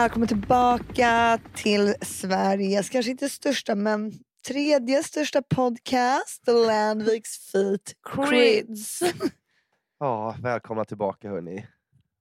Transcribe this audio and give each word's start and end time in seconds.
välkommen 0.00 0.28
tillbaka 0.28 1.38
till 1.54 1.94
Sveriges, 2.00 2.90
kanske 2.90 3.10
inte 3.10 3.28
största 3.28 3.74
men 3.74 4.12
tredje 4.48 5.02
största 5.02 5.42
podcast, 5.42 6.46
Landviks 6.46 7.50
Feet 7.52 7.92
Crids. 8.14 9.02
Ja, 9.98 10.36
välkomna 10.42 10.84
tillbaka 10.84 11.28
hörni. 11.28 11.66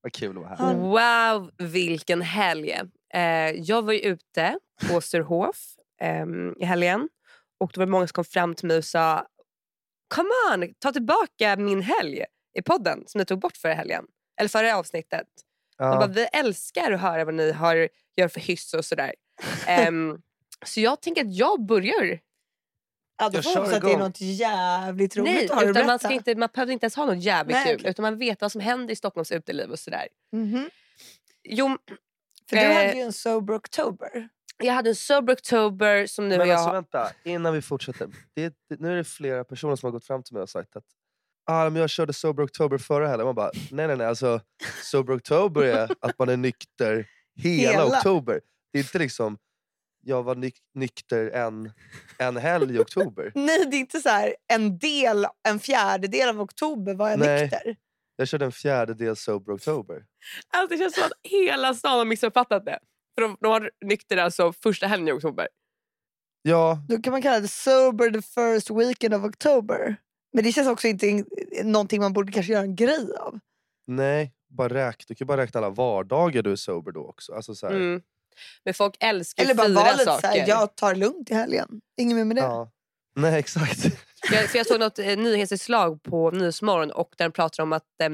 Vad 0.01 0.13
kul 0.13 0.37
att 0.37 0.43
vara 0.43 0.55
här. 0.55 0.75
Wow, 0.75 1.51
vilken 1.57 2.21
helg. 2.21 2.81
Eh, 3.13 3.51
jag 3.51 3.81
var 3.81 3.93
ju 3.93 3.99
ute 3.99 4.59
på 4.89 4.97
Österhof 4.97 5.57
ehm, 6.01 6.55
i 6.59 6.65
helgen 6.65 7.09
och 7.59 7.71
det 7.73 7.79
var 7.79 7.87
många 7.87 8.07
som 8.07 8.13
kom 8.13 8.25
fram 8.25 8.55
till 8.55 8.67
mig 8.67 8.77
och 8.77 8.85
sa 8.85 9.27
Come 10.15 10.29
on, 10.53 10.73
ta 10.79 10.91
tillbaka 10.91 11.55
min 11.57 11.81
helg 11.81 12.23
i 12.53 12.61
podden 12.61 13.03
som 13.07 13.19
ni 13.19 13.25
tog 13.25 13.39
bort 13.39 13.57
förra 13.57 13.73
helgen. 13.73 14.05
Eller 14.39 14.49
förra 14.49 14.77
avsnittet. 14.77 15.27
De 15.79 15.89
bara, 15.91 16.01
Ja, 16.01 16.07
vi 16.07 16.23
älskar 16.25 16.91
att 16.91 17.01
höra 17.01 17.25
vad 17.25 17.33
ni 17.33 17.51
har, 17.51 17.89
gör 18.17 18.27
för 18.27 18.39
hyss 18.39 18.73
och 18.73 18.85
sådär. 18.85 19.13
Ehm, 19.67 20.21
så 20.65 20.79
jag 20.81 21.01
tänker 21.01 21.21
att 21.25 21.35
jag 21.35 21.65
börjar. 21.65 22.19
Ja, 23.21 23.29
då 23.29 23.41
får 23.41 23.49
hoppas 23.55 23.73
att 23.73 23.81
det 23.81 23.91
är 23.93 23.97
något 23.97 24.21
jävligt 24.21 25.17
roligt 25.17 25.33
Nej, 25.33 25.49
att 25.51 25.63
utan 25.63 25.85
man, 25.85 25.99
ska 25.99 26.11
inte, 26.11 26.35
man 26.35 26.49
behöver 26.53 26.73
inte 26.73 26.83
ens 26.85 26.95
ha 26.95 27.05
något 27.05 27.23
jävligt 27.23 27.55
Nej, 27.55 27.77
kul. 27.77 27.87
Utan 27.87 28.03
man 28.03 28.17
vet 28.17 28.41
vad 28.41 28.51
som 28.51 28.61
händer 28.61 28.93
i 28.93 28.95
Stockholms 28.95 29.31
uteliv 29.31 29.71
och 29.71 29.79
sådär. 29.79 30.07
Mhm. 30.31 30.69
Jo, 31.43 31.77
För 32.49 32.55
du 32.55 32.61
Eh, 32.61 32.73
hade 32.75 32.93
ju 32.93 33.01
en 33.01 33.13
sober 33.13 33.55
oktober. 33.57 34.29
jag 34.57 34.73
hade 34.73 34.89
en 34.89 34.95
sober 34.95 35.33
oktober 35.33 36.05
som 36.05 36.29
nu 36.29 36.37
men 36.37 36.47
jag 36.47 36.55
alltså 36.57 36.71
vänta, 36.71 37.11
innan 37.23 37.53
vi 37.53 37.61
fortsätter. 37.61 38.09
Det, 38.33 38.43
är- 38.43 38.53
det, 38.69 38.79
nu 38.79 38.91
är 38.91 38.95
det 38.95 39.03
flera 39.03 39.43
personer 39.43 39.75
som 39.75 39.87
har 39.87 39.91
gått 39.91 40.05
fram 40.05 40.23
till 40.23 40.33
mig 40.33 40.43
och 40.43 40.49
sagt 40.49 40.75
att 40.75 40.83
ah, 41.49 41.69
men 41.69 41.81
jag 41.81 41.89
körde 41.89 42.13
Sober 42.13 42.43
October 42.43 42.77
förra 42.77 43.07
helgen. 43.07 43.25
Man 43.25 43.35
bara, 43.35 43.51
nej 43.71 43.87
nej 43.87 43.97
nej. 43.97 44.07
Alltså, 44.07 44.41
Sober 44.83 45.13
October 45.13 45.61
är 45.63 45.89
att 46.01 46.19
man 46.19 46.29
är 46.29 46.37
nykter 46.37 47.07
hela, 47.41 47.71
Hela. 47.71 47.85
oktober. 47.97 48.41
Det 48.73 48.79
är 48.79 48.83
inte 48.83 48.99
liksom, 48.99 49.37
jag 50.01 50.23
var 50.23 50.35
nyk, 50.35 50.55
nykter 50.73 51.29
en, 51.31 51.71
en 52.17 52.37
helg 52.37 52.75
i 52.75 52.79
oktober. 52.79 53.31
Nej, 53.35 53.65
det 53.65 53.75
är 53.77 53.79
inte 53.79 53.99
så 53.99 54.09
här 54.09 54.35
en 54.53 54.77
del, 54.77 55.25
en 55.47 55.59
fjärdedel 55.59 56.29
av 56.29 56.41
oktober 56.41 56.93
var 56.93 57.09
jag 57.09 57.19
Nej. 57.19 57.41
nykter. 57.41 57.75
Jag 58.15 58.27
körde 58.27 58.45
en 58.45 58.51
fjärdedel 58.51 59.15
Sober 59.15 59.53
October. 59.53 60.03
Alltså 60.53 60.75
det 60.75 60.81
känns 60.81 60.95
som 60.95 61.03
att 61.03 61.11
hela 61.31 61.73
stan 61.73 61.97
har 61.97 62.05
missuppfattat 62.05 62.65
det. 62.65 62.79
För 63.15 63.21
de, 63.21 63.37
de 63.41 63.47
var 63.51 63.71
nyktra 63.85 64.23
alltså 64.23 64.53
första 64.53 64.87
helgen 64.87 65.07
i 65.07 65.11
oktober. 65.11 65.47
Ja, 66.41 66.79
Då 66.89 66.97
kan 67.01 67.11
man 67.11 67.21
kalla 67.21 67.39
det 67.39 67.47
sober 67.47 68.09
the 68.09 68.21
first 68.21 68.69
weekend 68.69 69.13
of 69.13 69.23
October. 69.23 69.95
Men 70.33 70.43
det 70.43 70.51
känns 70.51 70.67
också 70.67 70.87
inte 70.87 71.07
in- 71.07 71.25
någonting 71.63 72.01
man 72.01 72.13
borde 72.13 72.31
kanske 72.31 72.53
göra 72.53 72.63
en 72.63 72.75
grej 72.75 73.07
av. 73.19 73.39
nej. 73.87 74.33
Bara 74.51 74.73
räk, 74.73 75.03
du 75.07 75.15
kan 75.15 75.27
bara 75.27 75.41
räkna 75.41 75.57
alla 75.57 75.69
vardagar 75.69 76.41
du 76.41 76.51
är 76.51 76.55
sober 76.55 76.91
då 76.91 77.05
också. 77.07 77.33
Alltså, 77.33 77.55
så 77.55 77.67
här, 77.67 77.73
Mm. 77.75 78.01
Men 78.65 78.73
folk 78.73 78.95
älskar 78.99 79.43
Eller 79.43 79.51
att 79.53 79.57
bara 79.57 79.67
fira 79.67 79.75
vara 79.81 79.91
lite 79.91 80.05
saker. 80.05 80.21
såhär, 80.27 80.47
jag 80.47 80.75
tar 80.75 80.95
lugnt 80.95 81.31
i 81.31 81.33
helgen. 81.33 81.81
Inget 81.97 82.15
mer 82.17 82.25
med 82.25 82.37
det. 82.37 82.41
ja. 82.41 82.71
Nej 83.15 83.39
exakt. 83.39 83.85
Jag, 84.31 84.49
för 84.49 84.57
jag 84.57 84.67
såg 84.67 84.79
något 84.79 84.99
eh, 84.99 85.17
nyhetsinslag 85.17 86.03
på 86.03 86.31
Nyhetsmorgon 86.31 86.91
och 86.91 87.13
där 87.17 87.25
de 87.25 87.31
pratar 87.31 87.63
om 87.63 87.73
att 87.73 88.01
eh, 88.03 88.09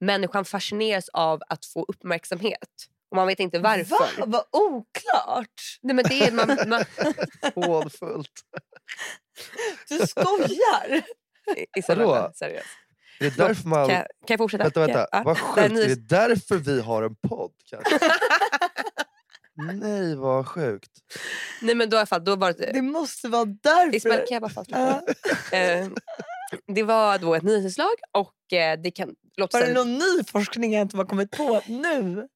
människan 0.00 0.44
fascineras 0.44 1.08
av 1.08 1.40
att 1.48 1.64
få 1.66 1.84
uppmärksamhet. 1.88 2.68
Och 3.10 3.16
man 3.16 3.26
vet 3.26 3.40
inte 3.40 3.58
varför. 3.58 4.20
Va? 4.20 4.24
Vad 4.26 4.44
oklart! 4.52 5.78
Nej, 5.82 5.94
men 5.96 6.04
det 6.08 6.20
är, 6.22 6.32
man, 6.32 6.58
man, 6.68 6.84
Hånfullt. 7.54 8.32
Du 9.88 9.98
skojar! 10.06 11.02
Isabella, 11.78 12.32
seriöst. 12.32 12.66
Är 13.20 13.24
det 13.24 13.36
därför 13.36 13.68
man... 13.68 13.86
Kan, 13.88 13.96
jag- 13.96 14.04
kan 14.04 14.34
jag 14.34 14.38
fortsätta? 14.38 14.64
Vänta, 14.64 14.80
vänta. 14.80 15.06
Vad 15.24 15.38
ja. 15.38 15.52
Det 15.54 15.60
är 15.60 15.68
sjukt. 15.68 15.84
Är 15.84 15.88
det 15.88 16.08
därför 16.08 16.56
vi 16.56 16.80
har 16.80 17.02
en 17.02 17.14
podd 17.16 17.52
kanske? 17.70 17.98
Nej, 19.72 20.16
vad 20.16 20.48
sjukt. 20.48 20.90
Nej 21.62 21.74
men 21.74 21.90
då, 21.90 21.96
i 21.96 21.98
alla 21.98 22.06
fall, 22.06 22.24
då 22.24 22.36
var 22.36 22.52
det... 22.52 22.70
Det 22.72 22.82
måste 22.82 23.28
vara 23.28 23.44
därför. 23.44 23.96
Ismael, 23.96 24.26
kan 24.28 24.34
jag 24.42 24.42
bara. 24.42 25.00
Eh, 25.52 25.88
det 26.66 26.82
var 26.82 27.18
då 27.18 27.34
ett 27.34 27.42
nyhetsinslag 27.42 27.92
och 28.12 28.52
eh, 28.52 28.78
det 28.82 28.90
kan 28.90 29.14
låta 29.36 29.58
Var 29.60 29.66
det 29.66 29.72
någon 29.72 29.92
ny 29.98 30.24
forskning 30.32 30.72
jag 30.72 30.82
inte 30.82 30.96
har 30.96 31.04
kommit 31.04 31.30
på 31.30 31.60
nu? 31.66 32.28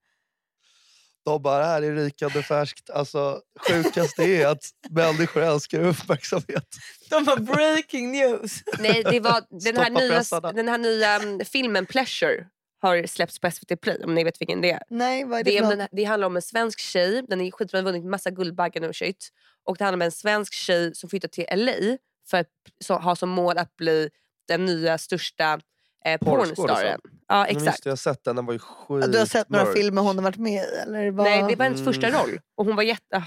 De 1.24 1.42
bara, 1.42 1.64
här 1.64 1.82
är 1.82 1.92
rykande 1.94 2.42
färskt. 2.42 2.90
Alltså, 2.90 3.40
sjukast 3.68 4.18
är 4.18 4.46
att 4.46 4.64
människor 4.90 5.42
älskar 5.42 5.80
uppmärksamhet. 5.80 6.66
De 7.10 7.26
har 7.26 7.36
breaking 7.36 8.12
news. 8.12 8.62
Nej, 8.78 9.04
det 9.10 9.20
var 9.20 9.44
den 9.50 9.76
här, 9.76 9.90
nya, 9.90 10.52
den 10.52 10.68
här 10.68 10.78
nya 10.78 11.14
mm, 11.14 11.44
filmen 11.44 11.86
Pleasure 11.86 12.46
har 12.80 13.06
släppts 13.06 13.38
på 13.38 13.50
SVT 13.50 13.80
Play 13.80 14.04
om 14.04 14.14
ni 14.14 14.24
vet 14.24 14.40
vilken 14.40 14.60
det 14.60 14.70
är. 14.70 14.82
Nej, 14.90 15.24
vad 15.24 15.40
är 15.40 15.44
det, 15.44 15.50
Det, 15.50 15.58
är 15.58 15.76
den, 15.76 15.88
det 15.92 16.04
handlar 16.04 16.26
om 16.26 16.36
en 16.36 16.42
svensk 16.42 16.80
tjej, 16.80 17.22
den 17.28 17.40
är 17.40 17.50
skitbra, 17.50 17.78
har 17.78 17.84
vunnit 17.84 18.04
massa 18.04 18.30
Guldbaggen 18.30 18.84
och 18.84 18.96
shit. 18.96 19.28
Och 19.64 19.76
det 19.76 19.84
handlar 19.84 19.96
om 19.96 20.02
en 20.02 20.12
svensk 20.12 20.52
tjej 20.52 20.94
som 20.94 21.10
flyttar 21.10 21.28
till 21.28 21.46
LA 21.54 21.98
för 22.30 22.38
att 22.38 22.46
så, 22.84 22.94
ha 22.94 23.16
som 23.16 23.28
mål 23.28 23.58
att 23.58 23.76
bli 23.76 24.10
den 24.48 24.64
nya 24.64 24.98
största 24.98 25.60
eh, 26.04 26.18
pornstaren. 26.18 27.00
Ja 27.28 27.46
Men 27.48 27.56
exakt. 27.56 27.84
Jag 27.84 27.92
har 27.92 27.96
sett 27.96 28.24
den, 28.24 28.36
den 28.36 28.46
var 28.46 28.52
ju 28.52 28.58
skit 28.58 29.12
Du 29.12 29.18
har 29.18 29.26
sett 29.26 29.48
några 29.48 29.72
filmer 29.72 30.02
hon 30.02 30.16
har 30.16 30.22
varit 30.22 30.36
med 30.36 30.52
i? 30.64 30.66
Eller 30.82 31.10
vad? 31.10 31.24
Nej 31.24 31.44
det 31.48 31.56
var 31.56 31.64
hennes 31.64 31.80
Mm. 31.80 31.92
första 31.92 32.10
roll. 32.10 32.40
Och 32.56 32.64
hon 32.66 32.76
var 32.76 32.82
jätte... 32.82 33.16
ah. 33.16 33.22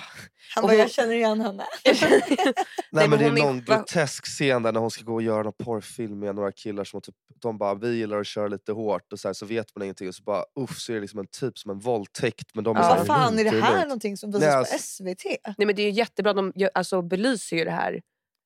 Han 0.55 0.61
bara, 0.61 0.67
hon- 0.71 0.79
jag 0.79 0.91
känner 0.91 1.13
igen 1.15 1.41
henne. 1.41 1.65
Nej, 1.85 2.23
Nej, 2.91 3.07
men 3.07 3.19
det 3.19 3.25
är 3.25 3.31
någon 3.31 3.61
grotesk 3.63 4.25
scen 4.25 4.63
där 4.63 4.71
när 4.71 4.79
hon 4.79 4.91
ska 4.91 5.03
gå 5.03 5.13
och 5.13 5.21
göra 5.21 5.43
någon 5.43 5.53
porrfilm 5.63 6.19
med 6.19 6.35
några 6.35 6.51
killar 6.51 6.83
som 6.83 7.01
typ, 7.01 7.15
de 7.41 7.57
bara 7.57 7.75
vi 7.75 7.95
gillar 7.95 8.19
att 8.19 8.27
köra 8.27 8.47
lite 8.47 8.71
hårt 8.71 9.13
och 9.13 9.19
så, 9.19 9.27
här, 9.27 9.33
så 9.33 9.45
vet 9.45 9.75
man 9.75 9.83
ingenting 9.83 10.07
och 10.07 10.15
så 10.15 10.23
bara 10.23 10.43
uff 10.59 10.77
så 10.79 10.91
är 10.91 10.95
det 10.95 11.01
liksom 11.01 11.19
en 11.19 11.27
typ 11.39 11.57
som 11.57 11.71
en 11.71 11.79
våldtäkt 11.79 12.55
men 12.55 12.63
de 12.63 12.75
är 12.77 12.81
Ja. 12.81 12.83
så 12.83 12.89
här, 12.91 12.97
Vad 12.97 13.07
fan 13.07 13.39
är 13.39 13.43
det 13.43 13.61
här 13.61 13.83
någonting 13.83 14.17
som 14.17 14.29
Nej, 14.29 14.39
visas 14.39 14.55
alltså- 14.55 14.73
på 14.73 14.79
SVT? 14.79 15.25
Nej 15.57 15.65
men 15.67 15.75
det 15.75 15.81
är 15.81 15.89
jättebra, 15.91 16.33
de 16.33 16.51
gör, 16.55 16.69
alltså, 16.73 17.01
belyser 17.01 17.57
ju 17.57 17.65
det 17.65 17.71
här. 17.71 17.93
Eh, 17.93 17.99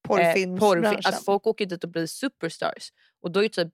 Porrfilmsbranschen. 0.08 0.82
porrfilm. 0.82 1.02
Alltså, 1.06 1.24
folk 1.24 1.48
åker 1.48 1.66
dit 1.66 1.84
och 1.84 1.90
blir 1.90 2.06
superstars. 2.08 2.90
Och 3.24 3.32
då 3.32 3.44
är 3.44 3.50
typ 3.50 3.68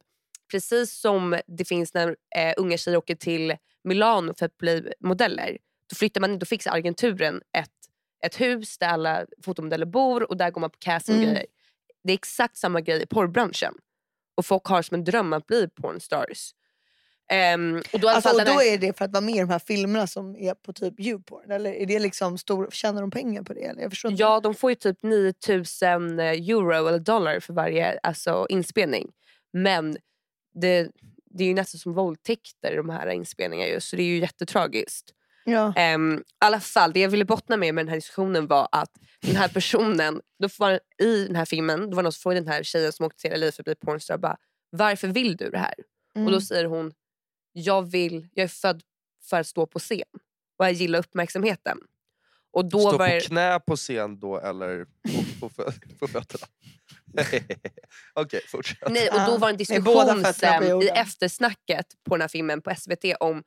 precis 0.52 0.94
som 1.00 1.40
det 1.48 1.66
finns 1.66 1.94
när 1.94 2.16
eh, 2.36 2.54
unga 2.58 2.78
tjejer 2.78 2.98
åker 2.98 3.16
till 3.16 3.56
Milano 3.84 4.34
för 4.34 4.46
att 4.46 4.58
bli 4.58 4.94
modeller. 5.00 5.58
Då 5.90 5.96
flyttar 5.96 6.22
man 6.22 6.40
då 6.40 6.46
fixar 6.46 6.72
agenturen 6.76 7.42
ett, 7.58 7.70
ett 8.26 8.42
hus 8.42 8.78
där 8.78 8.88
alla 8.88 9.26
fotomodeller 9.44 9.86
bor 9.86 10.30
och 10.30 10.38
där 10.38 10.52
går 10.52 10.62
man 10.62 10.70
på 10.70 10.78
casting 10.80 11.16
Mm. 11.16 11.30
grejer. 11.30 11.46
Det 12.04 12.12
är 12.12 12.16
exakt 12.16 12.58
samma 12.58 12.82
grej 12.82 13.02
i 13.02 13.06
porrbranschen. 13.06 13.74
Och 14.36 14.46
folk 14.46 14.66
har 14.66 14.82
som 14.82 14.96
en 14.96 15.04
dröm 15.04 15.34
att 15.34 15.48
bli 15.48 15.68
pornstars. 15.82 16.52
Ehm, 17.32 17.82
och 17.94 18.00
då, 18.00 18.10
Alltså, 18.10 18.30
och 18.30 18.46
då 18.46 18.62
är 18.62 18.78
det 18.78 18.98
för 18.98 19.06
att 19.06 19.12
vara 19.12 19.22
med 19.22 19.36
i 19.36 19.40
de 19.40 19.50
här 19.50 19.60
filmerna 19.60 20.08
som 20.08 20.36
är 20.36 20.54
på 20.54 20.74
typ 20.74 21.00
Youporn? 21.00 21.52
Eller 21.52 21.72
är 21.74 21.86
det 21.86 22.00
liksom 22.00 22.38
stor, 22.38 22.68
tjänar 22.72 23.02
de 23.02 23.12
pengar 23.12 23.42
på 23.44 23.54
det? 23.54 23.64
Eller? 23.64 23.82
Jag 23.82 23.92
förstår. 23.92 24.14
Ja, 24.18 24.40
de 24.40 24.54
får 24.56 24.72
ju 24.72 24.76
typ 24.76 25.04
9000 25.04 26.20
euro 26.20 26.88
eller 26.88 27.00
dollar 27.00 27.40
för 27.40 27.54
varje 27.54 28.00
alltså, 28.04 28.46
inspelning. 28.50 29.12
Men 29.54 29.98
det, 30.62 30.92
det 31.26 31.44
är 31.44 31.48
ju 31.48 31.54
nästan 31.54 31.80
som 31.80 31.94
våldtäkter 31.94 32.78
de 32.78 32.90
här 32.90 33.08
inspelningarna 33.08 33.70
ju, 33.72 33.80
så 33.80 33.96
det 33.96 34.02
är 34.04 34.08
ju 34.08 34.20
jättetragiskt. 34.20 35.14
Ja. 35.46 35.74
Um, 35.96 36.18
I 36.18 36.24
alla 36.40 36.60
fall, 36.60 36.94
det 36.94 37.00
jag 37.00 37.10
ville 37.10 37.26
bottna 37.26 37.58
med 37.58 37.76
med 37.76 37.86
den 37.86 37.90
här 37.90 37.96
diskussionen 37.98 38.48
var 38.48 38.68
att 38.72 38.92
den 39.22 39.36
här 39.36 39.48
personen, 39.48 40.22
då 40.40 40.50
var, 40.60 40.80
i 41.02 41.26
den 41.26 41.36
här 41.36 41.46
filmen, 41.46 41.90
då 41.90 41.96
var 41.96 42.04
någon 42.04 42.12
som 42.12 42.20
frågade 42.22 42.42
den 42.42 42.54
här 42.54 42.64
tjejen 42.64 42.94
som 42.94 43.06
åkte 43.06 43.22
till 43.30 43.40
LA 43.40 43.52
för 43.52 43.62
att 43.62 43.66
bli 43.66 43.76
pornstar, 43.76 44.18
bara, 44.18 44.38
varför 44.70 45.08
vill 45.08 45.38
du 45.38 45.50
det 45.50 45.58
här? 45.58 45.74
Och 46.16 46.22
då 46.22 46.28
Mm. 46.28 46.42
säger 46.42 46.66
hon, 46.66 46.94
jag 47.54 47.92
vill, 47.92 48.28
jag 48.34 48.44
är 48.44 48.48
född 48.48 48.82
för 49.30 49.40
att 49.40 49.48
stå 49.48 49.66
på 49.66 49.80
scen 49.80 50.04
och 50.60 50.66
jag 50.66 50.72
gillar 50.74 51.00
uppmärksamheten. 51.00 51.78
Och 52.58 52.66
då 52.66 52.80
Stå 52.80 52.98
var 52.98 53.20
på 53.20 53.26
knä 53.26 53.60
på 53.60 53.76
scen 53.76 54.20
då 54.20 54.40
eller 54.40 54.86
på, 55.40 55.50
på, 55.50 55.72
på 56.00 56.08
fötterna? 56.08 56.48
Okej, 58.14 58.42
fortsätt. 58.48 58.90
Nej, 58.90 59.10
och 59.10 59.20
då 59.26 59.38
var 59.38 59.48
det 59.48 59.54
en 59.54 59.58
diskussion 59.58 60.34
sen, 60.34 60.82
i 60.82 60.88
eftersnacket 60.88 61.86
på 62.10 62.16
den 62.16 62.22
här 62.22 62.28
filmen 62.28 62.62
på 62.62 62.76
SVT 62.76 63.06
om 63.20 63.44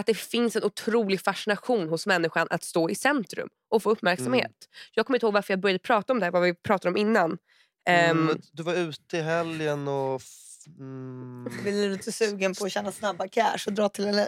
att 0.00 0.06
det 0.06 0.14
finns 0.14 0.56
en 0.56 0.64
otrolig 0.64 1.20
fascination 1.20 1.88
hos 1.88 2.06
människan 2.06 2.46
att 2.50 2.64
stå 2.64 2.90
i 2.90 2.94
centrum 2.94 3.48
och 3.70 3.82
få 3.82 3.90
uppmärksamhet. 3.90 4.44
Mm. 4.44 4.92
Jag 4.94 5.06
kommer 5.06 5.16
inte 5.16 5.26
ihåg 5.26 5.34
varför 5.34 5.52
jag 5.52 5.60
började 5.60 5.78
prata 5.78 6.12
om 6.12 6.18
det 6.18 6.26
här, 6.26 6.32
vad 6.32 6.42
vi 6.42 6.54
pratade 6.54 6.90
om 6.90 6.96
innan. 6.96 7.38
Ehm, 7.88 8.18
Mm, 8.18 8.40
du 8.52 8.62
var 8.62 8.74
ute 8.74 9.18
i 9.18 9.20
helgen 9.20 9.88
och... 9.88 10.22
Mm, 10.78 11.44
Blir 11.62 11.88
du 11.88 11.92
inte 11.94 12.12
sugen 12.12 12.54
på 12.54 12.64
att 12.64 12.72
tjäna 12.72 12.92
snabba 12.92 13.28
cash 13.28 13.58
och 13.66 13.72
dra 13.72 13.88
till 13.88 14.06
LA? 14.10 14.26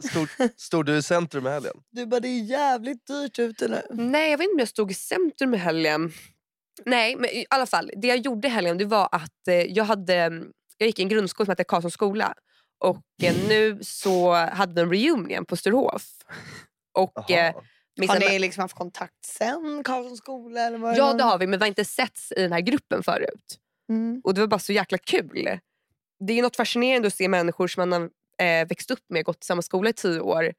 stod, 0.10 0.28
stod 0.56 0.86
du 0.86 0.96
i 0.96 1.02
centrum 1.02 1.46
i 1.46 1.50
helgen? 1.50 1.76
Du 1.90 2.06
bara, 2.06 2.20
det 2.20 2.28
är 2.28 2.42
jävligt 2.42 3.06
dyrt 3.06 3.38
ute 3.38 3.68
nu. 3.68 3.82
Nej, 3.90 4.30
jag 4.30 4.38
vet 4.38 4.44
inte 4.44 4.54
om 4.54 4.58
jag 4.58 4.68
stod 4.68 4.90
i 4.90 4.94
centrum 4.94 5.54
i 5.54 5.56
helgen. 5.56 6.12
Nej, 6.84 7.16
men 7.16 7.30
i 7.30 7.46
alla 7.50 7.66
fall. 7.66 7.90
Det 7.96 8.08
jag 8.08 8.18
gjorde 8.18 8.48
i 8.48 8.50
helgen 8.50 8.78
det 8.78 8.84
var 8.84 9.08
att 9.12 9.48
eh, 9.48 9.54
jag, 9.54 9.84
hade, 9.84 10.14
jag 10.78 10.86
gick 10.86 10.98
i 10.98 11.02
en 11.02 11.08
grundskola 11.08 11.44
som 11.44 11.52
heter 11.52 11.64
Karlssons 11.64 11.94
skola. 11.94 12.34
Och 12.84 13.02
eh, 13.22 13.34
nu 13.48 13.78
så 13.82 14.32
hade 14.34 14.74
de 14.74 14.80
en 14.80 14.90
reunion 14.90 15.44
på 15.44 15.56
Sturehof. 15.56 16.06
Och, 16.98 17.30
eh, 17.30 17.54
Har 18.08 18.18
ni 18.30 18.38
liksom 18.38 18.62
haft 18.62 18.74
kontakt 18.74 19.24
sen 19.24 19.82
Karlssons 19.84 20.18
skola? 20.18 20.60
Eller 20.60 20.78
vad 20.78 20.96
Ja 20.96 21.12
det 21.12 21.22
har 21.22 21.38
vi 21.38 21.46
men 21.46 21.58
vi 21.58 21.62
har 21.62 21.68
inte 21.68 21.84
setts 21.84 22.32
i 22.32 22.42
den 22.42 22.52
här 22.52 22.60
gruppen 22.60 23.02
förut. 23.02 23.58
Mm. 23.88 24.20
Och 24.24 24.34
det 24.34 24.40
var 24.40 24.48
bara 24.48 24.60
så 24.60 24.72
jäkla 24.72 24.98
kul. 24.98 25.58
Det 26.26 26.38
är 26.38 26.42
något 26.42 26.56
fascinerande 26.56 27.08
att 27.08 27.14
se 27.14 27.28
människor 27.28 27.68
som 27.68 27.88
man 27.88 27.92
har 27.92 28.10
eh, 28.46 28.68
växt 28.68 28.90
upp 28.90 29.04
med, 29.08 29.24
gått 29.24 29.44
i 29.44 29.46
samma 29.46 29.62
skola 29.62 29.90
i 29.90 29.92
tio 29.92 30.20
år. 30.20 30.52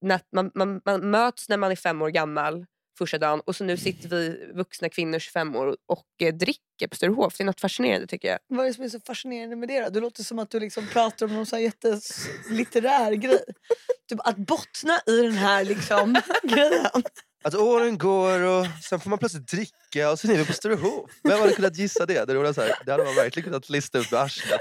När 0.00 0.20
man, 0.32 0.50
man, 0.54 0.80
man 0.84 1.10
möts 1.10 1.48
när 1.48 1.56
man 1.56 1.70
är 1.70 1.76
fem 1.76 2.02
år 2.02 2.08
gammal 2.08 2.66
första 2.98 3.18
dagen 3.18 3.40
och 3.40 3.56
så 3.56 3.64
nu 3.64 3.76
sitter 3.76 4.08
vi 4.08 4.50
vuxna 4.54 4.88
kvinnor 4.88 5.18
25 5.18 5.56
år 5.56 5.76
och 5.86 6.06
eh, 6.22 6.34
dricker 6.34 6.88
på 6.90 6.96
Sturehof. 6.96 7.36
Det 7.36 7.42
är 7.42 7.46
något 7.46 7.60
fascinerande 7.60 8.06
tycker 8.06 8.28
jag. 8.28 8.38
Vad 8.46 8.60
är 8.60 8.68
det 8.68 8.74
som 8.74 8.84
är 8.84 8.88
så 8.88 9.00
fascinerande 9.00 9.56
med 9.56 9.68
det 9.68 9.80
då? 9.80 9.90
Det 9.90 10.00
låter 10.00 10.22
som 10.22 10.38
att 10.38 10.50
du 10.50 10.60
liksom 10.60 10.86
pratar 10.86 11.26
om 11.26 11.34
någon 11.34 11.46
så 11.46 11.56
här 11.56 11.62
jättelitterär 11.62 13.12
grej. 13.12 13.44
Typ 14.08 14.20
att 14.24 14.36
bottna 14.36 15.00
i 15.06 15.16
den 15.16 15.32
här 15.32 15.64
liksom 15.64 16.12
grejen. 16.42 17.02
Att 17.44 17.54
åren 17.54 17.98
går 17.98 18.40
och 18.40 18.66
sen 18.82 19.00
får 19.00 19.10
man 19.10 19.18
plötsligt 19.18 19.48
dricka 19.48 20.10
och 20.10 20.18
sen 20.18 20.30
är 20.30 20.36
vi 20.36 20.46
på 20.46 20.52
Sturehof. 20.52 21.10
Vem 21.22 21.40
hade 21.40 21.52
kunnat 21.52 21.76
gissa 21.76 22.06
det? 22.06 22.24
Det, 22.24 22.34
var 22.34 22.52
så 22.52 22.60
här, 22.60 22.72
det 22.86 22.90
hade 22.92 23.04
man 23.04 23.14
verkligen 23.14 23.44
kunnat 23.44 23.68
lista 23.68 23.98
ut 23.98 24.10
med 24.10 24.20
arslet. 24.20 24.60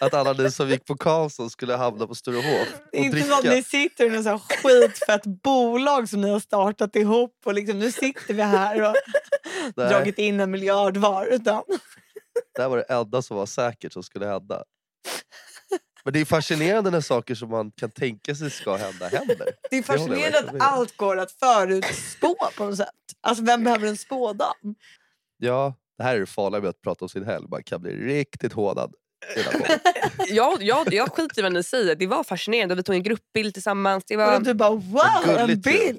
Att 0.00 0.14
alla 0.14 0.32
ni 0.32 0.50
som 0.50 0.68
gick 0.70 0.84
på 0.84 0.96
Karlsson 0.96 1.50
skulle 1.50 1.74
hamna 1.74 2.06
på 2.06 2.14
Sturehof 2.14 2.68
och 2.92 2.94
inte 2.94 3.22
som 3.22 3.32
att 3.32 3.44
ni 3.44 3.50
dricka. 3.50 3.68
sitter 3.68 4.04
i 4.04 4.08
något 4.08 4.24
så 4.24 4.30
här 4.30 4.38
skitfett 4.38 5.26
bolag 5.42 6.08
som 6.08 6.20
ni 6.20 6.30
har 6.30 6.40
startat 6.40 6.96
ihop 6.96 7.36
och 7.44 7.54
liksom, 7.54 7.78
nu 7.78 7.92
sitter 7.92 8.34
vi 8.34 8.42
här 8.42 8.82
och 8.88 8.94
Nej, 9.76 9.88
dragit 9.88 10.18
in 10.18 10.40
en 10.40 10.50
miljard 10.50 10.96
var. 10.96 11.26
Utan, 11.26 11.62
det 12.54 12.62
här 12.62 12.68
var 12.68 12.76
det 12.76 12.82
enda 12.82 13.22
som 13.22 13.36
var 13.36 13.46
säkert 13.46 13.92
som 13.92 14.02
skulle 14.02 14.26
hända. 14.26 14.64
Men 16.04 16.12
det 16.12 16.20
är 16.20 16.24
fascinerande 16.24 16.90
när 16.90 17.00
saker 17.00 17.34
som 17.34 17.50
man 17.50 17.70
kan 17.70 17.90
tänka 17.90 18.34
sig 18.34 18.50
ska 18.50 18.76
hända 18.76 19.08
händer. 19.08 19.48
det 19.70 19.76
är 19.76 19.82
fascinerande 19.82 20.30
verkligen 20.30 20.56
att 20.62 20.72
allt 20.72 20.96
går 20.96 21.16
att 21.18 21.32
förutspå 21.32 22.36
på 22.56 22.64
något 22.64 22.76
sätt. 22.76 22.88
Alltså 23.20 23.44
vem 23.44 23.64
behöver 23.64 23.88
en 23.88 23.96
spådam? 23.96 24.74
Ja, 25.38 25.74
det 25.98 26.04
här 26.04 26.16
är 26.16 26.20
det 26.20 26.26
farliga 26.26 26.60
med 26.60 26.70
att 26.70 26.80
prata 26.82 27.04
om 27.04 27.08
sin 27.08 27.24
helg. 27.24 27.46
Man 27.48 27.62
kan 27.62 27.82
bli 27.82 27.92
riktigt 27.92 28.52
hånad. 28.52 28.94
här 29.36 29.52
podden. 29.52 29.78
Jag, 30.28 30.62
jag, 30.62 30.94
jag 30.94 31.12
skiter 31.12 31.38
i 31.38 31.42
vad 31.42 31.52
ni 31.52 31.62
säger. 31.62 31.94
Det 31.94 32.06
var 32.06 32.24
fascinerande. 32.24 32.74
Vi 32.74 32.82
tog 32.82 32.94
en 32.94 33.02
gruppbild 33.02 33.54
tillsammans. 33.54 34.04
Det 34.06 34.16
Och 34.16 34.22
var, 34.22 34.40
du 34.40 34.54
bara 34.54 34.70
wow, 34.70 35.38
en 35.38 35.60
bild! 35.60 35.98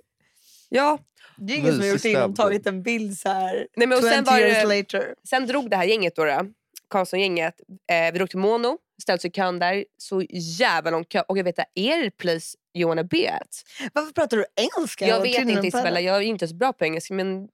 ja. 0.70 1.00
Det 1.38 1.54
är 1.54 1.58
ingen 1.58 1.72
som 1.72 1.80
har 1.82 1.88
gjort 1.88 1.94
Mysig 1.94 2.10
in 2.12 2.16
och 2.16 2.20
stämning. 2.22 2.36
tagit 2.36 2.68
en 2.68 2.84
bild 2.84 3.18
så 3.18 3.30
här 3.30 3.68
Nej, 3.76 3.88
men 3.88 3.98
och 3.98 4.04
20 4.04 4.10
sen, 4.10 4.24
var 4.24 4.40
years 4.40 4.70
det, 4.70 4.78
later. 4.78 5.16
sen 5.30 5.48
drog 5.48 5.70
det 5.70 5.76
här 5.76 5.84
gänget, 5.84 6.16
då, 6.16 6.26
då, 6.26 6.46
Karlsson-gänget. 6.90 7.56
Eh, 7.92 8.12
vi 8.12 8.18
drog 8.18 8.30
till 8.30 8.40
Mono, 8.40 8.78
ställde 9.04 9.18
oss 9.18 9.26
i 9.26 9.32
kön 9.32 9.60
där. 9.60 9.86
Så 9.98 10.22
jävla 10.32 10.92
lång 10.92 11.04
kö. 11.04 11.22
Och 11.28 11.38
jag 11.38 11.44
vet 11.44 11.60
att 11.60 11.72
er 11.76 12.10
place 12.10 12.58
you 12.78 12.88
wanna 12.88 13.04
be 13.04 13.32
at. 13.32 13.64
Varför 13.94 14.14
pratar 14.14 14.38
du 14.38 14.46
engelska? 14.56 15.08
Jag 15.08 15.22
vet 15.22 15.50
inte 15.50 15.68
Isabella, 15.68 16.02
jag 16.02 16.16
är 16.16 16.22
inte 16.22 16.48
så 16.48 16.56
bra 16.56 16.74
på 16.74 16.86
engelska 16.86 17.14
men 17.14 17.48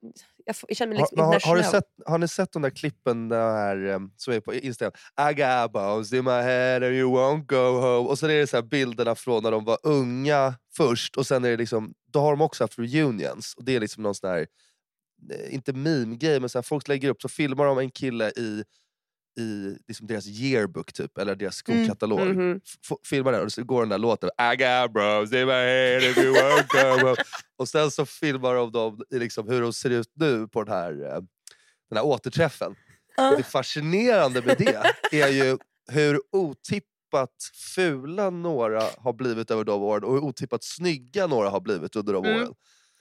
jag, 0.45 0.55
jag 0.67 0.77
känner 0.77 0.93
mig 0.93 0.99
Har, 0.99 1.03
liksom 1.03 1.17
men 1.17 1.25
har, 1.25 1.39
har, 1.39 1.55
du 1.55 1.63
sett, 1.63 1.83
har 2.05 2.17
ni 2.17 2.27
sett 2.27 2.51
de 2.51 2.61
där 2.61 2.69
klippen 2.69 3.29
där, 3.29 3.85
em, 3.85 4.11
som 4.17 4.33
är 4.33 4.39
på 4.39 4.53
Instagram? 4.53 4.93
I 5.31 5.33
got 5.33 5.71
bones 5.71 6.13
in 6.13 6.23
my 6.23 6.31
head 6.31 6.75
and 6.75 6.95
you 6.95 7.11
won't 7.11 7.45
go 7.45 7.79
home. 7.79 8.09
Och 8.09 8.19
sen 8.19 8.29
är 8.29 8.35
det 8.35 8.47
så 8.47 8.57
här 8.57 8.63
bilderna 8.63 9.15
från 9.15 9.43
när 9.43 9.51
de 9.51 9.65
var 9.65 9.77
unga 9.83 10.55
först 10.77 11.17
och 11.17 11.27
sen 11.27 11.45
är 11.45 11.49
det 11.49 11.57
liksom, 11.57 11.93
då 12.11 12.19
har 12.19 12.31
de 12.31 12.41
också 12.41 12.63
haft 12.63 12.79
reunions. 12.79 13.53
Och 13.57 13.63
det 13.63 13.75
är 13.75 13.79
liksom 13.79 14.03
någon 14.03 14.15
sån 14.15 14.29
här, 14.29 14.47
eh, 15.31 15.53
inte 15.53 15.73
meme-grej 15.73 16.39
men 16.39 16.49
så 16.49 16.57
här, 16.57 16.63
folk 16.63 16.87
lägger 16.87 17.09
upp 17.09 17.21
så 17.21 17.29
filmar 17.29 17.65
de 17.65 17.77
en 17.77 17.91
kille 17.91 18.29
i, 18.29 18.63
i 19.39 19.77
liksom 19.87 20.07
deras 20.07 20.27
yearbook 20.27 20.93
typ, 20.93 21.17
eller 21.17 21.35
deras 21.35 21.63
Mm. 21.67 21.85
skolkatalog. 21.85 22.19
Mhm. 22.35 22.59
F- 22.91 22.97
filmar 23.03 23.31
den 23.31 23.41
och 23.45 23.51
så 23.51 23.63
går 23.63 23.79
den 23.81 23.89
där 23.89 23.97
låten 23.97 24.29
I 24.53 24.55
got 24.55 24.93
bros 24.93 25.33
in 25.33 25.45
my 25.47 25.53
head 25.53 25.95
and 25.95 26.17
you 26.17 26.33
won't 26.35 26.67
go 26.67 27.05
home. 27.07 27.15
Och 27.57 27.69
sen 27.69 27.91
så 27.91 28.05
filmar 28.05 28.55
de 28.55 28.71
dem 28.71 29.01
i 29.09 29.19
liksom 29.19 29.47
hur 29.49 29.61
de 29.61 29.73
ser 29.73 29.89
ut 29.89 30.11
nu 30.15 30.47
på 30.47 30.63
den 30.63 30.73
här, 30.73 30.91
eh, 30.91 31.21
den 31.89 31.97
här 31.97 32.05
återträffen. 32.05 32.75
Och 33.31 33.37
det 33.37 33.43
fascinerande 33.43 34.41
med 34.41 34.55
det 35.11 35.21
är 35.21 35.29
ju 35.29 35.57
hur 35.91 36.19
otippat 36.31 37.33
fula 37.75 38.29
några 38.29 38.83
har 38.97 39.13
blivit 39.13 39.51
över 39.51 39.63
de 39.63 39.81
åren 39.83 40.03
och 40.03 40.13
hur 40.13 40.23
otippat 40.23 40.63
snygga 40.63 41.27
några 41.27 41.49
har 41.49 41.59
blivit 41.61 41.95
under 41.95 42.13
de 42.13 42.25
Mm. 42.25 42.37
åren. 42.41 42.53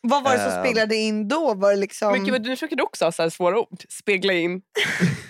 Vad 0.02 0.24
var 0.24 0.32
det 0.32 0.38
som 0.38 0.52
Ehm. 0.52 0.64
speglade 0.64 0.96
in 0.96 1.28
då? 1.28 1.54
Var 1.54 1.70
det 1.70 1.76
liksom, 1.76 2.12
Men 2.12 2.24
gud, 2.24 2.42
nu 2.42 2.56
försöker 2.56 2.76
du 2.76 2.82
också 2.82 3.04
ha 3.04 3.12
så 3.12 3.22
här 3.22 3.30
svåra 3.30 3.58
ord. 3.60 3.82
Spegla 3.88 4.32
in. 4.32 4.62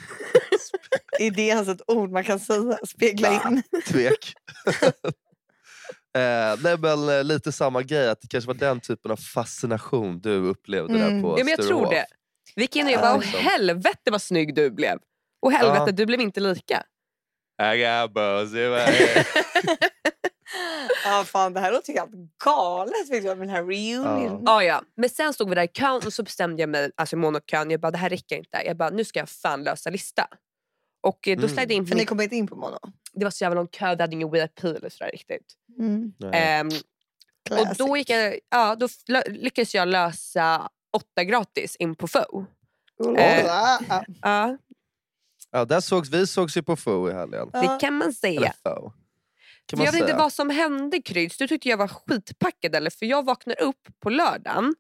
är 1.19 1.31
det 1.31 1.43
ens 1.43 1.69
ett 1.69 1.81
ord 1.87 2.11
man 2.11 2.25
kan 2.25 2.41
säga? 2.41 2.79
Spegla 2.87 3.31
Nah. 3.31 3.53
in? 3.53 3.63
Tvek. 3.87 4.35
eh, 6.17 6.57
nej 6.63 6.79
men 6.79 7.09
eh, 7.09 7.25
lite 7.25 7.53
samma 7.53 7.83
grej, 7.83 8.09
att 8.09 8.21
det 8.21 8.29
kanske 8.29 8.47
var 8.49 8.55
den 8.55 8.81
typen 8.81 9.11
av 9.11 9.17
fascination 9.17 10.21
du 10.21 10.37
upplevde 10.37 10.95
Mm. 10.95 11.15
där 11.15 11.23
på 11.23 11.39
Ja, 11.39 11.45
men 11.45 11.55
jag 11.59 11.67
tror 11.67 11.91
det. 11.91 12.07
Vi 12.57 12.63
gick 12.63 12.77
in 12.77 12.87
och 12.87 12.93
jag 12.93 12.99
Ja, 12.99 13.03
bara, 13.03 13.17
liksom. 13.17 13.41
helvete 13.41 14.11
vad 14.11 14.23
snygg 14.23 14.55
du 14.55 14.71
blev. 14.71 14.99
Och 15.43 15.53
helvete, 15.53 15.83
Ja. 15.87 15.93
du 15.93 16.07
blev 16.07 16.21
inte 16.21 16.41
lika. 16.41 16.83
I 17.63 17.79
got 17.79 18.13
ja, 21.05 21.25
fan, 21.27 21.53
det 21.53 21.61
här 21.61 21.73
låter 21.73 21.93
helt 21.93 22.11
galet 22.45 23.09
liksom, 23.11 23.29
med 23.39 23.49
den 23.49 23.49
här 23.49 23.65
reunion. 23.65 24.43
Ja, 24.47 24.63
ja. 24.63 24.83
Men 24.97 25.11
sen 25.11 25.33
stod 25.35 25.49
vi 25.49 25.55
där 25.55 25.63
i 25.63 25.69
kön 25.69 26.01
och 26.07 26.13
så 26.13 26.23
bestämde 26.23 26.63
jag 26.63 26.69
mig, 26.69 26.91
alltså 26.97 27.17
i 27.17 27.19
monokön, 27.19 27.71
jag 27.71 27.81
bara 27.81 27.91
det 27.91 27.99
här 27.99 28.09
räcker 28.11 28.37
inte. 28.37 28.63
Jag 28.67 28.77
bara 28.77 28.91
nu 28.91 29.05
ska 29.05 29.19
jag 29.19 29.29
fan 29.29 29.65
lösa 29.65 29.91
lista. 29.91 30.27
Och 31.09 31.29
eh, 31.29 31.37
då 31.37 31.43
Mm. 31.43 31.55
slängde 31.55 31.75
in, 31.75 31.87
för 31.87 31.95
ni 31.95 32.05
kom 32.07 32.21
inte 32.21 32.37
in 32.37 32.47
på 32.47 32.57
mono? 32.57 32.79
det 33.13 33.25
var 33.25 33.31
så 33.31 33.45
jävla 33.45 33.55
lång 33.61 33.67
kö, 33.69 33.95
vi 33.95 34.03
hade 34.03 34.15
ingen 34.15 34.31
VIP 34.31 34.65
eller 34.65 34.89
sådär 34.89 35.11
riktigt. 35.13 35.55
Mm. 35.79 36.13
Ehm, 36.33 36.69
och 37.51 37.77
då, 37.79 37.97
gick 37.97 38.11
jag, 38.11 38.39
ja, 38.51 38.75
då 38.77 38.89
lyckades 39.27 39.75
jag 39.75 39.89
lösa 39.89 40.69
åtta 40.93 41.25
gratis 41.25 41.77
in 41.77 41.95
på 41.95 42.09
FO. 42.09 42.47
eh, 43.19 43.47
Ja, 45.51 45.65
där 45.65 45.81
sågs, 45.81 46.11
vi 46.11 46.27
sågs 46.27 46.57
ju 46.57 46.63
på 46.63 46.77
FO 46.77 47.11
i 47.11 47.13
helgen. 47.13 47.51
det 47.53 47.79
kan 47.81 47.95
man 47.95 48.13
säga. 48.13 48.53
Kan 48.65 49.79
man 49.79 49.85
jag 49.85 49.93
vet 49.93 50.01
inte 50.01 50.17
vad 50.17 50.33
som 50.33 50.51
hände 50.51 51.03
Kryds. 51.03 51.37
Du 51.37 51.49
tyckte 51.49 51.69
jag 51.69 51.77
var 51.77 51.89
skitpackad 51.89 52.75
eller? 52.75 52.91
För 52.91 53.07
jag 53.07 53.25
vaknade 53.25 53.61
upp 53.61 53.89
på 54.01 54.11
lördagen. 54.11 54.75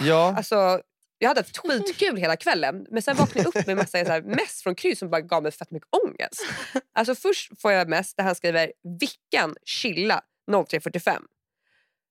Ja, 0.00 0.34
Alltså, 0.36 0.82
jag 1.22 1.28
hade 1.28 1.40
haft 1.40 1.58
skitkul 1.58 2.16
hela 2.16 2.36
kvällen. 2.36 2.86
Men 2.90 3.02
sen 3.02 3.16
vaknade 3.16 3.48
jag 3.52 3.60
upp 3.60 3.66
med 3.66 3.76
massa 3.76 4.04
så 4.04 4.10
här 4.10 4.22
mess 4.22 4.62
från 4.62 4.74
Kryds 4.74 4.98
som 4.98 5.10
bara 5.10 5.20
gav 5.20 5.42
mig 5.42 5.52
fett 5.52 5.70
mycket 5.70 5.88
ångest. 6.04 6.46
Alltså 6.94 7.14
först 7.14 7.60
får 7.60 7.72
jag 7.72 7.88
mess 7.88 8.14
där 8.14 8.24
han 8.24 8.34
skriver 8.34 8.72
Vickan 9.00 9.54
chilla 9.64 10.22
03.45. 10.50 11.18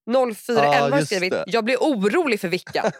04.11 0.09 0.53
Ja, 0.55 0.89
har 0.89 0.97
just 0.97 1.05
skrivit 1.11 1.31
det. 1.31 1.43
jag 1.47 1.65
blir 1.65 1.77
orolig 1.77 2.39
för 2.39 2.47
Vickan. 2.47 2.91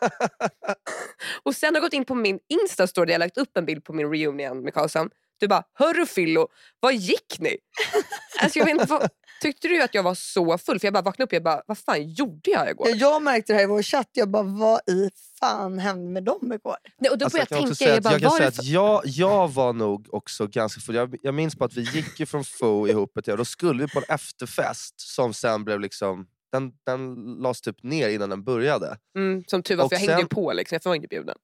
och 1.43 1.55
sen 1.55 1.67
har 1.67 1.75
jag 1.75 1.83
gått 1.83 1.93
in 1.93 2.05
på 2.05 2.15
min 2.15 2.39
Insta-story 2.53 3.05
där 3.05 3.11
jag 3.13 3.19
lagt 3.19 3.37
upp 3.37 3.57
en 3.57 3.65
bild 3.65 3.83
på 3.83 3.93
min 3.93 4.09
reunion 4.11 4.63
med 4.63 4.73
Karlsson. 4.73 5.09
Du 5.39 5.47
bara, 5.47 5.63
hörru 5.73 6.05
Fillo, 6.05 6.47
vad 6.79 6.93
gick 6.95 7.39
ni? 7.39 7.57
Alltså, 8.41 8.59
jag 8.59 8.65
vet 8.65 8.71
inte, 8.73 8.85
vad, 8.85 9.09
tyckte 9.41 9.67
du 9.67 9.81
att 9.83 9.93
jag 9.93 10.03
var 10.03 10.15
så 10.15 10.57
full? 10.57 10.79
För 10.79 10.87
jag 10.87 10.93
bara 10.93 11.01
vaknade 11.03 11.23
upp 11.23 11.29
och 11.29 11.33
jag 11.35 11.43
bara, 11.43 11.61
vad 11.65 11.77
fan 11.77 12.09
gjorde 12.09 12.51
jag 12.51 12.69
igår? 12.69 12.87
Ja, 12.89 12.95
Jag 12.95 13.21
märkte 13.21 13.53
det 13.53 13.57
här 13.57 13.63
i 13.63 13.67
vår 13.67 13.81
chatt. 13.81 14.09
Jag 14.13 14.29
bara, 14.29 14.43
vad 14.43 14.79
i 14.89 15.09
fan 15.39 15.79
hände 15.79 16.11
med 16.11 16.23
dem 16.23 16.53
igår? 16.53 16.75
Nej, 16.97 17.11
och 17.11 17.17
då 17.17 17.25
Alltså, 17.25 17.37
började 17.37 17.55
jag 17.55 17.61
jag 17.69 17.77
tänka, 17.77 17.85
jag 17.89 17.97
att, 17.97 18.03
bara, 18.03 18.13
jag, 18.13 18.21
kan 18.21 18.29
var 18.31 18.37
säga 18.37 18.47
att 18.47 18.63
jag, 18.63 19.01
jag 19.05 19.47
var 19.53 19.73
nog 19.73 20.07
också 20.13 20.47
ganska 20.47 20.81
full. 20.81 20.95
Jag, 20.95 21.15
jag 21.21 21.33
minns 21.33 21.55
på 21.55 21.65
att 21.65 21.73
vi 21.73 21.81
gick 21.81 22.19
ju 22.19 22.25
från 22.25 22.43
FO 22.43 22.87
ihop 22.87 23.17
ett 23.17 23.25
tag. 23.25 23.37
Då 23.37 23.45
skulle 23.45 23.83
vi 23.85 23.89
på 23.91 23.99
en 23.99 24.15
efterfest 24.15 24.99
som 25.15 25.33
sen 25.33 25.63
blev 25.63 25.79
liksom... 25.79 26.27
Den, 26.51 26.71
den 26.85 27.15
lades 27.41 27.61
typ 27.61 27.83
ner 27.83 28.09
innan 28.09 28.29
den 28.29 28.43
började. 28.43 28.97
Mm, 29.17 29.43
som 29.47 29.63
tur 29.63 29.75
var, 29.75 29.83
Och 29.85 29.89
för 29.91 29.95
jag 29.95 29.99
hängde 29.99 30.13
ju 30.13 30.19
sen- 30.19 30.27
på 30.27 30.53
liksom, 30.53 30.79
jag 30.83 30.89
var 30.89 30.95
inte 30.95 31.07
bjuden. 31.07 31.35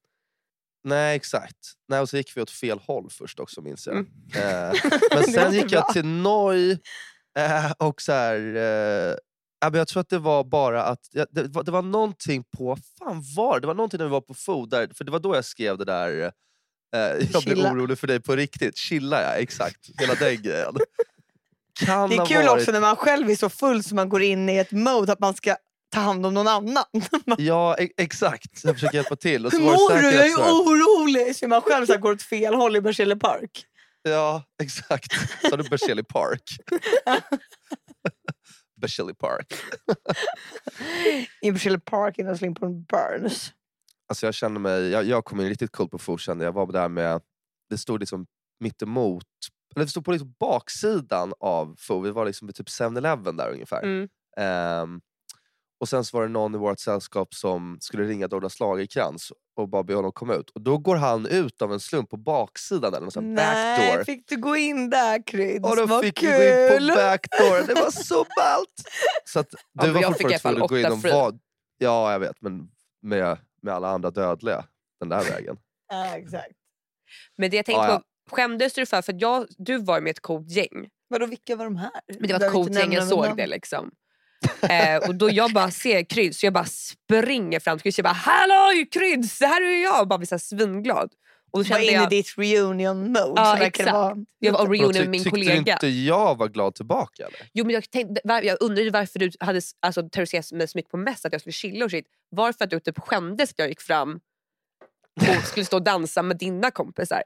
Nej, 0.86 1.16
exakt. 1.16 1.56
Nej, 1.88 2.00
och 2.00 2.08
så 2.08 2.16
gick 2.16 2.36
vi 2.36 2.42
åt 2.42 2.50
fel 2.50 2.78
håll 2.78 3.10
först 3.10 3.40
också 3.40 3.60
minns 3.60 3.86
jag. 3.86 3.96
Mm. 3.96 4.08
Eh, 4.34 4.74
men 5.10 5.22
Det 5.22 5.32
sen 5.32 5.52
gick 5.52 5.72
jag 5.72 5.82
bra. 5.84 5.92
till 5.92 6.06
Noi 6.06 6.78
eh, 7.38 7.72
och 7.78 8.02
så 8.02 8.12
här... 8.12 8.56
Eh, 8.56 9.16
jag 9.72 9.88
tror 9.88 10.00
att 10.00 10.08
det 10.08 10.18
var 10.18 10.44
bara 10.44 10.82
att... 10.82 11.00
Ja, 11.12 11.26
det, 11.30 11.42
var, 11.42 11.62
det 11.62 11.70
var 11.70 11.82
någonting 11.82 12.44
på... 12.56 12.76
fan 12.98 13.22
var 13.36 13.54
det? 13.54 13.60
Det 13.60 13.66
var 13.66 13.74
någonting 13.74 13.98
när 13.98 14.04
vi 14.04 14.10
var 14.10 14.20
på 14.20 14.34
FO, 14.34 14.66
där, 14.66 14.90
för 14.94 15.04
det 15.04 15.10
var 15.10 15.18
då 15.18 15.34
jag 15.34 15.44
skrev 15.44 15.78
det 15.78 15.84
där... 15.84 16.32
Eh, 16.96 17.26
jag 17.32 17.42
blir 17.42 17.72
orolig 17.72 17.98
för 17.98 18.06
dig 18.06 18.20
på 18.20 18.36
riktigt. 18.36 18.76
Chilla 18.76 19.22
ja, 19.22 19.30
exakt. 19.30 20.00
Hela 20.00 20.14
den 20.14 20.42
grejen. 20.42 20.76
Kan 21.84 22.10
Det 22.10 22.16
är 22.16 22.26
kul 22.26 22.46
varit, 22.46 22.60
också 22.60 22.72
när 22.72 22.80
man 22.80 22.96
själv 22.96 23.30
är 23.30 23.36
så 23.36 23.48
full 23.48 23.84
så 23.84 23.94
man 23.94 24.08
går 24.08 24.22
in 24.22 24.48
i 24.48 24.56
ett 24.56 24.72
mode 24.72 25.12
att 25.12 25.20
man 25.20 25.34
ska 25.34 25.56
ta 25.90 26.00
hand 26.00 26.26
om 26.26 26.34
någon 26.34 26.48
annan. 26.48 26.84
Ja, 27.38 27.76
e- 27.78 27.92
exakt. 27.96 28.64
Jag 28.64 28.74
försöker 28.74 28.96
hjälpa 28.96 29.16
till. 29.16 29.46
Och 29.46 29.52
så 29.52 29.58
Hur 29.58 29.64
mår 29.64 30.02
du? 30.02 30.10
Jag 30.10 30.26
är 30.26 30.36
orolig! 30.36 31.36
Så 31.36 31.48
man 31.48 31.62
själv 31.62 31.86
så 31.86 31.98
går 31.98 32.12
åt 32.12 32.22
fel 32.22 32.54
håll 32.54 32.76
i 32.76 32.80
Berzelii 32.80 33.16
park. 33.16 33.66
Ja, 34.02 34.42
exakt. 34.62 35.12
Sa 35.50 35.56
du 35.56 35.68
Berzelii 35.68 36.04
Park? 36.04 36.42
Berzelii 38.80 39.14
Park. 39.14 39.54
I 41.42 41.52
Berzelii 41.52 41.80
park 41.80 42.18
innan 42.18 42.32
jag 42.32 42.42
in 42.42 42.54
på 42.54 42.66
en 42.66 42.84
Burns. 42.84 43.52
Alltså 44.08 44.26
jag 44.26 44.34
känner 44.34 44.60
mig, 44.60 44.88
jag, 44.88 45.04
jag 45.04 45.24
kom 45.24 45.40
in 45.40 45.48
riktigt 45.48 45.72
coolt 45.72 45.90
på 45.90 45.98
FO 45.98 46.18
kände 46.18 46.44
jag. 46.44 46.52
Var 46.52 46.72
där 46.72 46.88
med, 46.88 47.20
det 47.70 47.78
stod 47.78 48.00
liksom 48.00 48.26
mittemot 48.60 49.24
eller 49.74 49.84
det 49.84 49.90
stod 49.90 50.04
på 50.04 50.12
liksom 50.12 50.34
baksidan 50.40 51.32
av 51.40 51.76
FO. 51.78 52.00
Vi 52.00 52.10
var 52.10 52.24
liksom 52.24 52.46
vid 52.46 52.56
typ 52.56 52.68
7-Eleven 52.68 53.36
där 53.36 53.50
ungefär. 53.50 53.82
Mm. 53.82 54.08
Ehm, 54.36 55.00
och 55.80 55.88
sen 55.88 56.04
så 56.04 56.16
var 56.16 56.22
det 56.26 56.32
någon 56.32 56.54
i 56.54 56.58
vårt 56.58 56.80
sällskap 56.80 57.34
som 57.34 57.78
skulle 57.80 58.04
ringa 58.04 58.28
Douglas 58.28 58.60
Lagercrantz 58.60 59.32
och 59.56 59.68
bara 59.68 59.82
be 59.82 59.94
honom 59.94 60.12
komma 60.12 60.34
ut. 60.34 60.50
Och 60.50 60.60
då 60.60 60.78
går 60.78 60.96
han 60.96 61.26
ut 61.26 61.62
av 61.62 61.72
en 61.72 61.80
slump 61.80 62.10
på 62.10 62.16
baksidan 62.16 62.92
där, 62.92 63.00
någon 63.00 63.34
Nej, 63.34 63.78
backdoor. 63.88 64.04
fick 64.04 64.28
du 64.28 64.36
gå 64.36 64.56
in 64.56 64.90
där 64.90 65.26
Kryds? 65.26 65.64
Och 65.64 65.76
då 65.76 65.86
Vad 65.86 66.04
fick 66.04 66.22
vi 66.22 66.26
gå 66.26 66.32
in 66.32 66.78
kul! 66.78 66.88
på 66.88 66.94
backdoor. 66.96 67.66
Det 67.66 67.74
var 67.74 67.90
så 67.90 68.14
ballt! 68.36 68.82
Så 69.24 69.38
att 69.40 69.50
du 69.50 69.56
men 69.86 69.94
var 69.94 70.02
jag 70.02 70.16
fick 70.18 70.22
i 70.22 70.24
alla 70.26 70.32
fortfarande 70.34 70.38
fall 70.38 70.52
tvungen 70.54 70.62
att 70.64 70.70
gå 70.70 70.78
in 70.78 70.84
åtta 70.86 70.94
och 70.94 71.00
free. 71.02 71.12
vad... 71.12 71.38
Ja, 71.78 72.12
jag 72.12 72.18
vet. 72.18 72.36
Men 72.42 72.68
med, 73.02 73.38
med 73.62 73.74
alla 73.74 73.88
andra 73.88 74.10
dödliga 74.10 74.64
den 75.00 75.08
där 75.08 75.24
vägen. 75.24 75.56
Ja, 75.88 76.16
exakt. 76.16 76.52
Men 77.36 77.50
det 77.50 77.56
jag 77.56 77.66
tänkte 77.66 77.82
Ja, 77.86 77.90
ja. 77.92 78.02
på, 78.30 78.36
skämdes 78.36 78.74
du 78.74 78.86
för, 78.86 79.02
för 79.02 79.14
jag, 79.18 79.46
du 79.58 79.78
var 79.78 80.00
med 80.00 80.10
ett 80.10 80.20
coolt 80.20 80.50
gäng. 80.50 80.88
Vadå, 81.08 81.26
vilka 81.26 81.56
var 81.56 81.64
de 81.64 81.76
här? 81.76 81.90
Men 82.18 82.28
det 82.28 82.38
var 82.38 82.46
ett 82.46 82.52
coolt 82.52 82.74
gäng, 82.74 82.92
jag 82.92 83.08
såg 83.08 83.36
det 83.36 83.46
liksom. 83.46 83.90
Eh, 84.70 85.08
och 85.08 85.14
då 85.14 85.30
jag 85.30 85.52
bara 85.52 85.70
ser 85.70 86.02
Kryds, 86.04 86.38
så 86.38 86.46
jag 86.46 86.52
bara 86.52 86.64
springer 86.64 87.60
fram 87.60 87.78
till 87.78 87.82
Kryds. 87.82 87.98
Jag 87.98 88.04
bara 88.04 88.12
“Hallå 88.14 88.86
Kryds, 88.90 89.38
det 89.38 89.46
här 89.46 89.62
är 89.62 89.82
jag!” 89.82 90.00
och 90.00 90.08
bara 90.08 90.18
blir 90.18 90.26
så 90.26 90.34
här 90.34 90.38
svinglad. 90.38 91.12
Och 91.50 91.64
då 91.64 91.68
Var 91.70 91.78
kände 91.78 91.84
inne 91.84 91.92
i 91.92 91.94
jag, 91.94 92.10
ditt 92.10 92.38
reunion 92.38 93.12
mode. 93.12 93.32
Ja, 93.36 93.44
så 93.44 93.50
verkar 93.50 93.60
det 93.60 93.66
exakt. 93.66 93.92
vara. 93.92 94.16
jag 94.38 94.52
var 94.52 94.66
reunion 94.66 94.92
med 94.92 95.08
min 95.08 95.24
tyckte 95.24 95.30
kollega. 95.30 95.72
inte 95.72 95.86
jag 95.86 96.38
var 96.38 96.48
glad 96.48 96.74
tillbaka 96.74 97.22
eller? 97.22 97.50
Jo, 97.52 97.64
men 97.64 97.74
jag, 97.74 97.90
tänkte, 97.90 98.20
jag 98.24 98.56
undrade 98.60 98.90
varför 98.90 99.18
du 99.18 99.30
hade 99.40 99.60
alltså, 99.80 100.08
terroriserat 100.08 100.52
mig 100.52 100.68
så 100.68 100.78
mycket 100.78 100.90
på 100.90 100.96
mest 100.96 101.24
att 101.26 101.32
jag 101.32 101.40
skulle 101.40 101.52
chilla 101.52 101.84
och 101.84 101.90
shit. 101.90 102.06
Varför 102.30 102.64
att 102.64 102.70
du 102.70 102.80
typ 102.80 102.98
skämdes 102.98 103.50
att 103.50 103.58
jag 103.58 103.68
gick 103.68 103.80
fram 103.80 104.20
och 105.20 105.46
skulle 105.46 105.66
stå 105.66 105.76
och 105.76 105.82
dansa 105.82 106.22
med 106.22 106.38
dina 106.38 106.70
kompisar. 106.70 107.22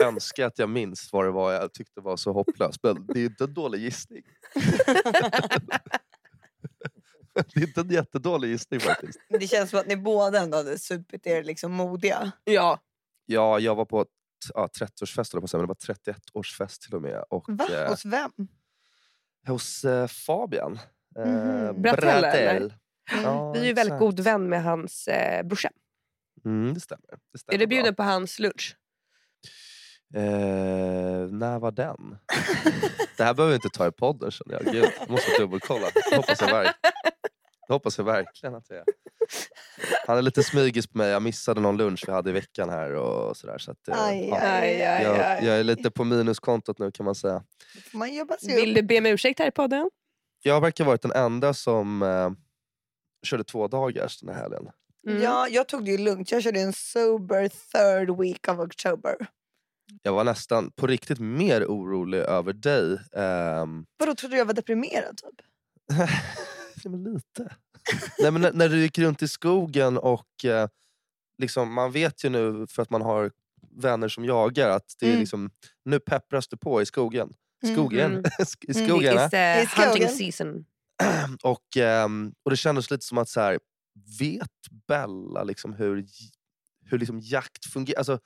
önskar 0.00 0.46
att 0.46 0.58
jag 0.58 0.68
minns 0.68 1.08
vad 1.12 1.24
det 1.24 1.30
var 1.30 1.52
jag 1.52 1.72
tyckte 1.72 2.00
var 2.00 2.16
så 2.16 2.32
hopplöst. 2.32 2.82
Men 2.82 3.06
det 3.06 3.20
är 3.20 3.24
inte 3.24 3.44
en 3.44 3.54
dålig 3.54 3.80
gissning. 3.80 4.22
det 7.54 7.60
är 7.60 7.66
inte 7.66 7.80
en 7.80 7.90
jättedålig 7.90 8.48
gissning 8.50 8.80
faktiskt. 8.80 9.18
Det 9.28 9.46
känns 9.46 9.70
som 9.70 9.78
att 9.78 9.86
ni 9.86 9.96
båda 9.96 10.38
ändå 10.40 10.56
hade 10.56 10.78
supit 10.78 11.26
er 11.26 11.42
liksom 11.44 11.72
modiga. 11.72 12.32
Ja. 12.44 12.80
Ja, 13.26 13.58
jag 13.58 13.74
var 13.74 13.84
på 13.84 14.06
ja, 14.54 14.68
30-årsfest, 14.80 15.32
eller 15.34 15.40
på 15.40 15.44
att 15.44 15.50
säga, 15.50 15.58
men 15.58 15.68
det 15.68 15.74
var 15.88 16.12
31-årsfest 16.14 16.78
till 16.84 16.94
och 16.94 17.02
med. 17.02 17.24
Och, 17.30 17.44
Va? 17.48 17.66
eh, 17.72 17.88
Hos 17.88 18.04
vem? 18.04 18.30
hos 19.48 19.84
eh, 19.84 20.06
Fabian. 20.06 20.78
Eh, 21.18 21.26
Mhm. 21.26 21.82
Bratell, 21.82 22.08
eller? 22.08 22.20
Bratell. 22.60 22.74
Ja, 23.22 23.52
Du 23.54 23.60
är 23.60 23.64
ju 23.64 23.72
väldigt 23.72 23.98
god 23.98 24.20
vän 24.20 24.48
med 24.48 24.62
hans 24.62 25.08
eh, 25.08 25.42
brorsa. 25.46 25.70
Mm, 26.44 26.74
det 26.74 26.80
stämmer. 26.80 27.04
Det 27.32 27.38
stämmer 27.38 27.54
Är 27.54 27.58
du 27.58 27.66
bra. 27.66 27.70
bjuden 27.76 27.94
på 27.94 28.02
hans 28.02 28.38
lunch? 28.38 28.76
Eh, 30.14 30.22
när 31.30 31.58
var 31.58 31.70
den? 31.72 32.16
det 33.16 33.24
här 33.24 33.34
behöver 33.34 33.48
vi 33.48 33.54
inte 33.54 33.68
ta 33.68 33.86
i 33.86 33.92
podden 33.92 34.30
känner 34.30 34.54
jag. 34.54 34.72
Gud, 34.74 34.90
jag 35.00 35.10
måste 35.10 35.30
dubbelkolla. 35.38 35.86
Hoppas 36.16 36.40
jag, 36.40 36.48
verk- 36.48 36.74
det 37.66 37.72
hoppas 37.74 37.98
jag 37.98 38.04
verkligen 38.04 38.54
att 38.54 38.68
det 38.68 38.76
är. 38.76 38.84
Han 40.06 40.18
är 40.18 40.22
lite 40.22 40.42
smygis 40.42 40.86
på 40.86 40.98
mig. 40.98 41.08
Jag 41.10 41.22
missade 41.22 41.60
någon 41.60 41.76
lunch 41.76 42.04
vi 42.06 42.12
hade 42.12 42.30
i 42.30 42.32
veckan 42.32 42.68
här. 42.68 42.92
och 42.94 43.36
sådär, 43.36 43.58
så 43.58 43.70
att, 43.70 43.88
eh, 43.88 44.02
Aj, 44.04 44.28
ja. 44.28 44.36
aj, 44.40 44.82
aj, 44.82 45.02
jag, 45.02 45.20
aj. 45.20 45.44
jag 45.46 45.58
är 45.58 45.64
lite 45.64 45.90
på 45.90 46.04
minuskontot 46.04 46.78
nu 46.78 46.90
kan 46.90 47.04
man 47.06 47.14
säga. 47.14 47.42
Man 47.92 48.14
jobbar 48.14 48.36
sig 48.36 48.56
Vill 48.56 48.74
du 48.74 48.82
be 48.82 48.98
om 48.98 49.06
ursäkt 49.06 49.38
här 49.38 49.46
i 49.48 49.50
podden? 49.50 49.90
Jag 50.42 50.60
verkar 50.60 50.84
ha 50.84 50.90
varit 50.90 51.02
den 51.02 51.12
enda 51.12 51.54
som 51.54 52.02
eh, 52.02 52.30
körde 53.26 53.44
två 53.44 53.68
dagars 53.68 54.20
den 54.20 54.34
här 54.34 54.42
helgen. 54.42 54.68
Mm. 55.08 55.22
Ja, 55.22 55.48
jag 55.48 55.68
tog 55.68 55.84
det 55.84 55.90
ju 55.90 55.98
lugnt. 55.98 56.32
Jag 56.32 56.42
körde 56.42 56.60
en 56.60 56.72
sober 56.72 57.48
third 57.48 58.18
week 58.20 58.48
of 58.48 58.58
October. 58.58 59.16
Jag 60.02 60.12
var 60.12 60.24
nästan 60.24 60.70
på 60.70 60.86
riktigt 60.86 61.18
mer 61.18 61.64
orolig 61.64 62.18
över 62.18 62.52
dig. 62.52 62.98
ehm, 63.12 63.86
Vadå, 63.96 64.14
trodde 64.14 64.34
du 64.34 64.38
jag 64.38 64.46
var 64.46 64.54
deprimerad? 64.54 65.16
Typ? 65.16 65.46
Ja, 66.86 66.90
men 66.90 67.14
lite. 67.14 67.54
Nej, 68.18 68.30
men 68.30 68.42
när, 68.42 68.52
när 68.52 68.68
du 68.68 68.80
gick 68.80 68.98
runt 68.98 69.22
i 69.22 69.28
skogen 69.28 69.98
och 69.98 70.44
eh, 70.44 70.68
liksom, 71.38 71.72
man 71.74 71.92
vet 71.92 72.24
ju 72.24 72.28
nu 72.28 72.66
för 72.66 72.82
att 72.82 72.90
man 72.90 73.02
har 73.02 73.30
vänner 73.70 74.08
som 74.08 74.24
jagar 74.24 74.68
att 74.70 74.94
det 75.00 75.06
är 75.06 75.10
Mm. 75.10 75.20
liksom, 75.20 75.50
nu 75.84 75.98
peppras 76.00 76.48
det 76.48 76.56
på 76.56 76.82
i 76.82 76.86
skogen. 76.86 77.32
Mm. 77.62 77.74
Skogen. 77.74 78.10
Mm. 78.12 78.24
I 78.68 78.72
Mm. 78.78 78.88
skogen. 78.88 79.18
It's 79.18 79.30
the 79.30 79.62
I 79.62 79.66
skogen. 79.66 79.88
hunting 79.90 80.08
season. 80.32 80.64
Och, 81.42 81.76
ehm, 81.76 82.34
och 82.42 82.50
det 82.50 82.56
kändes 82.56 82.90
lite 82.90 83.04
som 83.04 83.18
att 83.18 83.28
så 83.28 83.40
här, 83.40 83.58
vet 84.18 84.50
Bella 84.88 85.42
liksom 85.44 85.72
hur, 85.72 86.06
hur 86.84 86.98
liksom 86.98 87.20
jakt 87.20 87.64
fungerar? 87.66 87.98
Alltså, 87.98 88.18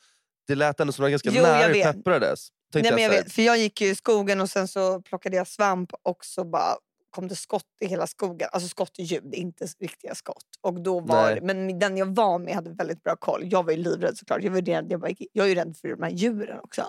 det 0.47 0.55
lät 0.55 0.81
ändå 0.81 0.93
som 0.93 1.03
att 1.03 1.05
var 1.05 1.11
ganska 1.11 1.31
Jo, 1.31 1.37
jag 1.37 1.43
nära 1.43 1.73
vet. 1.73 1.93
pepprades. 1.97 2.49
Nej, 2.75 2.83
men 2.83 2.93
jag 3.03 3.11
här, 3.11 3.23
vet, 3.23 3.33
för 3.33 3.43
jag 3.43 3.59
gick 3.59 3.81
ju 3.81 3.89
i 3.89 3.95
skogen 3.95 4.41
och 4.41 4.51
sen 4.51 4.69
så 4.69 5.03
plockade 5.03 5.37
jag 5.37 5.47
svamp 5.49 5.91
och 6.03 6.25
så 6.25 6.45
bara 6.45 6.77
kom 7.11 7.29
det 7.29 7.37
skott 7.37 7.65
i 7.81 7.87
hela 7.87 8.07
skogen. 8.07 8.49
Alltså 8.53 8.69
skott 8.69 8.99
i 8.99 9.03
ljud, 9.03 9.35
inte 9.35 9.67
riktiga 9.81 10.15
skott. 10.15 10.45
Och 10.61 10.81
då 10.83 11.01
var, 11.01 11.23
Nej. 11.31 11.41
men 11.43 11.79
den 11.79 11.97
jag 11.97 12.15
var 12.15 12.39
med 12.39 12.55
hade 12.55 12.71
väldigt 12.71 13.03
bra 13.03 13.17
koll. 13.17 13.43
Jag 13.53 13.63
var 13.65 13.73
ju 13.73 13.77
livrädd 13.79 14.17
såklart. 14.19 14.43
Jag, 14.43 14.51
var 14.51 14.61
rädd, 14.63 14.87
jag, 14.89 15.01
bara, 15.01 15.11
jag 15.33 15.45
är 15.45 15.49
ju 15.49 15.55
rädd 15.55 15.77
för 15.77 15.89
de 15.89 16.03
här 16.03 16.11
djuren 16.11 16.61
också. 16.63 16.83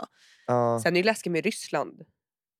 ja. 0.48 0.80
Sen 0.84 0.96
är 0.96 1.02
det 1.02 1.06
läskigt 1.06 1.32
med 1.32 1.44
Ryssland 1.44 2.02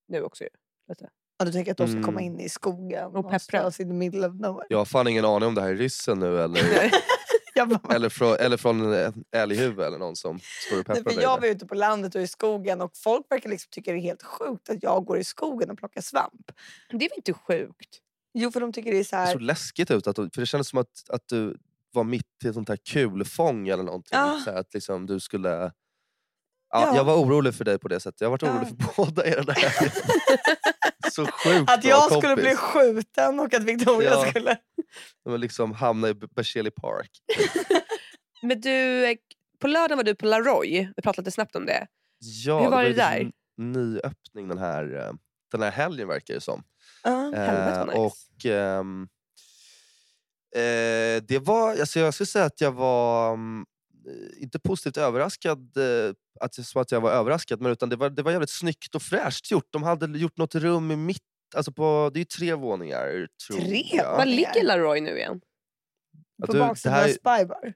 nu 0.08 0.22
också. 0.22 0.44
Lite. 0.88 1.08
Ja, 1.38 1.44
du 1.44 1.52
tänker 1.52 1.70
att 1.72 1.78
de 1.78 1.86
ska 1.86 1.92
Mm. 1.96 2.04
komma 2.04 2.20
in 2.20 2.40
i 2.40 2.48
skogen 2.48 3.04
Och 3.06 3.16
och, 3.16 3.24
peppra. 3.24 3.38
ställas 3.38 3.80
in 3.80 3.88
the 3.88 3.94
middle 3.94 4.26
of 4.28 4.34
nowhere. 4.34 4.66
Jag 4.68 4.78
har 4.78 4.84
fan 4.84 5.08
ingen 5.08 5.24
aning 5.24 5.48
om 5.48 5.54
det 5.54 5.60
här 5.62 5.68
är 5.70 5.74
ryssen 5.76 6.18
nu 6.18 6.40
eller, 6.42 6.60
bara, 7.54 7.94
eller, 7.94 8.08
från, 8.08 8.36
eller 8.36 8.56
från 8.56 8.92
en 8.94 9.24
älghuvud 9.36 9.80
eller 9.86 9.98
någon 9.98 10.16
som 10.16 10.40
står 10.40 10.80
och 10.80 10.84
Nej, 10.88 10.96
pepprar 10.96 11.12
för 11.12 11.16
dig. 11.16 11.22
jag 11.24 11.40
var 11.40 11.48
ute 11.48 11.66
på 11.66 11.74
landet 11.74 12.14
och 12.14 12.20
i 12.22 12.26
skogen 12.26 12.80
och 12.80 12.90
folk 12.96 13.26
verkar 13.30 13.50
liksom 13.50 13.68
tycka 13.70 13.92
det 13.92 13.98
är 13.98 14.00
helt 14.02 14.22
sjukt 14.22 14.70
att 14.70 14.82
jag 14.82 15.04
går 15.04 15.18
i 15.18 15.24
skogen 15.24 15.70
och 15.70 15.78
plockar 15.78 16.00
svamp. 16.00 16.52
Det 16.90 16.96
är 16.96 16.98
väl 17.00 17.08
inte 17.16 17.32
sjukt? 17.32 17.98
Jo, 18.34 18.50
för 18.50 18.60
de 18.60 18.72
tycker 18.72 18.92
det 18.92 18.98
är 18.98 19.04
så 19.04 19.16
Det 19.16 19.22
här... 19.22 19.32
såg 19.32 19.42
läskigt 19.42 19.90
ut, 19.90 20.06
att, 20.06 20.16
för 20.16 20.40
det 20.40 20.46
kändes 20.46 20.68
som 20.68 20.78
att, 20.78 21.10
att 21.10 21.28
du 21.28 21.56
var 21.92 22.04
mitt 22.04 22.26
i 22.44 22.48
ett 22.48 22.54
sånt 22.54 22.68
här 22.68 22.76
kulfång 22.76 23.68
eller 23.68 23.82
någonting. 23.82 24.18
Ja. 24.18 24.40
Så 24.44 24.50
här, 24.50 24.58
att 24.58 24.74
liksom 24.74 25.06
du 25.06 25.20
skulle... 25.20 25.48
Ja, 25.50 25.70
Ja. 26.74 26.96
Jag 26.96 27.04
var 27.04 27.16
orolig 27.16 27.54
för 27.54 27.64
dig 27.64 27.78
på 27.78 27.88
det 27.88 28.00
sättet. 28.00 28.20
Jag 28.20 28.28
har 28.28 28.30
varit 28.30 28.42
Ja. 28.42 28.48
orolig 28.52 28.68
för 28.68 28.96
båda 29.04 29.26
er. 29.26 29.42
Den 29.46 29.54
här 29.54 30.71
Så 31.12 31.26
sjukt 31.26 31.70
Att 31.70 31.80
bra 31.80 31.90
jag 31.90 32.08
kompis. 32.08 32.18
skulle 32.18 32.36
bli 32.36 32.56
skjuten 32.56 33.40
och 33.40 33.54
att 33.54 33.62
Victoria 33.62 34.10
Ja. 34.10 34.30
skulle... 34.30 34.56
Men 35.24 35.40
liksom 35.40 35.72
hamna 35.72 36.08
i 36.08 36.14
Berzelii 36.14 36.70
Park. 36.70 37.10
Men 38.42 38.60
du, 38.60 39.04
eh, 39.10 39.16
på 39.60 39.66
lördagen 39.66 39.96
var 39.96 40.04
du 40.04 40.14
på 40.14 40.26
Laroy. 40.26 40.88
Vi 40.96 41.02
pratade 41.02 41.20
lite 41.22 41.30
snabbt 41.34 41.56
om 41.56 41.66
det. 41.66 41.86
Ja, 42.18 42.62
Hur 42.62 42.70
var 42.70 42.82
det 42.82 42.88
ju 42.88 42.94
där? 42.94 43.18
liksom 43.18 43.32
n- 43.58 43.72
ny 43.72 43.98
öppning 44.00 44.48
den 44.48 44.58
här, 44.58 44.94
eh, 45.06 45.12
den 45.52 45.62
här 45.62 45.70
helgen 45.70 46.08
verkar 46.08 46.34
det 46.34 46.40
som. 46.40 46.64
Ja. 47.04 47.10
Helvete 47.36 47.78
vad 47.78 47.86
nice. 47.86 47.98
och 47.98 48.46
ehm, 48.46 49.08
eh, 50.56 51.22
det 51.28 51.38
var, 51.42 51.70
alltså 51.70 52.00
jag 52.00 52.14
skulle 52.14 52.26
säga 52.26 52.44
att 52.44 52.60
jag 52.60 52.72
var 52.72 53.32
mm, 53.34 53.60
eh, 53.60 53.64
inte 54.38 54.58
positivt 54.58 54.96
överraskad, 54.96 55.76
eh, 55.76 56.14
att, 56.40 56.54
som 56.54 56.82
att 56.82 56.90
jag 56.92 57.00
var 57.00 57.10
överraskad, 57.12 57.60
men 57.60 57.72
utan 57.72 57.88
det 57.88 57.96
var, 57.96 58.10
det 58.10 58.22
var 58.22 58.32
jävligt 58.32 58.50
snyggt 58.50 58.94
och 58.94 59.02
fräscht 59.02 59.50
gjort. 59.50 59.66
De 59.70 59.82
hade 59.82 60.18
gjort 60.18 60.36
något 60.36 60.54
rum 60.54 60.90
i 60.90 60.96
mitt, 60.96 61.22
alltså 61.56 61.72
på, 61.72 62.10
det 62.14 62.18
är 62.18 62.20
ju 62.20 62.24
tre 62.24 62.54
våningar. 62.54 63.28
Tror 63.48 63.58
Tre? 63.60 63.84
jag. 63.92 64.16
Var 64.16 64.26
ligger 64.26 64.64
Laroy 64.64 65.00
nu 65.00 65.16
igen? 65.18 65.40
Ja, 66.36 66.46
På 66.46 66.52
du, 66.52 66.58
baksidan 66.58 66.94
här 66.94 67.04
av 67.04 67.08
Spybar. 67.08 67.74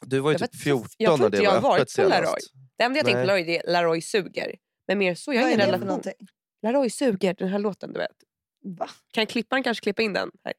Du 0.00 0.18
var 0.20 0.30
ju 0.30 0.34
Jag 0.34 0.40
typ 0.40 0.54
vet- 0.54 0.62
14 0.62 0.88
jag 0.98 1.08
tror 1.08 1.18
när 1.18 1.24
inte 1.26 1.36
det 1.38 1.42
jag 1.44 1.50
var 1.52 1.60
har 1.60 1.68
varit 1.68 1.80
öppet 1.82 1.88
på 1.88 1.92
senast. 2.02 2.22
Laroy. 2.22 2.40
Det 2.76 2.84
enda 2.84 2.98
jag 2.98 3.04
tänkte 3.06 3.12
på 3.22 3.26
Nej. 3.26 3.26
Laroy 3.26 3.44
det 3.44 3.58
är 3.58 3.72
Laroy 3.72 4.00
suger. 4.00 4.56
Men 4.88 4.98
mer 4.98 5.14
så, 5.14 5.32
jag 5.32 5.40
har 5.42 5.48
ingen 5.48 5.60
relation. 5.60 5.86
någonting? 5.86 6.28
Laroy 6.62 6.90
suger, 6.90 7.34
den 7.34 7.48
här 7.48 7.58
låten 7.58 7.92
du 7.92 7.98
vet. 7.98 8.16
Va? 8.64 8.88
Kan 9.12 9.26
klipparen 9.26 9.62
kanske 9.62 9.82
klippa 9.82 10.02
in 10.02 10.12
den 10.12 10.30
här? 10.44 10.54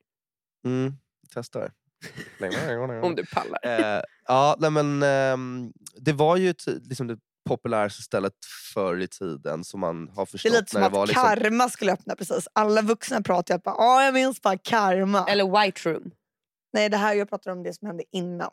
Mm, 0.66 0.94
testar. 1.34 1.72
Om 3.04 3.16
du 3.16 3.26
pallar. 3.26 3.60
Eh, 3.64 4.02
ja, 4.28 4.56
nej 4.60 4.72
men, 4.72 5.04
ehm, 5.04 5.74
det 5.96 6.14
var 6.14 6.38
ju 6.38 6.50
ett, 6.50 6.66
liksom 6.68 7.08
det 7.08 7.18
populäraste 7.50 8.02
stället 8.04 8.34
förr 8.74 9.02
i 9.02 9.08
tiden 9.08 9.64
som 9.64 9.80
man 9.80 10.08
har 10.10 10.16
Det 10.16 10.22
är 10.22 10.26
förstått. 10.26 10.52
lite 10.54 10.72
som 10.72 10.80
när 10.82 10.88
att 10.88 10.94
var 10.94 11.08
liksom, 11.08 11.24
Karma 11.24 11.70
skulle 11.70 11.94
öppna 11.94 12.16
precis. 12.16 12.48
Alla 12.54 12.82
vuxna 12.82 13.22
pratar 13.22 13.54
ju 13.54 13.58
att 13.58 13.62
"Ja, 13.66 14.04
jag 14.06 14.14
minns 14.14 14.42
bara 14.42 14.58
Karma. 14.58 15.26
Eller 15.28 15.62
White 15.66 15.90
Room. 15.94 16.12
Nej, 16.74 16.90
det 16.90 16.98
här 16.98 17.14
jag 17.16 17.30
pratar 17.30 17.52
om 17.52 17.64
det 17.64 17.74
som 17.74 17.88
hände 17.88 18.04
innan. 18.12 18.52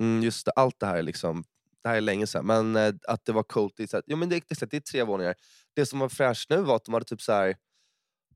mm, 0.00 0.22
just 0.22 0.46
det, 0.46 0.52
allt 0.56 0.80
det 0.80 0.86
här 0.86 0.96
är 0.96 1.02
liksom, 1.02 1.44
det 1.82 1.88
här 1.88 1.96
är 1.96 2.00
länge 2.00 2.26
sedan. 2.26 2.46
Men 2.46 2.76
eh, 2.76 2.94
att 3.08 3.24
det 3.24 3.32
var 3.32 3.42
coolt, 3.42 3.80
i 3.80 3.86
så 3.88 3.96
här, 3.96 4.04
jo, 4.06 4.16
men 4.16 4.28
det, 4.28 4.42
det, 4.48 4.70
det 4.70 4.76
är 4.76 4.80
tre 4.80 5.02
våningar. 5.02 5.34
Det 5.76 5.86
som 5.86 5.98
var 5.98 6.08
fräscht 6.08 6.50
nu 6.50 6.56
var 6.56 6.76
att 6.76 6.84
de 6.84 6.94
hade 6.94 7.06
typ 7.06 7.22
så 7.22 7.32
här, 7.32 7.56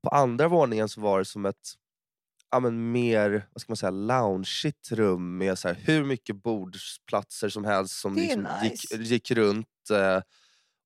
på 0.03 0.09
andra 0.09 0.47
våningen 0.47 0.89
så 0.89 1.01
var 1.01 1.19
det 1.19 1.25
som 1.25 1.45
ett 1.45 1.73
ja, 2.53 2.59
men 2.59 2.91
mer 2.91 3.47
vad 3.53 3.61
ska 3.61 3.71
man 3.71 3.77
säga, 3.77 3.91
loungeigt 3.91 4.91
rum 4.91 5.37
med 5.37 5.59
så 5.59 5.67
här, 5.67 5.75
hur 5.85 6.03
mycket 6.03 6.35
bordsplatser 6.43 7.49
som 7.49 7.65
helst 7.65 7.99
som 7.99 8.15
liksom 8.15 8.47
gick, 8.63 8.71
nice. 8.71 8.95
gick 8.97 9.31
runt. 9.31 9.67
Eh, 9.91 10.21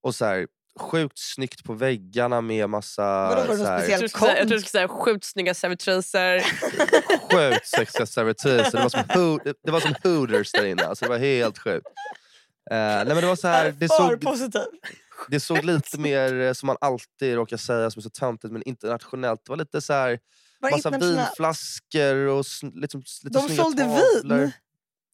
och 0.02 0.14
så 0.14 0.24
här, 0.24 0.46
sjukt 0.80 1.18
snyggt 1.18 1.64
på 1.64 1.72
väggarna 1.74 2.40
med 2.40 2.70
massa... 2.70 3.02
Vadå, 3.28 3.48
var 3.48 3.56
det 3.56 3.66
här? 3.66 3.88
Jag 3.88 4.10
tror 4.10 4.40
du 4.44 4.46
skulle 4.46 4.60
säga 4.60 4.88
sjukt 4.88 5.24
snygga 5.24 5.54
servitriser. 5.54 6.38
sjukt 7.32 7.66
sexiga 7.66 8.06
servitriser. 8.06 8.70
Det 8.72 8.82
var 8.82 8.88
som, 8.88 9.00
ho- 9.00 9.40
det- 9.44 9.54
det 9.62 9.70
var 9.70 9.80
som 9.80 9.94
hooters 10.04 10.52
där 10.52 10.66
inne. 10.66 10.84
Alltså 10.84 11.04
det 11.04 11.08
var 11.08 11.18
helt 11.18 11.58
sjukt. 11.58 11.86
Eh, 12.70 12.76
nej 12.76 13.06
men 13.06 13.16
det 13.16 13.26
var 13.26 13.36
så 13.36 13.48
här, 13.48 13.70
det 13.78 13.88
såg 13.88 14.20
positiv. 14.20 14.62
Det 15.28 15.40
såg 15.40 15.64
lite 15.64 15.98
mer, 16.00 16.40
eh, 16.40 16.52
som 16.52 16.66
man 16.66 16.76
alltid 16.80 17.34
råkar 17.34 17.56
säga, 17.56 17.90
som 17.90 18.00
är 18.00 18.02
så 18.02 18.10
töntigt, 18.10 18.52
men 18.52 18.62
internationellt. 18.62 19.40
Det 19.44 19.50
var 19.50 19.56
lite 19.56 19.80
så 19.80 19.92
här, 19.92 20.18
massa 20.62 20.90
vinflaskor 20.90 22.16
och 22.16 22.44
liksom, 22.74 23.02
lite 23.24 23.38
De 23.38 23.48
sålde 23.48 23.82
tavlor. 23.82 24.38
vin. 24.38 24.52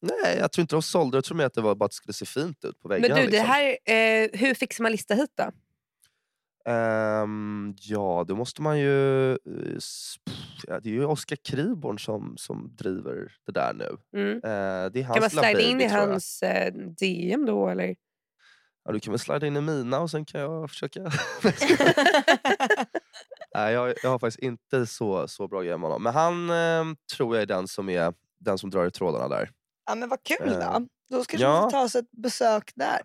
Nej, 0.01 0.37
jag 0.39 0.51
tror 0.51 0.61
inte 0.61 0.75
de 0.75 0.81
sålde. 0.81 1.17
Jag 1.17 1.23
tror 1.23 1.37
mer 1.37 1.45
att 1.45 1.53
det 1.53 1.61
var 1.61 1.75
bara 1.75 1.85
att 1.85 1.91
det 1.91 1.95
skulle 1.95 2.13
se 2.13 2.25
fint 2.25 2.65
ut 2.65 2.79
på 2.79 2.87
Men 2.87 3.01
väggarna. 3.01 3.21
du, 3.21 3.27
det 3.27 3.31
liksom. 3.31 3.47
här, 3.49 3.77
eh, 4.23 4.29
hur 4.33 4.53
fixar 4.53 4.81
man 4.83 4.91
lista 4.91 5.13
hit 5.13 5.31
då? 5.35 5.51
Ehm, 6.71 7.75
ja, 7.81 8.25
då 8.27 8.35
måste 8.35 8.61
man 8.61 8.79
ju... 8.79 9.31
eh, 9.31 9.37
pff, 9.75 10.17
Ja, 10.67 10.79
det 10.79 10.89
är 10.89 10.93
ju 10.93 11.05
Oskar 11.05 11.35
Kriborn 11.35 11.99
som, 11.99 12.37
som 12.37 12.75
driver 12.75 13.31
det 13.45 13.51
där 13.51 13.73
nu. 13.73 13.97
Mm. 14.21 14.35
Eh, 14.35 14.41
det 14.91 14.99
är 14.99 15.03
hans 15.03 15.13
Kan 15.15 15.21
man 15.21 15.29
slida 15.29 15.59
in 15.61 15.81
i 15.81 15.87
hans 15.87 16.43
eh, 16.43 16.73
DM 16.73 17.45
då 17.45 17.69
eller? 17.69 17.95
Ja, 18.85 18.91
du 18.91 18.99
kan 18.99 19.11
väl 19.11 19.19
slida 19.19 19.47
in 19.47 19.57
i 19.57 19.61
mina 19.61 19.99
och 19.99 20.11
sen 20.11 20.25
kan 20.25 20.41
jag 20.41 20.69
försöka... 20.69 21.01
Nej, 23.55 23.73
jag, 23.73 23.93
jag 24.03 24.09
har 24.09 24.19
faktiskt 24.19 24.43
inte 24.43 24.85
så, 24.85 25.27
så 25.27 25.47
bra 25.47 25.61
grej 25.61 25.77
med 25.77 25.89
honom. 25.89 26.03
Men 26.03 26.13
han 26.13 26.49
eh, 26.49 26.95
tror 27.15 27.35
jag 27.35 27.41
är 27.41 27.45
den 27.45 27.67
som 27.67 27.89
är 27.89 28.13
den 28.39 28.57
som 28.57 28.69
drar 28.69 28.85
i 28.85 28.91
trådarna 28.91 29.27
där. 29.27 29.51
Ja, 29.85 29.95
men 29.95 30.09
vad 30.09 30.23
kul 30.23 30.51
Eh, 30.51 30.59
då. 30.59 30.87
Då 31.09 31.23
ska 31.23 31.37
ja. 31.37 31.65
vi 31.65 31.71
ta 31.71 31.83
oss 31.83 31.95
ett 31.95 32.11
besök 32.11 32.71
där. 32.75 33.01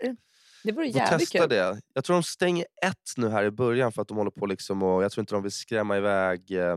Det 0.65 0.73
vore 0.73 0.87
jävligt 0.87 1.21
testa 1.21 1.39
kul. 1.39 1.49
det. 1.49 1.81
Jag 1.95 2.05
tror 2.05 2.15
de 2.17 2.23
stänger 2.23 2.67
ett 2.87 2.97
nu 3.17 3.29
här 3.29 3.45
i 3.45 3.51
början 3.51 3.93
för 3.93 4.03
att 4.03 4.09
de 4.09 4.17
håller 4.17 4.31
på 4.31 4.47
liksom 4.47 4.83
och 4.83 5.05
jag 5.05 5.13
tror 5.13 5.23
inte 5.23 5.35
de 5.35 5.43
vill 5.43 5.53
skrämma 5.53 5.97
iväg 5.97 6.51
eh, 6.51 6.73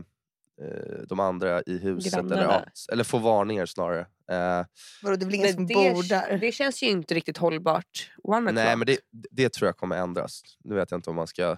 eh, 0.62 1.02
de 1.08 1.20
andra 1.20 1.62
i 1.62 1.78
huset. 1.78 2.14
Eller, 2.14 2.42
ja, 2.42 2.64
eller 2.92 3.04
få 3.04 3.18
varningar 3.18 3.66
snarare. 3.66 4.00
Eh, 4.30 4.66
Vadå, 5.02 5.16
det 5.16 5.24
är 5.24 5.26
väl 5.26 5.34
ingen 5.34 5.54
som 5.54 5.66
det, 5.66 5.74
bor 5.74 6.08
där? 6.08 6.38
det 6.38 6.52
känns 6.52 6.82
ju 6.82 6.86
inte 6.86 7.14
riktigt 7.14 7.38
hållbart. 7.38 8.10
One 8.22 8.52
nej, 8.52 8.76
men 8.76 8.86
det, 8.86 8.98
det 9.30 9.52
tror 9.52 9.68
jag 9.68 9.76
kommer 9.76 9.96
ändras. 9.96 10.42
Nu 10.64 10.74
vet 10.74 10.90
jag 10.90 10.98
inte 10.98 11.10
om 11.10 11.16
man 11.16 11.26
ska 11.26 11.56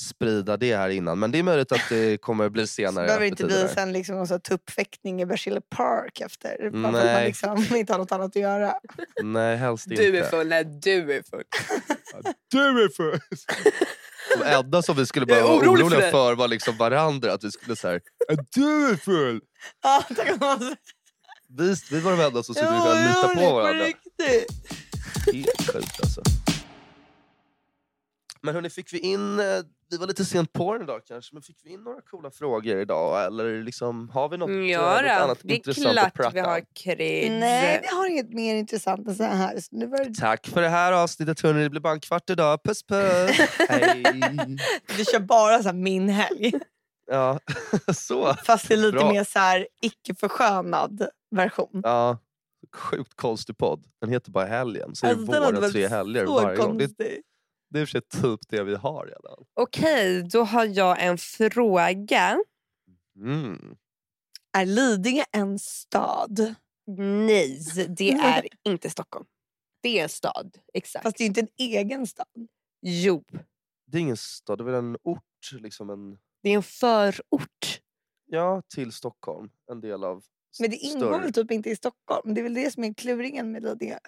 sprida 0.00 0.56
det 0.56 0.76
här 0.76 0.88
innan. 0.88 1.18
Men 1.18 1.30
det 1.32 1.38
är 1.38 1.42
möjligt 1.42 1.72
att 1.72 1.88
det 1.88 2.20
kommer 2.20 2.48
bli 2.48 2.62
Så 2.66 2.72
senare. 2.72 3.06
behöver 3.06 3.20
det 3.24 3.28
inte 3.28 3.44
bli 3.44 3.68
sen 3.74 3.92
liksom 3.92 4.16
någon 4.16 4.40
tuppfäktning 4.40 5.22
i 5.22 5.26
Berzelii 5.26 5.60
Park 5.70 6.20
efter. 6.20 6.70
Bara 6.70 6.70
för 6.70 6.76
att 6.76 6.82
man 6.82 6.92
Nej. 6.92 7.26
liksom 7.26 7.66
inte 7.76 7.92
har 7.92 7.98
något 7.98 8.12
annat 8.12 8.26
att 8.26 8.36
göra. 8.36 8.74
Nej, 9.22 9.56
helst 9.56 9.86
inte. 9.86 10.02
Du 10.02 10.18
är 10.18 10.24
full 10.24 10.48
när 10.48 10.64
du 10.82 11.12
är 11.12 11.22
full. 11.30 11.44
Du 12.50 12.84
är 12.84 12.88
full! 12.88 13.20
De 14.38 14.44
enda 14.44 14.82
som 14.82 14.96
vi 14.96 15.06
skulle 15.06 15.26
behöva 15.26 15.48
vara 15.48 15.56
orolig 15.58 15.78
för 15.78 15.84
oroliga 15.86 16.00
det. 16.06 16.10
för 16.10 16.34
var 16.34 16.48
liksom 16.48 16.76
varandra. 16.76 17.32
Att 17.32 17.44
vi 17.44 17.50
skulle 17.50 17.76
säga 17.76 18.00
du 18.54 18.90
är 18.90 18.96
full! 18.96 19.40
Ja, 19.82 20.04
Vi, 21.58 21.74
vi 21.90 22.00
var 22.00 22.10
de 22.16 22.20
enda 22.24 22.42
som 22.42 22.54
skulle 22.54 22.70
Ja, 22.70 22.82
kunna 22.92 23.08
lita 23.34 23.46
på 23.48 23.54
varandra. 23.54 23.84
riktigt. 23.84 24.52
Helt 25.34 25.72
sjukt 25.72 26.00
alltså. 26.00 26.22
Men 28.42 28.54
hörni, 28.54 28.70
fick 28.70 28.92
vi 28.92 28.98
in... 28.98 29.40
Vi 29.90 29.96
var 29.96 30.06
lite 30.06 30.24
sent 30.24 30.52
på 30.52 30.72
den 30.72 30.82
idag 30.82 31.00
kanske, 31.08 31.34
men 31.34 31.42
fick 31.42 31.56
vi 31.64 31.70
in 31.72 31.80
några 31.82 32.00
coola 32.00 32.30
frågor 32.30 32.80
idag? 32.80 33.24
Eller 33.24 33.62
liksom, 33.62 34.08
har 34.08 34.28
vi 34.28 34.36
något, 34.36 34.50
eh, 34.50 34.54
något 34.56 34.68
Ja, 34.70 35.02
då. 35.02 35.08
annat 35.24 35.38
det 35.42 35.52
är 35.52 35.56
intressant 35.56 35.86
att 35.98 36.14
klart 36.14 36.34
vi 36.34 36.38
prata 36.38 36.50
har 36.50 36.58
om? 36.58 36.64
cred. 36.74 37.32
Nej, 37.40 37.80
vi 37.82 37.96
har 37.96 38.06
inget 38.10 38.32
mer 38.34 38.54
intressant 38.54 39.08
än 39.08 39.14
så 39.14 39.24
här. 39.24 39.60
Så 39.60 39.68
nu 39.76 39.86
var 39.86 40.04
det... 40.04 40.14
Tack 40.14 40.46
för 40.48 40.62
det 40.62 40.68
här 40.68 40.92
avsnittet 40.92 41.40
hörni, 41.40 41.62
det 41.62 41.70
blir 41.70 41.80
bara 41.80 41.92
en 41.92 42.00
kvart 42.00 42.30
idag. 42.30 42.62
Puss 42.64 42.82
puss! 42.86 43.38
Hej! 43.68 44.02
Vi 44.96 45.04
kör 45.04 45.20
bara 45.20 45.58
så 45.62 45.68
här 45.68 45.72
min 45.76 46.08
helg. 46.08 46.52
Ja, 47.12 47.38
så. 47.94 48.34
Fast 48.34 48.68
det 48.68 48.74
är 48.74 48.78
lite 48.78 48.98
Bra. 48.98 49.12
mer 49.12 49.24
så 49.24 49.38
här 49.38 49.66
icke 49.82 50.14
förskönad 50.14 51.08
version. 51.30 51.80
Ja, 51.84 52.18
sjukt 52.74 53.16
konstig 53.16 53.58
podd. 53.58 53.84
Den 54.00 54.10
heter 54.10 54.30
bara 54.30 54.44
Helgen. 54.44 54.94
Så 54.94 55.06
är 55.06 55.10
Alltså, 55.10 55.32
det 55.32 55.38
hade 55.44 55.60
våra 55.60 55.68
tre 55.70 55.88
helger 55.88 56.26
så 56.26 56.40
varje 56.42 56.56
gång. 56.56 56.78
Det, 56.78 56.84
konstig. 56.86 57.22
Det 57.70 57.80
är 57.80 57.86
för 57.86 57.90
sig 57.90 58.00
typ 58.00 58.40
det 58.48 58.64
vi 58.64 58.74
har 58.74 59.06
redan. 59.06 59.44
Okej, 59.54 60.22
då 60.22 60.42
har 60.44 60.64
jag 60.64 61.04
en 61.04 61.18
fråga. 61.18 62.38
Mm. 63.16 63.76
Är 64.52 64.66
Lidingö 64.66 65.24
en 65.32 65.58
stad? 65.58 66.54
Nej, 67.26 67.58
det 67.88 68.10
är 68.12 68.46
inte 68.62 68.90
Stockholm. 68.90 69.26
Det 69.82 69.98
är 69.98 70.02
en 70.02 70.08
stad. 70.08 70.58
Exakt. 70.74 71.02
Fast 71.02 71.16
det 71.18 71.24
är 71.24 71.26
inte 71.26 71.40
en 71.40 71.48
egen 71.58 72.06
stad. 72.06 72.26
Jo, 72.82 73.24
Det 73.86 73.96
är 73.98 74.00
ingen 74.00 74.16
stad, 74.16 74.58
det 74.58 74.62
är 74.62 74.66
väl 74.66 74.74
en 74.74 74.96
ort. 75.02 75.22
Liksom 75.52 75.90
en, 75.90 76.18
det 76.42 76.50
är 76.50 76.54
en 76.56 76.62
förort. 76.62 77.80
ja, 78.26 78.62
till 78.74 78.92
Stockholm. 78.92 79.50
En 79.70 79.80
del 79.80 80.04
av 80.04 80.18
s- 80.18 80.60
Men 80.60 80.70
det 80.70 80.76
ingår 80.76 80.98
större. 81.06 81.20
väl 81.22 81.32
typ 81.32 81.50
inte 81.50 81.70
i 81.70 81.76
Stockholm? 81.76 82.34
Det 82.34 82.40
är 82.40 82.42
väl 82.42 82.54
det 82.54 82.70
som 82.70 82.84
är 82.84 82.94
kluringen 82.94 83.52
med 83.52 83.62
Lidingö. 83.62 83.98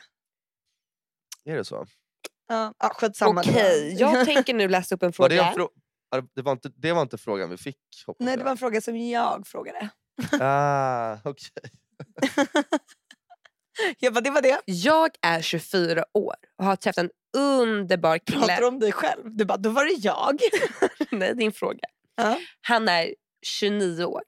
Är 1.44 1.56
det 1.56 1.64
så? 1.64 1.86
Ja, 2.52 2.74
ah, 2.78 2.88
skitsamma. 2.88 3.40
Okej, 3.40 3.94
jag 3.98 4.24
tänker 4.24 4.54
nu 4.54 4.68
läsa 4.68 4.94
upp 4.94 5.02
en 5.02 5.12
Var 5.18 5.28
det, 5.28 5.36
fråga. 5.36 5.48
en 5.48 5.54
frå- 5.54 6.28
det, 6.34 6.42
var 6.42 6.52
inte, 6.52 6.68
det 6.76 6.92
var 6.92 7.02
inte 7.02 7.18
frågan 7.18 7.50
vi 7.50 7.56
fick. 7.56 7.76
Nej, 8.18 8.36
det 8.36 8.44
var 8.44 8.50
en 8.50 8.56
fråga 8.56 8.80
som 8.80 8.96
jag 8.96 9.46
frågade. 9.46 9.88
Ah, 10.40 11.16
okej. 11.24 11.48
Jag 13.98 14.14
bara, 14.14 14.20
det 14.20 14.30
var 14.30 14.42
det. 14.42 14.60
Jag 14.66 15.10
är 15.22 15.40
24 15.42 16.04
år 16.14 16.34
och 16.58 16.64
har 16.64 16.76
träffat 16.76 16.98
en 17.04 17.10
underbar 17.36 18.18
Pratar 18.18 18.40
kille. 18.40 18.56
du 18.60 18.66
om 18.66 18.78
dig 18.78 18.92
själv? 18.92 19.36
Du 19.36 19.44
bara, 19.44 19.58
då 19.58 19.70
var 19.70 19.84
det 19.84 19.92
jag. 19.92 20.38
Nej, 21.18 21.34
din 21.34 21.52
fråga. 21.52 21.84
Ja. 22.16 22.38
Han 22.60 22.88
är 22.88 23.14
29 23.46 24.04
år 24.04 24.22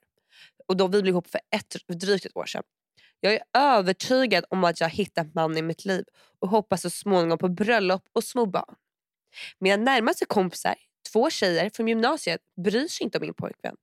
och 0.67 0.77
då 0.77 0.87
vi 0.87 1.01
blev 1.01 1.11
ihop 1.13 1.27
för 1.27 1.41
ett, 1.55 1.75
drygt 2.01 2.25
ett 2.25 2.35
år 2.37 2.45
sedan. 2.45 2.63
Jag 3.19 3.33
är 3.33 3.41
övertygad 3.53 4.45
om 4.49 4.63
att 4.63 4.79
jag 4.79 4.87
har 4.87 4.95
hittat 4.95 5.33
mannen 5.33 5.57
i 5.57 5.61
mitt 5.61 5.85
liv 5.85 6.03
och 6.39 6.49
hoppas 6.49 6.81
så 6.81 6.89
småningom 6.89 7.37
på 7.37 7.49
bröllop 7.49 8.03
och 8.13 8.23
små 8.23 8.45
barn. 8.45 8.75
Mina 9.59 9.77
närmaste 9.83 10.25
kompisar, 10.25 10.75
två 11.11 11.29
tjejer 11.29 11.69
från 11.73 11.87
gymnasiet, 11.87 12.41
bryr 12.63 12.87
sig 12.87 13.03
inte 13.03 13.17
om 13.17 13.21
min 13.21 13.33
pojkvän. 13.33 13.75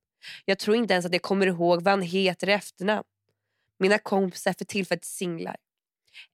Jag 0.45 0.59
tror 0.59 0.77
inte 0.77 0.93
ens 0.93 1.05
att 1.05 1.13
jag 1.13 1.21
kommer 1.21 1.47
ihåg 1.47 1.83
vad 1.83 1.91
han 1.91 2.01
heter 2.01 2.49
i 2.49 2.51
efternamn. 2.51 3.03
Mina 3.79 3.97
kompisar 3.97 4.51
är 4.51 4.55
för 4.57 4.65
tillfället 4.65 5.05
singlar. 5.05 5.55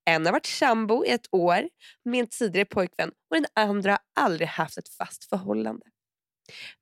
En 0.05 0.25
har 0.25 0.33
varit 0.33 0.45
sambo 0.45 1.05
i 1.05 1.09
ett 1.09 1.27
år 1.31 1.69
med 2.03 2.19
en 2.19 2.27
tidigare 2.27 2.65
pojkvän 2.65 3.11
och 3.29 3.35
den 3.35 3.45
andra 3.53 3.91
har 3.91 3.99
aldrig 4.23 4.47
haft 4.47 4.77
ett 4.77 4.89
fast 4.89 5.23
förhållande. 5.23 5.85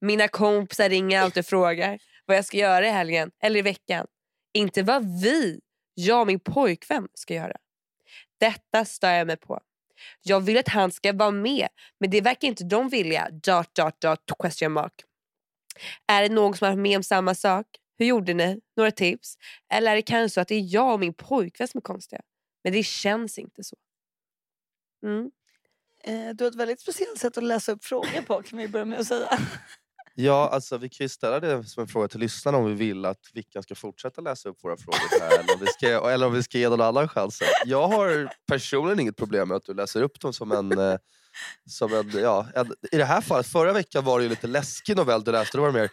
Mina 0.02 0.28
kompisar 0.28 0.90
ringer 0.90 1.22
alltid 1.22 1.42
och 1.42 1.46
frågar 1.46 2.00
vad 2.26 2.38
jag 2.38 2.46
ska 2.46 2.58
göra 2.58 2.88
i 2.88 2.92
helgen 2.92 3.32
eller 3.44 3.60
i 3.60 3.62
veckan. 3.62 4.08
Inte 4.54 4.84
vad 4.84 5.22
vi, 5.22 5.60
jag 6.00 6.22
och 6.22 6.28
min 6.28 6.40
pojkvän, 6.40 7.08
ska 7.14 7.34
göra. 7.34 7.58
Detta 8.40 8.86
stör 8.86 9.14
jag 9.14 9.28
mig 9.28 9.38
på. 9.38 9.60
Jag 10.22 10.40
vill 10.40 10.58
att 10.58 10.68
han 10.68 10.92
ska 10.92 11.14
vara 11.14 11.32
med, 11.32 11.68
men 12.00 12.10
det 12.10 12.22
verkar 12.22 12.48
inte 12.48 12.64
de 12.64 12.90
vilja. 12.90 13.30
Dot, 13.32 13.76
dot, 13.76 14.02
dot, 14.02 14.20
question 14.40 14.72
mark. 14.72 14.94
Är 16.08 16.22
det 16.22 16.30
någon 16.30 16.58
som 16.58 16.66
har 16.66 16.72
varit 16.72 16.82
med 16.82 16.98
om 16.98 17.04
samma 17.04 17.36
sak? 17.36 17.66
Hur 17.98 18.06
gjorde 18.06 18.34
ni? 18.34 18.62
Några 18.76 18.92
tips? 18.92 19.38
Eller 19.74 19.92
är 19.92 19.96
det 19.96 20.02
kanske 20.02 20.34
så 20.34 20.42
att 20.42 20.48
det 20.48 20.56
är 20.56 20.74
jag 20.74 20.94
och 20.94 21.00
min 21.00 21.14
pojkvän 21.14 21.68
som 21.68 21.78
är 21.78 21.82
konstiga? 21.82 22.22
Men 22.64 22.74
det 22.74 22.84
känns 22.84 23.38
inte 23.38 23.64
så. 23.64 23.76
Mm. 25.04 25.32
Eh, 26.04 26.36
du 26.36 26.44
har 26.44 26.52
ett 26.52 26.56
väldigt 26.56 26.82
speciellt 26.82 27.20
sätt 27.20 27.38
att 27.38 27.44
läsa 27.44 27.72
upp 27.72 27.86
frågor 27.86 28.22
på 28.22 28.42
kan 28.44 28.60
vi 28.60 28.68
börja 28.68 28.86
med 28.86 29.00
att 29.00 29.08
säga. 29.08 29.40
Ja, 30.20 30.50
alltså, 30.50 30.78
vi 30.78 30.90
kan 30.90 31.06
ju 31.06 31.10
ställa 31.10 31.40
det 31.40 31.64
som 31.64 31.82
en 31.82 31.88
fråga 31.88 32.08
till 32.08 32.20
lyssnarna 32.20 32.58
om 32.58 32.66
vi 32.66 32.74
vill 32.74 33.06
att 33.06 33.30
Vickan 33.34 33.64
ska 33.64 33.76
fortsätta 33.76 34.22
läsa 34.22 34.50
upp 34.50 34.64
våra 34.64 34.78
frågor 34.78 35.20
här, 35.20 35.40
eller, 35.40 35.54
om 35.54 35.60
vi 35.60 35.68
ska, 35.68 36.12
eller 36.12 36.28
om 36.28 36.34
vi 36.34 36.44
ska 36.44 36.58
ge 36.58 36.70
någon 36.70 36.82
annan 36.82 37.08
chansen. 37.08 37.48
Jag 37.66 37.88
har 37.88 38.34
personligen 38.48 39.00
inget 39.00 39.16
problem 39.16 39.48
med 39.48 39.58
att 39.58 39.66
du 39.66 39.74
läser 39.74 40.02
upp 40.02 40.20
dem 40.20 40.34
som 40.34 40.52
en... 40.52 40.80
Eh, 40.80 40.98
som 41.70 41.94
en, 41.94 42.12
ja, 42.14 42.48
en 42.56 42.74
I 42.92 42.98
det 42.98 43.06
här 43.06 43.22
fallet, 43.22 43.48
förra 43.48 43.74
veckan 43.74 44.04
var 44.04 44.20
det 44.20 44.24
ju 44.24 44.30
lite 44.30 44.48
läskig 44.48 44.98
novell 44.98 45.24
du 45.24 45.32
läste. 45.32 45.58
Då 45.58 45.62
var 45.62 45.72
det 45.72 45.80
mer, 45.80 45.90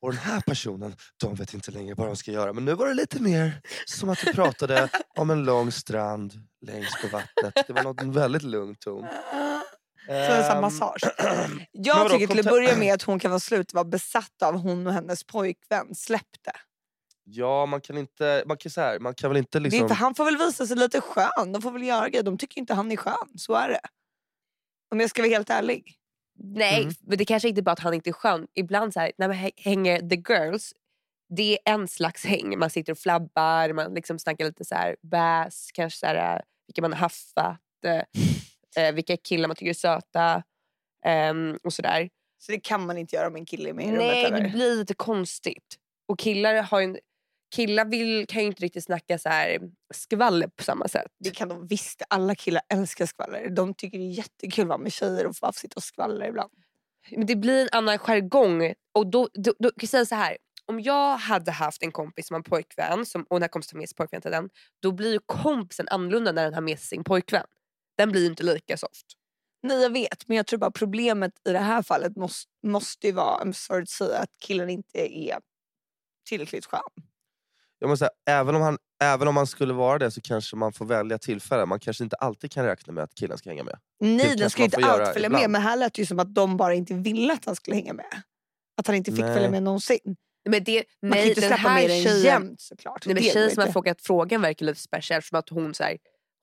och 0.00 0.10
den 0.12 0.20
här 0.20 0.40
personen, 0.40 0.96
de 1.16 1.34
vet 1.34 1.54
inte 1.54 1.70
längre 1.70 1.94
vad 1.94 2.06
de 2.06 2.16
ska 2.16 2.32
göra. 2.32 2.52
Men 2.52 2.64
nu 2.64 2.74
var 2.74 2.88
det 2.88 2.94
lite 2.94 3.22
mer 3.22 3.60
som 3.86 4.08
att 4.08 4.18
du 4.24 4.32
pratade 4.32 4.88
om 5.16 5.30
en 5.30 5.44
lång 5.44 5.72
strand 5.72 6.32
längs 6.66 7.02
på 7.02 7.08
vattnet. 7.08 7.66
Det 7.66 7.72
var 7.72 7.82
något, 7.82 8.00
en 8.00 8.12
väldigt 8.12 8.42
lugn 8.42 8.74
ton. 8.74 9.06
Så 10.08 10.14
en 10.14 10.44
sån 10.44 10.56
Ehm, 10.56 10.60
massage. 10.60 11.00
Jag 11.72 11.96
vadå, 11.96 12.08
tycker 12.08 12.26
till 12.26 12.38
att 12.38 12.44
börja 12.46 12.76
med 12.76 12.94
att 12.94 13.02
hon 13.02 13.18
kan 13.18 13.30
vara 13.30 13.40
slut 13.40 13.74
vara 13.74 13.84
besatt 13.84 14.42
av 14.42 14.54
hon 14.54 14.86
och 14.86 14.92
hennes 14.92 15.24
pojkvän. 15.24 15.94
Släpp 15.94 16.42
det. 16.44 16.52
Ja, 17.24 17.66
man 17.66 17.80
kan 17.80 17.98
inte... 17.98 18.42
Man 18.46 18.56
kan, 18.56 18.70
så 18.70 18.80
här, 18.80 18.98
man 18.98 19.14
kan 19.14 19.30
väl 19.30 19.36
inte 19.36 19.58
det 19.58 19.62
är 19.62 19.64
liksom... 19.64 19.82
inte, 19.82 19.94
han 19.94 20.14
får 20.14 20.24
väl 20.24 20.36
visa 20.36 20.66
sig 20.66 20.76
lite 20.76 21.00
skön. 21.00 21.52
De 21.52 21.62
får 21.62 21.70
väl 21.70 21.82
göra 21.82 22.08
grejer. 22.08 22.22
De 22.22 22.38
tycker 22.38 22.58
inte 22.60 22.74
han 22.74 22.92
är 22.92 22.96
skön. 22.96 23.28
Så 23.36 23.54
är 23.54 23.68
det. 23.68 23.80
Om 24.90 25.00
jag 25.00 25.10
ska 25.10 25.22
vara 25.22 25.30
helt 25.30 25.50
ärlig. 25.50 25.94
Nej, 26.40 26.82
Mm. 26.82 26.94
men 27.00 27.18
det 27.18 27.24
kanske 27.24 27.48
inte 27.48 27.62
bara 27.62 27.72
att 27.72 27.78
han 27.80 27.94
inte 27.94 28.10
är 28.10 28.12
skön. 28.12 28.46
Ibland 28.54 28.92
så 28.92 29.00
här, 29.00 29.12
när 29.18 29.28
man 29.28 29.36
hä- 29.36 29.50
hänger 29.56 29.98
the 30.08 30.32
girls, 30.32 30.72
det 31.36 31.52
är 31.52 31.72
en 31.74 31.88
slags 31.88 32.24
häng. 32.24 32.58
Man 32.58 32.70
sitter 32.70 32.92
och 32.92 32.98
flabbar, 32.98 33.72
man 33.72 33.94
liksom 33.94 34.18
snackar 34.18 34.44
lite 34.44 34.64
så 34.64 34.74
här 34.74 34.96
bass, 35.02 35.70
kanske 35.74 35.98
så 35.98 36.06
här, 36.06 36.34
äh, 36.36 36.40
vilka 36.66 36.82
man 36.82 36.92
har 36.92 36.98
haffat, 36.98 37.60
eh, 38.76 38.92
vilka 38.92 39.16
killar 39.16 39.48
man 39.48 39.56
tycker 39.56 39.70
är 39.70 39.74
söta 39.74 40.42
ehm, 41.04 41.58
och 41.62 41.72
sådär. 41.72 42.08
Så 42.38 42.52
det 42.52 42.60
kan 42.60 42.86
man 42.86 42.98
inte 42.98 43.16
göra 43.16 43.26
om 43.26 43.36
en 43.36 43.46
kille 43.46 43.72
med 43.72 43.84
i 43.84 43.88
rummet 43.88 44.00
Nej, 44.00 44.30
det 44.30 44.36
eller? 44.36 44.48
blir 44.48 44.76
lite 44.76 44.94
konstigt. 44.94 45.76
Och 46.08 46.18
killar 46.18 46.62
har 46.62 46.82
en, 46.82 46.98
killar 47.54 47.84
vill, 47.84 48.26
kan 48.26 48.42
ju 48.42 48.48
inte 48.48 48.62
riktigt 48.62 48.84
snacka 48.84 49.18
så 49.18 49.28
här 49.28 49.58
skvaller 49.94 50.48
på 50.48 50.62
samma 50.62 50.88
sätt. 50.88 51.12
Det 51.18 51.30
kan 51.30 51.48
de 51.48 51.66
visst. 51.66 52.02
Alla 52.08 52.34
killar 52.34 52.62
älskar 52.68 53.06
skvaller. 53.06 53.50
De 53.50 53.74
tycker 53.74 53.98
det 53.98 54.04
är 54.04 54.10
jättekul 54.10 54.62
att 54.62 54.68
vara 54.68 54.78
med 54.78 54.92
tjejer 54.92 55.26
och 55.26 55.34
bara 55.40 55.52
sitta 55.52 55.74
och 55.76 55.82
skvallra 55.82 56.26
ibland. 56.26 56.50
Men 57.10 57.26
det 57.26 57.36
blir 57.36 57.62
en 57.62 57.68
annan 57.72 57.98
jargong. 57.98 58.74
Och 58.92 59.06
då, 59.06 59.28
då, 59.34 59.54
då 59.58 59.70
kan 59.70 59.88
säga 59.88 60.06
så 60.06 60.14
här. 60.14 60.36
Om 60.66 60.80
jag 60.80 61.16
hade 61.16 61.50
haft 61.50 61.82
en 61.82 61.92
kompis 61.92 62.26
som 62.26 62.34
har 62.34 62.38
en 62.38 62.44
pojkvän 62.44 63.06
som, 63.06 63.22
och 63.22 63.36
den 63.36 63.42
här 63.42 63.48
kompisen 63.48 63.72
tar 63.72 63.78
med 63.78 63.88
sig 63.88 63.96
pojkvän 63.96 64.22
till 64.22 64.30
den. 64.30 64.50
Då 64.82 64.92
blir 64.92 65.12
ju 65.12 65.18
kompisen 65.26 65.88
annorlunda 65.88 66.32
när 66.32 66.44
den 66.44 66.54
har 66.54 66.60
med 66.60 66.78
sig 66.78 66.86
sin 66.86 67.04
pojkvän. 67.04 67.46
Den 67.98 68.10
blir 68.10 68.20
ju 68.20 68.26
inte 68.26 68.42
lika 68.42 68.76
soft. 68.76 69.06
Nej 69.62 69.82
jag 69.82 69.92
vet 69.92 70.28
men 70.28 70.36
jag 70.36 70.46
tror 70.46 70.58
bara 70.58 70.70
problemet 70.70 71.32
i 71.48 71.52
det 71.52 71.58
här 71.58 71.82
fallet 71.82 72.16
måste, 72.16 72.50
måste 72.66 73.06
ju 73.06 73.12
vara, 73.12 73.44
I'm 73.44 73.52
sorry 73.52 73.86
to 73.86 73.90
säga, 73.90 74.18
att 74.18 74.30
killen 74.40 74.70
inte 74.70 74.98
är 75.18 75.38
tillräckligt 76.28 76.66
skön. 76.66 76.80
Jag 77.78 77.88
måste 77.88 78.04
säga, 78.04 78.38
även, 78.40 78.54
om 78.54 78.62
han, 78.62 78.78
även 79.02 79.28
om 79.28 79.36
han 79.36 79.46
skulle 79.46 79.74
vara 79.74 79.98
det 79.98 80.10
så 80.10 80.20
kanske 80.20 80.56
man 80.56 80.72
får 80.72 80.84
välja 80.84 81.18
tillfälle. 81.18 81.66
Man 81.66 81.80
kanske 81.80 82.04
inte 82.04 82.16
alltid 82.16 82.52
kan 82.52 82.64
räkna 82.64 82.92
med 82.92 83.04
att 83.04 83.14
killen 83.14 83.38
ska 83.38 83.50
hänga 83.50 83.64
med. 83.64 83.78
Nej 84.00 84.18
kanske 84.18 84.38
den 84.38 84.50
ska 84.50 84.62
inte 84.62 84.86
allt 84.86 85.12
följa 85.14 85.28
med 85.28 85.50
men 85.50 85.62
här 85.62 85.76
lät 85.76 85.94
det 85.94 86.02
ju 86.02 86.06
som 86.06 86.18
att 86.18 86.34
de 86.34 86.56
bara 86.56 86.74
inte 86.74 86.94
ville 86.94 87.32
att 87.32 87.44
han 87.44 87.56
skulle 87.56 87.76
hänga 87.76 87.92
med. 87.92 88.22
Att 88.76 88.86
han 88.86 88.96
inte 88.96 89.12
fick 89.12 89.20
Nej. 89.20 89.34
följa 89.34 89.50
med 89.50 89.62
någonsin. 89.62 90.16
Men 90.48 90.64
det, 90.64 90.84
Man 91.02 91.12
kan 91.12 91.18
ju 91.18 91.24
nej, 91.24 91.28
inte 91.28 91.40
den 91.40 91.48
släppa 91.48 91.68
här 91.68 91.80
med 91.80 91.90
den 91.90 92.02
tjejen, 92.02 92.24
jämt 92.24 92.60
såklart. 92.60 93.06
nej, 93.06 93.14
men 93.14 93.22
tjejen 93.22 93.50
som 93.50 93.58
har 93.58 93.66
inte. 93.66 93.72
frågat 93.72 94.02
frågan 94.02 94.42
verkar 94.42 94.66
lite 94.66 94.80
speciell. 94.80 95.22
Som 95.22 95.38
att 95.38 95.48
hon, 95.48 95.74
så 95.74 95.82
här, 95.84 95.98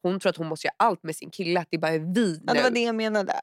hon 0.09 0.19
tror 0.19 0.29
att 0.29 0.37
hon 0.37 0.47
måste 0.47 0.67
göra 0.67 0.75
allt 0.79 1.03
med 1.03 1.15
sin 1.15 1.29
kille. 1.29 1.59
Att 1.59 1.67
det 1.71 1.77
bara 1.77 1.91
är 1.91 1.99
vi 1.99 2.33
Ja, 2.45 2.53
nu. 2.53 2.57
det 2.59 2.63
var 2.63 2.69
det 2.69 2.79
jag 2.83 2.95
menade. 2.95 3.33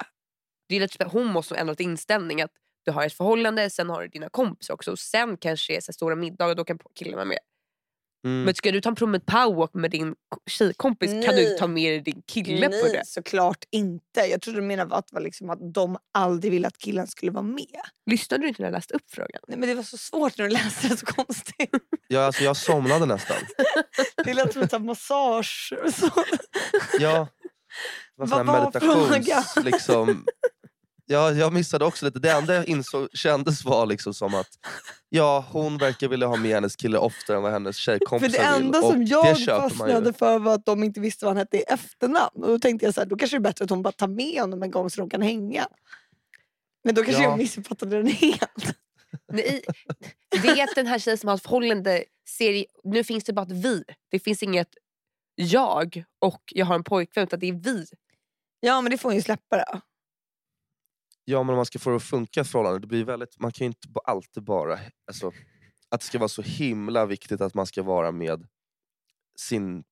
det 0.68 0.76
är 0.76 0.80
lite, 0.80 1.04
hon 1.04 1.26
måste 1.26 1.54
ha 1.54 1.60
ändrat 1.60 1.80
inställning. 1.80 2.42
Att 2.42 2.50
du 2.84 2.90
har 2.90 3.06
ett 3.06 3.12
förhållande, 3.12 3.70
sen 3.70 3.90
har 3.90 4.02
du 4.02 4.08
dina 4.08 4.28
kompisar 4.28 4.74
också. 4.74 4.90
Och 4.92 4.98
sen 4.98 5.36
kanske 5.36 5.72
det 5.72 5.76
är 5.76 5.80
så 5.80 5.92
stora 5.92 6.16
middagar, 6.16 6.54
då 6.54 6.64
kan 6.64 6.78
killen 6.94 7.14
vara 7.14 7.24
med. 7.24 7.38
Mm. 8.26 8.42
Men 8.44 8.54
ska 8.54 8.72
du 8.72 8.80
ta 8.80 8.88
en 8.88 8.94
promenad 8.94 9.26
powerwalk 9.26 9.74
med 9.74 9.90
din 9.90 10.14
ko- 10.28 10.40
tjejkompis 10.46 11.10
kan 11.10 11.20
du 11.36 11.42
Nej. 11.42 11.58
ta 11.58 11.66
med 11.66 11.92
dig 11.92 12.00
din 12.00 12.22
kille 12.26 12.66
på 12.66 12.70
Nej 12.70 12.92
det. 12.92 13.06
såklart 13.06 13.64
inte. 13.70 14.20
Jag 14.30 14.42
trodde 14.42 14.60
du 14.60 14.66
menade 14.66 14.94
att, 14.94 15.12
var 15.12 15.20
liksom 15.20 15.50
att 15.50 15.74
de 15.74 15.96
aldrig 16.14 16.52
ville 16.52 16.66
att 16.68 16.78
killen 16.78 17.06
skulle 17.06 17.32
vara 17.32 17.42
med. 17.42 17.80
Lyssnade 18.10 18.42
du 18.44 18.48
inte 18.48 18.62
när 18.62 18.68
jag 18.68 18.72
läste 18.72 18.94
upp 18.94 19.10
frågan? 19.10 19.40
Nej, 19.48 19.58
men 19.58 19.68
det 19.68 19.74
var 19.74 19.82
så 19.82 19.96
svårt 19.98 20.38
när 20.38 20.44
du 20.44 20.50
läste 20.50 20.88
det 20.88 20.96
så 20.96 21.06
konstigt. 21.06 21.70
Ja, 22.12 22.24
alltså, 22.24 22.44
jag 22.44 22.56
somnade 22.56 23.06
nästan. 23.06 23.36
Det 24.24 24.34
lät 24.34 24.52
som 24.52 24.62
ett 24.62 24.82
massage. 24.82 25.72
Så. 25.94 26.10
Ja. 26.98 27.28
Det 28.16 28.24
var 28.24 28.44
var 28.44 28.60
meditations... 28.60 29.56
Liksom, 29.64 30.24
ja, 31.06 31.32
jag 31.32 31.52
missade 31.52 31.84
också 31.84 32.04
lite. 32.04 32.18
Det 32.18 32.30
enda 32.30 32.54
jag 32.54 32.66
insåg 32.68 33.08
kändes 33.12 33.64
var 33.64 33.86
liksom 33.86 34.14
som 34.14 34.34
att 34.34 34.48
ja, 35.08 35.44
hon 35.50 35.78
verkar 35.78 36.08
vilja 36.08 36.26
ha 36.26 36.36
med 36.36 36.50
hennes 36.54 36.76
kille 36.76 36.98
oftare 36.98 37.36
än 37.36 37.42
vad 37.42 37.52
hennes 37.52 37.76
För 37.76 37.82
tjejkompisar 37.82 38.38
det 38.38 38.44
enda 38.44 38.80
vill. 38.80 38.90
som 38.90 39.04
jag 39.04 39.38
fastnade 39.46 40.12
för 40.12 40.38
var 40.38 40.54
att 40.54 40.66
de 40.66 40.82
inte 40.84 41.00
visste 41.00 41.24
vad 41.24 41.30
han 41.34 41.38
hette 41.38 41.56
i 41.56 41.62
efternamn. 41.62 42.42
Och 42.42 42.48
då 42.48 42.58
tänkte 42.58 42.86
jag 42.86 42.94
så 42.94 43.00
här, 43.00 43.06
då 43.06 43.16
kanske 43.16 43.36
det 43.36 43.38
är 43.38 43.42
bättre 43.42 43.64
att 43.64 43.70
hon 43.70 43.82
bara 43.82 43.92
tar 43.92 44.08
med 44.08 44.40
honom 44.40 44.62
en 44.62 44.70
gång 44.70 44.90
så 44.90 45.00
de 45.00 45.10
kan 45.10 45.22
hänga. 45.22 45.66
Men 46.84 46.94
då 46.94 47.02
kanske 47.04 47.22
Ja. 47.22 47.28
jag 47.28 47.38
missuppfattade 47.38 47.96
den 47.96 48.06
helt. 48.06 48.76
Nej, 49.32 49.62
vet 50.42 50.74
den 50.74 50.86
här 50.86 50.98
tjejen 50.98 51.18
som 51.18 51.28
har 51.28 51.36
ett 51.36 51.42
förhållande, 51.42 52.04
ser, 52.28 52.66
nu 52.84 53.04
finns 53.04 53.24
det 53.24 53.32
bara 53.32 53.46
ett 53.46 53.52
vi. 53.52 53.84
Det 54.10 54.18
finns 54.18 54.42
inget 54.42 54.68
jag 55.34 56.04
och 56.18 56.42
jag 56.46 56.66
har 56.66 56.74
en 56.74 56.84
pojkvän 56.84 57.24
utan 57.24 57.38
det 57.38 57.48
är 57.48 57.52
vi. 57.52 57.86
Ja 58.60 58.80
men 58.80 58.90
det 58.90 58.98
får 58.98 59.08
hon 59.08 59.16
ju 59.16 59.22
släppa 59.22 59.56
då. 59.56 59.80
Ja, 61.24 61.42
men 61.42 61.50
om 61.50 61.56
man 61.56 61.66
ska 61.66 61.78
få 61.78 61.90
det 61.90 61.96
att 61.96 62.02
funka 62.02 62.40
ett 62.40 62.48
förhållande, 62.48 62.78
det 62.78 62.86
blir 62.86 63.04
väldigt, 63.04 63.40
man 63.40 63.52
kan 63.52 63.64
ju 63.64 63.66
inte 63.66 63.88
alltid 64.04 64.42
bara... 64.42 64.78
Alltså, 65.06 65.32
att 65.88 66.00
det 66.00 66.06
ska 66.06 66.18
vara 66.18 66.28
så 66.28 66.42
himla 66.42 67.06
viktigt 67.06 67.40
att 67.40 67.54
man 67.54 67.66
ska 67.66 67.82
vara 67.82 68.12
med 68.12 68.46
sin 69.38 69.84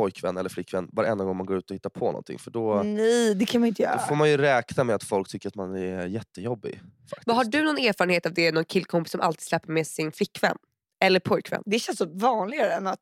pojkvän 0.00 0.36
eller 0.36 0.48
flickvän 0.50 0.88
varenda 0.92 1.24
gång 1.24 1.36
man 1.36 1.46
går 1.46 1.56
ut 1.58 1.70
och 1.70 1.74
hittar 1.74 1.90
på 1.90 2.06
någonting. 2.06 2.38
För 2.38 2.50
då, 2.50 2.82
Nej 2.82 3.34
det 3.34 3.46
kan 3.46 3.60
man 3.60 3.68
inte 3.68 3.82
då 3.82 3.88
göra. 3.88 3.98
får 3.98 4.14
man 4.16 4.30
ju 4.30 4.36
räkna 4.36 4.84
med 4.84 4.94
att 4.94 5.04
folk 5.04 5.28
tycker 5.28 5.48
att 5.48 5.54
man 5.54 5.76
är 5.76 6.06
jättejobbig. 6.06 6.74
Faktiskt. 7.10 7.26
Men 7.26 7.36
har 7.36 7.44
du 7.44 7.62
någon 7.64 7.78
erfarenhet 7.78 8.26
av 8.26 8.34
det? 8.34 8.52
Någon 8.52 8.64
killkompis 8.64 9.12
som 9.12 9.20
alltid 9.20 9.46
släpper 9.46 9.72
med 9.72 9.86
sin 9.86 10.12
flickvän? 10.12 10.56
Eller 11.04 11.20
pojkvän? 11.20 11.62
Det 11.66 11.78
känns 11.78 11.98
så 11.98 12.06
vanligare 12.06 12.72
än 12.72 12.86
att 12.86 12.98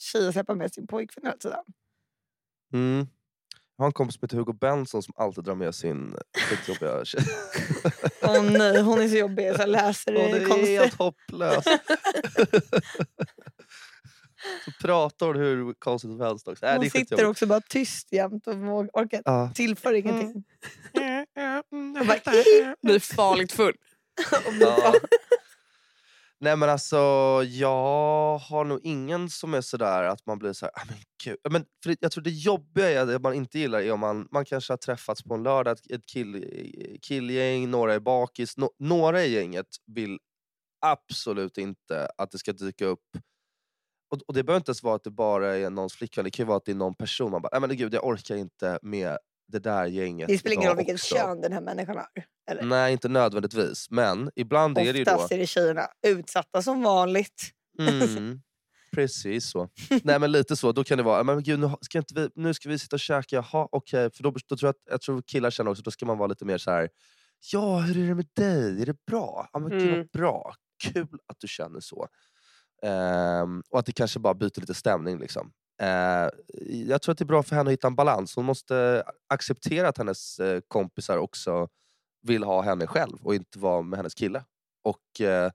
tjejer 0.00 0.32
släpper 0.32 0.54
med 0.54 0.72
sin 0.72 0.86
pojkvän 0.86 1.24
hela 1.24 1.36
tiden. 1.36 1.64
Mm. 2.72 3.06
Jag 3.76 3.82
har 3.82 3.86
en 3.86 3.92
kompis 3.92 4.14
som 4.14 4.24
heter 4.26 4.36
Hugo 4.36 4.52
Benson 4.52 5.02
som 5.02 5.14
alltid 5.16 5.44
drar 5.44 5.54
med 5.54 5.74
sin 5.74 6.16
skitjobbiga 6.48 7.04
tjej. 7.04 7.22
Åh 8.22 8.42
nej 8.42 8.80
hon 8.82 9.00
är 9.00 9.08
så 9.08 9.16
jobbig 9.16 9.54
så 9.54 9.62
jag 9.62 9.68
läser 9.68 10.12
det, 10.12 10.18
Åh, 10.18 10.54
det 10.56 10.70
är 10.70 10.80
helt 10.80 10.94
hopplöst. 10.94 11.68
så 14.64 14.70
pratar 14.80 15.26
hon 15.26 15.36
hur 15.36 15.74
konstigt 15.74 16.10
som 16.10 16.20
helst 16.20 16.48
också. 16.48 16.66
Äh, 16.66 16.76
Hon 16.76 16.90
sitter 16.90 17.24
också 17.26 17.46
bara 17.46 17.60
tyst 17.60 18.12
jämt 18.12 18.46
och 18.46 18.54
orkar 18.54 19.22
Ja. 19.24 19.50
tillför 19.54 19.92
ingenting. 19.92 20.44
Jag 21.34 22.06
bara, 22.06 22.20
Blir 22.82 22.98
farligt 23.14 23.52
full. 23.52 23.74
Och 24.46 24.52
Ja. 24.60 24.94
Nej 26.40 26.56
men 26.56 26.70
alltså, 26.70 26.96
jag 27.46 28.38
har 28.38 28.64
nog 28.64 28.80
ingen 28.82 29.30
som 29.30 29.54
är 29.54 29.60
sådär 29.60 30.02
att 30.04 30.26
man 30.26 30.38
blir 30.38 30.52
såhär, 30.52 30.72
ah, 30.76 30.82
men 30.88 30.96
gud. 31.24 31.36
Men 31.50 31.64
för 31.82 31.90
det- 31.90 31.96
jag 32.00 32.12
tror 32.12 32.24
det 32.24 32.30
jobbiga 32.30 32.88
är 33.02 33.06
det 33.06 33.18
man 33.18 33.34
inte 33.34 33.58
gillar 33.58 33.80
är 33.80 33.92
om 33.92 34.00
man, 34.00 34.28
man 34.30 34.44
kanske 34.44 34.72
har 34.72 34.76
träffats 34.78 35.22
på 35.22 35.34
en 35.34 35.42
lördag, 35.42 35.72
ett, 35.72 35.90
ett 35.90 36.06
kill, 36.06 36.98
killgäng, 37.02 37.70
några 37.70 37.94
är 37.94 38.00
bakis. 38.00 38.56
No, 38.56 38.70
några 38.78 39.24
i 39.24 39.32
gänget 39.34 39.66
vill 39.86 40.18
absolut 40.80 41.58
inte 41.58 42.10
att 42.18 42.30
det 42.30 42.38
ska 42.38 42.52
dyka 42.52 42.84
upp 42.84 43.04
och, 44.10 44.18
och 44.26 44.34
det 44.34 44.42
behöver 44.44 44.60
inte 44.60 44.70
ens 44.70 44.82
vara 44.82 44.94
att 44.96 45.04
det 45.04 45.10
bara 45.10 45.56
är 45.56 45.70
någons 45.70 45.94
flickvän, 45.94 46.24
det 46.24 46.30
kan 46.30 46.44
ju 46.44 46.48
vara 46.48 46.56
att 46.56 46.64
det 46.64 46.72
är 46.72 46.76
någon 46.76 46.94
person 46.94 47.30
man 47.30 47.42
bara, 47.42 47.58
nej 47.58 47.68
men 47.68 47.76
gud 47.76 47.94
jag 47.94 48.06
orkar 48.06 48.36
inte 48.36 48.78
med 48.82 49.18
det 49.52 49.58
där 49.58 49.86
gänget 49.86 50.28
Det 50.28 50.38
spelar 50.38 50.54
ingen 50.54 50.68
roll 50.68 50.76
vilket 50.76 50.94
också." 50.94 51.14
kön 51.14 51.40
den 51.40 51.52
här 51.52 51.60
människan 51.60 51.96
har. 51.96 52.06
Eller? 52.50 52.62
Nej 52.62 52.92
inte 52.92 53.08
nödvändigtvis, 53.08 53.90
men 53.90 54.30
ibland 54.36 54.78
är 54.78 54.92
det 54.92 54.98
ju 54.98 55.04
då 55.04 55.12
Oftast 55.12 55.32
är 55.32 55.38
det 55.38 55.46
tjejerna 55.46 55.86
utsatta 56.06 56.62
som 56.62 56.82
vanligt. 56.82 57.42
Mm, 57.78 58.40
precis 58.94 59.50
så. 59.50 59.68
Nej 60.02 60.18
men 60.18 60.32
lite 60.32 60.56
så, 60.56 60.72
då 60.72 60.84
kan 60.84 60.98
det 60.98 61.04
vara, 61.04 61.22
men 61.24 61.42
gud, 61.42 61.60
nu, 61.60 61.70
ska 61.80 61.98
inte 61.98 62.14
vi, 62.14 62.28
nu 62.34 62.54
ska 62.54 62.68
vi 62.68 62.78
sitta 62.78 62.96
och 62.96 63.00
käka, 63.00 63.36
jaha 63.36 63.68
okej. 63.72 64.10
För 64.10 64.22
då, 64.22 64.30
då 64.48 64.56
tror 64.56 64.66
jag, 64.68 64.70
att, 64.70 64.82
jag 64.90 65.00
tror 65.00 65.22
killar 65.22 65.50
känner 65.50 65.70
också, 65.70 65.82
då 65.82 65.90
ska 65.90 66.06
man 66.06 66.18
vara 66.18 66.26
lite 66.28 66.44
mer 66.44 66.58
så 66.58 66.70
här. 66.70 66.88
ja 67.52 67.78
hur 67.78 68.04
är 68.04 68.08
det 68.08 68.14
med 68.14 68.28
dig? 68.36 68.82
Är 68.82 68.86
det 68.86 69.04
bra? 69.06 69.48
Ja 69.52 69.58
men 69.58 69.70
gud 69.70 69.82
Mm. 69.82 69.96
vad 69.98 70.08
bra, 70.10 70.54
kul 70.84 71.18
att 71.26 71.36
du 71.40 71.48
känner 71.48 71.80
så. 71.80 72.08
Ehm, 72.82 73.62
och 73.70 73.78
att 73.78 73.86
det 73.86 73.92
kanske 73.92 74.18
bara 74.18 74.34
byter 74.34 74.60
lite 74.60 74.74
stämning. 74.74 75.18
Liksom. 75.18 75.52
Eh, 75.82 76.28
jag 76.68 77.02
tror 77.02 77.12
att 77.12 77.18
det 77.18 77.24
är 77.24 77.26
bra 77.26 77.42
för 77.42 77.56
henne 77.56 77.68
att 77.68 77.72
hitta 77.72 77.86
en 77.86 77.94
balans. 77.94 78.36
Hon 78.36 78.44
måste 78.44 79.04
acceptera 79.28 79.88
att 79.88 79.98
hennes 79.98 80.38
eh, 80.38 80.60
kompisar 80.68 81.18
också 81.18 81.68
vill 82.22 82.44
ha 82.44 82.62
henne 82.62 82.86
själv 82.86 83.18
och 83.22 83.34
inte 83.34 83.58
vara 83.58 83.82
med 83.82 83.96
hennes 83.96 84.14
kille. 84.14 84.44
Och 84.84 85.20
eh, 85.20 85.50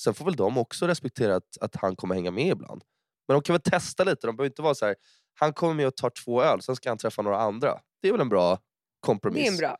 Sen 0.00 0.14
får 0.14 0.24
väl 0.24 0.36
de 0.36 0.58
också 0.58 0.86
respektera 0.86 1.36
att, 1.36 1.58
att 1.60 1.76
han 1.76 1.96
kommer 1.96 2.14
hänga 2.14 2.30
med 2.30 2.46
ibland. 2.46 2.84
Men 3.28 3.34
de 3.34 3.42
kan 3.42 3.54
väl 3.54 3.62
testa 3.62 4.04
lite. 4.04 4.26
De 4.26 4.36
behöver 4.36 4.50
inte 4.50 4.62
vara 4.62 4.74
så 4.74 4.86
här. 4.86 4.96
han 5.34 5.52
kommer 5.52 5.74
med 5.74 5.86
och 5.86 5.96
tar 5.96 6.10
två 6.24 6.42
öl, 6.42 6.62
sen 6.62 6.76
ska 6.76 6.88
han 6.88 6.98
träffa 6.98 7.22
några 7.22 7.38
andra. 7.38 7.80
Det 8.02 8.08
är 8.08 8.12
väl 8.12 8.20
en 8.20 8.28
bra 8.28 8.58
kompromiss? 9.00 9.42
Det 9.42 9.48
är 9.48 9.52
en 9.52 9.56
bra. 9.56 9.78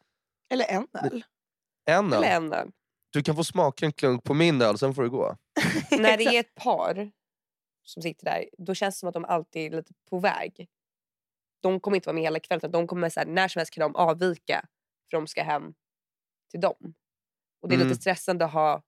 Eller 0.50 0.64
en 0.64 0.86
öl. 1.04 1.24
En 1.84 2.12
öl. 2.12 2.24
Eller 2.24 2.36
en 2.36 2.52
öl. 2.52 2.70
Du 3.10 3.22
kan 3.22 3.36
få 3.36 3.44
smaka 3.44 3.86
en 3.86 3.92
klunk 3.92 4.24
på 4.24 4.34
min 4.34 4.62
öl, 4.62 4.78
sen 4.78 4.94
får 4.94 5.02
du 5.02 5.10
gå. 5.10 5.36
När 5.90 6.16
det 6.16 6.24
är 6.24 6.40
ett 6.40 6.54
par 6.54 7.10
som 7.82 8.02
sitter 8.02 8.24
där, 8.24 8.48
då 8.58 8.74
känns 8.74 8.94
det 8.94 8.98
som 8.98 9.08
att 9.08 9.14
de 9.14 9.24
alltid 9.24 9.72
är 9.72 9.76
lite 9.76 9.92
på 10.10 10.18
väg. 10.18 10.68
De 11.62 11.80
kommer 11.80 11.96
inte 11.96 12.06
vara 12.06 12.14
med 12.14 12.22
hela 12.22 12.40
kvällen, 12.40 12.70
de 12.70 12.86
kommer 12.86 13.08
så 13.08 13.20
här, 13.20 13.26
när 13.26 13.48
som 13.48 13.60
helst 13.60 13.72
kan 13.74 13.92
de 13.92 13.96
avvika 13.96 14.66
för 15.10 15.16
de 15.16 15.26
ska 15.26 15.42
hem 15.42 15.74
till 16.50 16.60
dem. 16.60 16.94
Och 17.62 17.68
Det 17.68 17.74
är 17.74 17.76
Mm. 17.76 17.88
lite 17.88 18.00
stressande 18.00 18.44
att 18.44 18.52
ha, 18.52 18.82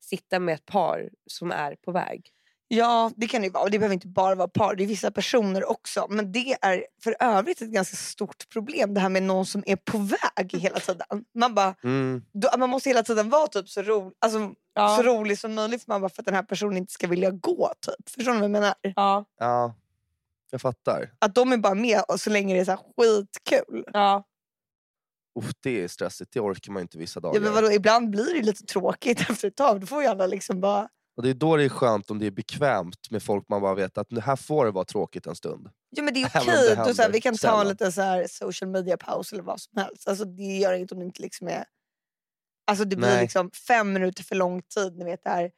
sitta 0.00 0.38
med 0.38 0.54
ett 0.54 0.66
par 0.66 1.10
som 1.26 1.50
är 1.52 1.76
på 1.76 1.92
väg. 1.92 2.30
Ja, 2.74 3.10
det 3.16 3.26
kan 3.28 3.40
det 3.40 3.46
ju 3.46 3.52
vara. 3.52 3.62
Och 3.64 3.70
det 3.70 3.78
behöver 3.78 3.94
inte 3.94 4.06
bara 4.08 4.34
vara 4.34 4.48
par, 4.48 4.74
det 4.74 4.82
är 4.82 4.86
vissa 4.86 5.10
personer 5.10 5.70
också. 5.70 6.06
Men 6.10 6.32
det 6.32 6.56
är 6.62 6.86
för 7.02 7.16
övrigt 7.20 7.62
ett 7.62 7.68
ganska 7.68 7.96
stort 7.96 8.48
problem, 8.48 8.94
det 8.94 9.00
här 9.00 9.08
med 9.08 9.22
någon 9.22 9.46
som 9.46 9.62
är 9.66 9.76
på 9.76 9.98
väg 9.98 10.54
hela 10.56 10.80
tiden. 10.80 11.06
Man, 11.34 11.54
bara, 11.54 11.74
Mm. 11.84 12.22
då, 12.32 12.48
man 12.58 12.70
måste 12.70 12.90
hela 12.90 13.02
tiden 13.02 13.30
vara 13.30 13.46
typ 13.46 13.68
så, 13.68 13.82
ro, 13.82 14.12
alltså, 14.18 14.54
så 14.96 15.02
rolig 15.02 15.38
som 15.38 15.54
möjligt 15.54 15.82
för, 15.84 15.88
man 15.92 16.00
bara, 16.00 16.08
för 16.08 16.22
att 16.22 16.26
den 16.26 16.34
här 16.34 16.42
personen 16.42 16.76
inte 16.76 16.92
ska 16.92 17.06
vilja 17.06 17.30
gå. 17.30 17.72
Typ. 17.86 18.08
Förstår 18.10 18.32
ni 18.32 18.38
vad 18.38 18.44
jag 18.44 18.50
menar? 18.50 18.74
Ja. 18.82 19.24
Ja, 19.38 19.74
jag 20.50 20.60
fattar. 20.60 21.10
Att 21.18 21.34
de 21.34 21.52
är 21.52 21.56
bara 21.56 21.74
med 21.74 22.02
och 22.08 22.20
så 22.20 22.30
länge 22.30 22.54
det 22.54 22.60
är 22.60 22.64
så 22.64 22.70
här 22.70 22.80
skitkul. 22.96 23.84
Ja. 23.92 24.24
Uff, 25.38 25.50
det 25.62 25.82
är 25.84 25.88
stressigt, 25.88 26.32
det 26.32 26.40
orkar 26.40 26.72
man 26.72 26.82
inte 26.82 26.98
vissa 26.98 27.20
dagar. 27.20 27.34
Ja, 27.34 27.40
men 27.40 27.52
vadå, 27.54 27.72
ibland 27.72 28.10
blir 28.10 28.34
det 28.34 28.42
lite 28.42 28.64
tråkigt 28.64 29.20
efter 29.30 29.48
ett 29.48 29.56
tag. 29.56 29.80
Då 29.80 29.86
får 29.86 30.02
ju 30.02 30.08
alla 30.08 30.26
liksom 30.26 30.60
bara... 30.60 30.88
Och 31.16 31.22
det 31.22 31.30
är 31.30 31.34
då 31.34 31.56
det 31.56 31.64
är 31.64 31.68
skönt 31.68 32.10
om 32.10 32.18
det 32.18 32.26
är 32.26 32.30
bekvämt 32.30 33.10
med 33.10 33.22
folk 33.22 33.48
man 33.48 33.60
bara 33.60 33.74
vet 33.74 33.98
att 33.98 34.10
nu 34.10 34.20
här 34.20 34.36
får 34.36 34.64
det 34.64 34.70
vara 34.70 34.84
tråkigt 34.84 35.26
en 35.26 35.34
stund. 35.34 35.70
Ja 35.90 36.02
men 36.02 36.14
det 36.14 36.22
är 36.22 36.24
det 36.32 36.40
okej. 36.40 36.76
Händer 36.76 37.12
Vi 37.12 37.20
kan 37.20 37.36
ta 37.36 37.60
en 37.60 37.68
liten 37.68 37.92
så 37.92 38.02
här 38.02 38.26
social 38.28 38.70
media 38.70 38.96
paus 38.96 39.32
eller 39.32 39.42
vad 39.42 39.60
som 39.60 39.82
helst. 39.82 40.08
Alltså, 40.08 40.24
det 40.24 40.42
gör 40.42 40.72
inget 40.72 40.92
om 40.92 40.98
det 40.98 41.04
inte 41.04 41.22
liksom 41.22 41.48
är... 41.48 41.64
Alltså 42.66 42.84
det 42.84 42.96
blir 42.96 43.08
Nej. 43.08 43.22
liksom 43.22 43.50
fem 43.50 43.92
minuter 43.92 44.24
för 44.24 44.34
lång 44.34 44.62
tid. 44.62 44.96
Ni 44.98 45.04
vet 45.04 45.24
det 45.24 45.30
här. 45.30 45.50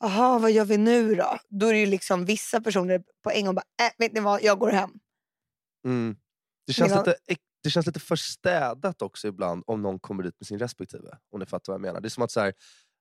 Jaha, 0.00 0.38
vad 0.38 0.50
gör 0.50 0.64
vi 0.64 0.76
nu 0.76 1.14
då? 1.14 1.38
Då 1.48 1.66
är 1.66 1.72
det 1.72 1.78
ju 1.78 1.86
liksom 1.86 2.24
vissa 2.24 2.60
personer 2.60 3.02
på 3.24 3.30
en 3.30 3.44
gång 3.44 3.54
bara, 3.54 3.64
äh, 3.82 3.90
vet 3.98 4.12
ni 4.12 4.20
vad, 4.20 4.42
jag 4.42 4.58
går 4.58 4.70
hem. 4.70 4.90
Mm. 5.84 6.16
Det, 6.66 6.72
känns 6.72 6.92
lite, 6.92 7.16
det 7.62 7.70
känns 7.70 7.86
lite 7.86 8.00
för 8.00 8.16
städat 8.16 9.02
också 9.02 9.28
ibland 9.28 9.64
om 9.66 9.82
någon 9.82 10.00
kommer 10.00 10.22
dit 10.22 10.34
med 10.40 10.46
sin 10.46 10.58
respektive. 10.58 11.18
Om 11.32 11.40
ni 11.40 11.46
fattar 11.46 11.72
vad 11.72 11.74
jag 11.74 11.80
menar. 11.80 12.00
Det 12.00 12.08
är 12.08 12.10
som 12.10 12.22
att 12.22 12.30
så 12.30 12.40
här, 12.40 12.52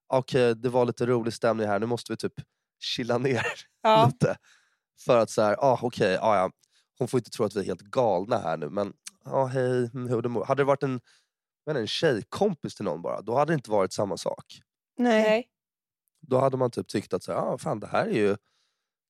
okej 0.07 0.55
det 0.55 0.69
var 0.69 0.85
lite 0.85 1.05
rolig 1.05 1.33
stämning 1.33 1.67
här, 1.67 1.79
nu 1.79 1.85
måste 1.85 2.13
vi 2.13 2.17
typ 2.17 2.33
chilla 2.79 3.17
ner 3.17 3.45
Ja. 3.81 4.05
lite. 4.05 4.37
För 5.05 5.17
att 5.17 5.29
så 5.29 5.41
här, 5.41 5.55
ah, 5.59 5.79
okej, 5.81 6.17
ah, 6.21 6.35
ja. 6.35 6.51
hon 6.99 7.07
får 7.07 7.17
inte 7.17 7.29
tro 7.29 7.45
att 7.45 7.55
vi 7.55 7.59
är 7.59 7.65
helt 7.65 7.81
galna 7.81 8.37
här 8.37 8.57
nu 8.57 8.69
men 8.69 8.93
ah, 9.25 9.45
hej, 9.45 9.89
mm, 9.93 10.07
hur 10.09 10.21
det 10.21 10.29
mår. 10.29 10.45
Hade 10.45 10.61
det 10.61 10.65
varit 10.65 10.83
en, 10.83 10.99
inte, 11.69 11.79
en 11.79 11.87
tjejkompis 11.87 12.75
till 12.75 12.85
någon 12.85 13.01
bara, 13.01 13.21
då 13.21 13.37
hade 13.37 13.51
det 13.51 13.55
inte 13.55 13.71
varit 13.71 13.93
samma 13.93 14.17
sak. 14.17 14.61
Nej. 14.97 15.47
Då 16.21 16.39
hade 16.39 16.57
man 16.57 16.71
typ 16.71 16.87
tyckt 16.87 17.13
att 17.13 17.23
så 17.23 17.31
här, 17.31 17.39
ah, 17.39 17.57
fan, 17.57 17.79
det 17.79 17.87
här 17.87 18.05
är 18.05 18.13
ju 18.13 18.37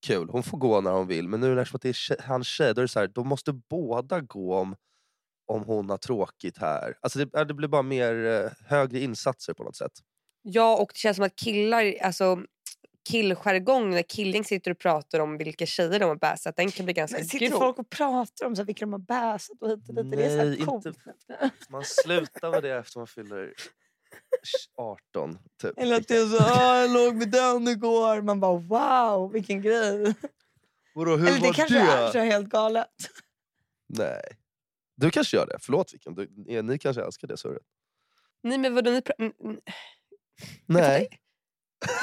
kul, 0.06 0.30
hon 0.30 0.44
får 0.44 0.58
gå 0.58 0.82
när 0.82 0.92
hon 0.92 1.08
vill. 1.08 1.28
Men 1.28 1.40
nu 1.40 1.56
när 1.56 1.80
det 1.82 1.90
är 1.90 1.94
tjej, 1.94 2.18
hans 2.24 2.48
tjej, 2.48 2.74
då 2.74 2.82
är 2.82 2.84
det 2.84 2.88
så 2.88 3.00
här, 3.00 3.08
då 3.08 3.24
måste 3.24 3.54
båda 3.54 4.22
gå 4.22 4.56
om, 4.56 4.76
om 5.46 5.64
hon 5.64 5.90
har 5.90 5.98
tråkigt 5.98 6.58
här. 6.58 6.98
Alltså 7.02 7.20
det, 7.20 7.46
det 7.46 7.54
blir 7.54 7.68
bara 7.68 7.82
mer 7.82 8.26
eh, 8.26 8.52
högre 8.68 9.00
insatser 9.00 9.54
på 9.54 9.64
något 9.64 9.76
sätt. 9.76 9.92
Ja, 10.50 10.78
och 10.78 10.90
det 10.94 10.98
känns 11.00 11.16
som 11.18 11.26
att 11.26 11.36
killar, 11.36 11.96
alltså 12.02 12.40
killjargong 13.10 13.90
när 13.90 14.02
killing 14.02 14.44
sitter 14.44 14.72
och 14.72 14.78
pratar 14.80 15.20
om 15.20 15.38
vilka 15.38 15.66
tjejer 15.66 16.00
de 16.00 16.06
har 16.06 16.16
bäsat, 16.16 16.56
den 16.56 16.72
kan 16.72 16.86
bli 16.86 16.94
ganska 16.94 17.18
Men 17.18 17.26
sitter 17.28 17.48
grov. 17.50 17.60
folk 17.60 17.80
och 17.80 17.90
pratar 17.90 18.46
om 18.46 18.56
så 18.56 18.62
här, 18.62 18.66
vilka 18.66 18.86
de 18.86 18.92
har 18.92 19.00
bäsat 19.00 19.62
och 19.62 19.70
hit 19.70 19.90
och 19.90 19.96
dit? 19.96 20.14
Är 20.14 20.18
det 20.18 20.30
så 20.30 20.36
Nej, 20.38 20.58
här 20.60 20.66
coolt? 20.66 20.86
inte- 20.86 21.16
Man 21.70 21.84
slutar 21.86 22.52
med 22.52 22.64
det 22.64 22.78
efter 22.78 23.00
man 23.00 23.08
fyller 23.08 23.54
18. 24.78 25.38
Typ. 25.62 25.78
Eller 25.78 25.96
att 25.98 26.08
det 26.08 26.16
är 26.18 26.26
så, 26.26 26.44
"Ah, 26.44 26.78
jag 26.82 26.90
låg 26.92 27.16
med 27.16 27.30
den 27.32 27.68
igår. 27.68 28.22
Man 28.22 28.40
bara 28.40 28.58
wow, 28.60 29.32
vilken 29.32 29.62
grej. 29.62 30.14
Vadå, 30.94 31.16
hur 31.18 31.28
Eller 31.28 31.40
det 31.40 31.48
var 31.48 31.54
kanske 31.54 31.76
det? 31.76 31.80
är 31.82 32.12
så 32.12 32.20
helt 32.20 32.50
galet. 32.50 32.88
Nej. 33.88 34.22
Du 34.96 35.10
kanske 35.12 35.38
gör 35.38 35.46
det. 35.46 35.58
Förlåt 35.62 35.94
Viken. 35.94 36.16
Du, 36.16 36.28
ni, 36.64 36.78
kanske 36.80 37.02
älskar 37.04 37.28
det 37.28 37.38
surret. 37.38 37.62
Nej 38.44 38.58
men 38.58 38.76
vadå, 38.76 38.92
ni, 38.92 39.02
Nej. 40.66 41.08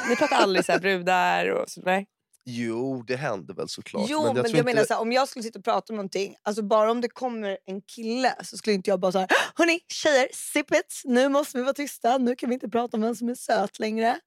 ni 0.09 0.17
pratar 0.17 0.37
aldrig 0.37 0.65
så 0.65 0.73
här 0.73 0.79
brudar 0.79 1.49
och 1.49 1.71
så, 1.71 1.81
nej. 1.81 2.07
Jo, 2.47 3.03
det 3.07 3.17
händer 3.17 3.55
väl 3.55 3.69
såklart. 3.69 4.07
Jo, 4.09 4.23
men 4.23 4.27
men 4.27 4.37
jag 4.37 4.45
jag, 4.45 4.51
tror 4.51 4.59
inte... 4.59 4.75
menar 4.75 4.85
så 4.85 4.95
här, 4.95 5.01
om 5.01 5.13
jag 5.13 5.29
skulle 5.29 5.43
sitta 5.43 5.59
och 5.59 5.65
prata 5.65 5.93
om 5.93 5.97
någonting, 5.97 6.37
alltså 6.43 6.63
bara 6.63 6.91
om 6.91 7.01
det 7.01 7.09
kommer 7.09 7.59
en 7.67 7.83
kille 7.83 8.35
så 8.43 8.57
skulle 8.57 8.75
inte 8.75 8.91
jag 8.91 9.01
bara 9.01 9.13
säga 9.13 9.29
hörni 9.55 9.81
tjejer, 9.89 10.29
sip 10.33 10.71
it, 10.73 11.03
nu 11.05 11.29
måste 11.29 11.59
vi 11.59 11.63
vara 11.65 11.75
tysta, 11.75 12.19
nu 12.19 12.37
kan 12.37 12.49
vi 12.49 12.55
inte 12.55 12.69
prata 12.69 12.97
om 12.97 13.03
vem 13.03 13.15
som 13.15 13.29
är 13.29 13.35
söt 13.35 13.79
längre. 13.79 14.19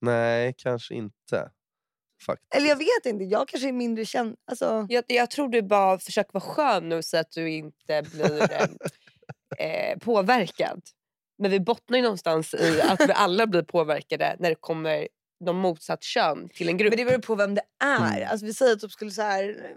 Nej, 0.00 0.54
kanske 0.58 0.94
inte. 0.94 1.50
Faktiskt. 2.26 2.54
Eller 2.54 2.68
jag 2.68 2.76
vet 2.76 3.06
inte, 3.06 3.24
jag 3.24 3.48
kanske 3.48 3.68
är 3.68 3.72
mindre 3.72 4.04
känd. 4.04 4.36
Alltså, 4.50 4.86
Jag, 4.88 5.04
jag 5.06 5.30
tror 5.30 5.48
du 5.48 5.62
bara 5.62 5.98
försöker 5.98 6.32
vara 6.32 6.44
skön 6.44 6.88
nu 6.88 7.02
så 7.02 7.16
att 7.16 7.30
du 7.30 7.50
inte 7.50 8.02
blir 8.12 8.42
eh, 9.58 9.98
påverkad. 9.98 10.82
Men 11.38 11.50
vi 11.50 11.60
bottnar 11.60 11.96
ju 11.98 12.02
någonstans 12.02 12.54
i 12.54 12.80
att 12.80 13.00
vi 13.00 13.12
alla 13.12 13.46
blir 13.46 13.62
påverkade 13.62 14.36
när 14.38 14.48
det 14.48 14.54
kommer 14.60 15.08
någon 15.44 15.56
motsatt 15.56 16.02
kön 16.02 16.48
till 16.48 16.68
en 16.68 16.76
grupp. 16.76 16.90
men 16.90 16.98
det 16.98 17.04
beror 17.04 17.18
på 17.22 17.34
vem 17.34 17.54
det 17.54 17.62
är. 17.84 18.16
Mm. 18.16 18.28
Alltså, 18.30 18.46
vi 18.46 18.54
säger 18.54 18.72
att 18.72 18.80
de 18.80 18.90
skulle 18.90 19.10
så 19.10 19.22
här... 19.22 19.76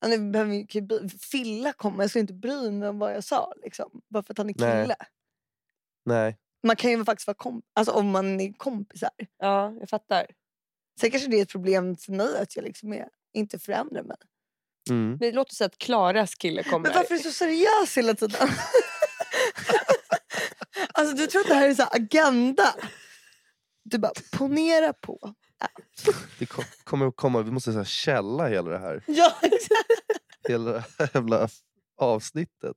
Ja, 0.00 0.08
nu 0.08 0.30
behöver 0.30 0.54
ju- 0.54 0.66
kan 0.66 0.80
ju 0.80 0.86
bry- 0.86 1.08
Filla 1.18 1.72
komma, 1.72 2.02
jag 2.02 2.10
skulle 2.10 2.20
inte 2.20 2.32
bry 2.34 2.70
mig 2.70 2.88
om 2.88 2.98
vad 2.98 3.14
jag 3.14 3.24
sa. 3.24 3.52
Liksom, 3.62 4.00
bara 4.08 4.22
för 4.22 4.32
att 4.34 4.38
han 4.38 4.50
är 4.50 4.54
Nej. 4.58 4.82
kille. 4.84 4.96
Nej. 6.04 6.36
Man 6.66 6.76
kan 6.76 6.90
ju 6.90 7.04
faktiskt 7.04 7.26
vara 7.26 7.36
komp- 7.36 7.62
alltså, 7.74 7.92
om 7.92 8.10
man 8.10 8.40
är 8.40 8.52
kompisar. 8.52 9.10
Ja, 9.38 9.74
jag 9.80 9.88
fattar. 9.88 10.26
Sen 11.00 11.10
kanske 11.10 11.28
det 11.30 11.38
är 11.38 11.42
ett 11.42 11.48
problem 11.52 11.96
för 11.96 12.12
mig 12.12 12.38
att 12.42 12.56
jag 12.56 12.64
liksom 12.64 12.92
är, 12.92 13.08
inte 13.32 13.58
förändrar 13.58 14.02
mig. 14.02 14.16
Mm. 14.90 15.16
Men 15.20 15.34
låt 15.34 15.50
oss 15.50 15.56
säga 15.56 15.66
att 15.66 15.78
Klaras 15.78 16.34
kille 16.34 16.62
kommer. 16.62 16.88
Men 16.88 16.96
varför 16.96 17.14
är 17.14 17.18
du 17.18 17.24
så 17.24 17.30
seriös 17.32 17.98
hela 17.98 18.14
tiden? 18.14 18.48
alltså 21.00 21.16
du 21.16 21.26
tror 21.26 21.40
att 21.40 21.48
det 21.48 21.54
här 21.54 21.68
är 21.68 21.74
så 21.74 21.82
här 21.82 21.90
agenda? 21.96 22.74
Du 23.84 23.98
bara, 23.98 24.12
ponera 24.32 24.92
på. 24.92 25.34
Det 26.38 26.46
ko- 26.46 26.62
kommer 26.84 27.06
att 27.06 27.16
komma, 27.16 27.42
vi 27.42 27.50
måste 27.50 27.72
så 27.72 27.78
här 27.78 27.84
källa 27.84 28.48
hela 28.48 28.70
det 28.70 28.78
här, 28.78 29.02
Ja, 29.06 29.32
hela 30.48 30.72
det 30.72 30.84
här 30.98 31.10
jävla 31.14 31.48
avsnittet. 31.98 32.76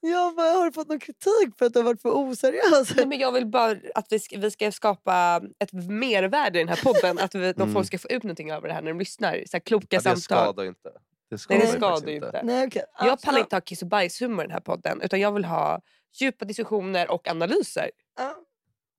jag 0.00 0.36
bara, 0.36 0.50
har 0.52 0.64
du 0.64 0.72
fått 0.72 0.88
någon 0.88 1.00
kritik 1.00 1.58
för 1.58 1.66
att 1.66 1.72
du 1.72 1.78
har 1.78 1.84
varit 1.84 2.02
för 2.02 2.10
oseriös? 2.16 2.96
Nej, 2.96 3.06
men 3.06 3.18
jag 3.18 3.32
vill 3.32 3.46
bara 3.46 3.76
att 3.94 4.06
vi 4.10 4.18
ska, 4.18 4.38
vi 4.38 4.50
ska 4.50 4.72
skapa 4.72 5.40
ett 5.58 5.72
mervärde 5.72 6.58
i 6.60 6.64
den 6.64 6.68
här 6.68 6.80
podden. 6.84 7.18
Att 7.18 7.34
vi, 7.34 7.52
de 7.52 7.62
Mm. 7.62 7.74
folk 7.74 7.86
ska 7.86 7.98
få 7.98 8.08
ut 8.08 8.22
någonting 8.22 8.52
av 8.52 8.62
det 8.62 8.72
här 8.72 8.82
när 8.82 8.88
de 8.92 8.98
lyssnar. 8.98 9.32
Så 9.46 9.56
här, 9.56 9.60
kloka 9.60 9.86
Ja, 9.90 9.98
det 9.98 10.02
samtal. 10.02 10.20
skadar 10.22 10.64
inte. 10.64 10.88
Det 11.30 11.30
Nej, 11.30 11.38
skadar, 11.38 11.60
det 11.60 11.66
ju 11.66 11.72
skadar 11.76 12.08
ju 12.08 12.14
inte. 12.16 12.40
Nej, 12.44 12.66
okej. 12.66 12.82
Jag 12.98 13.06
Ja, 13.08 13.16
pallar 13.24 13.38
så- 13.38 13.44
inte 13.44 13.56
ha 13.56 13.60
kiss 13.60 13.82
och 13.82 13.88
bajshumor 13.88 14.44
i 14.44 14.46
den 14.46 14.52
här 14.52 14.60
podden. 14.60 15.00
Utan 15.02 15.20
jag 15.20 15.32
vill 15.32 15.44
ha 15.44 15.80
djupa 16.20 16.44
diskussioner 16.44 17.10
och 17.10 17.28
analyser. 17.28 17.90
Ja. 18.16 18.36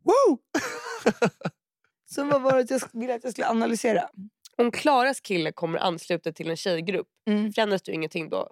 Woo! 0.04 0.38
Så 2.10 2.24
vad 2.26 2.42
var 2.42 2.64
det 2.64 2.72
jag 2.72 2.82
ville 2.94 3.16
att 3.16 3.24
jag 3.24 3.32
skulle 3.34 3.48
analysera? 3.48 4.10
Om 4.58 4.72
Klaras 4.72 5.20
kille 5.22 5.52
kommer 5.52 5.80
ansluta 5.80 6.32
till 6.32 6.50
en 6.50 6.58
tjejgrupp, 6.58 7.08
Mm. 7.30 7.54
förändras 7.54 7.82
du 7.82 7.92
ingenting 7.92 8.30
då? 8.30 8.52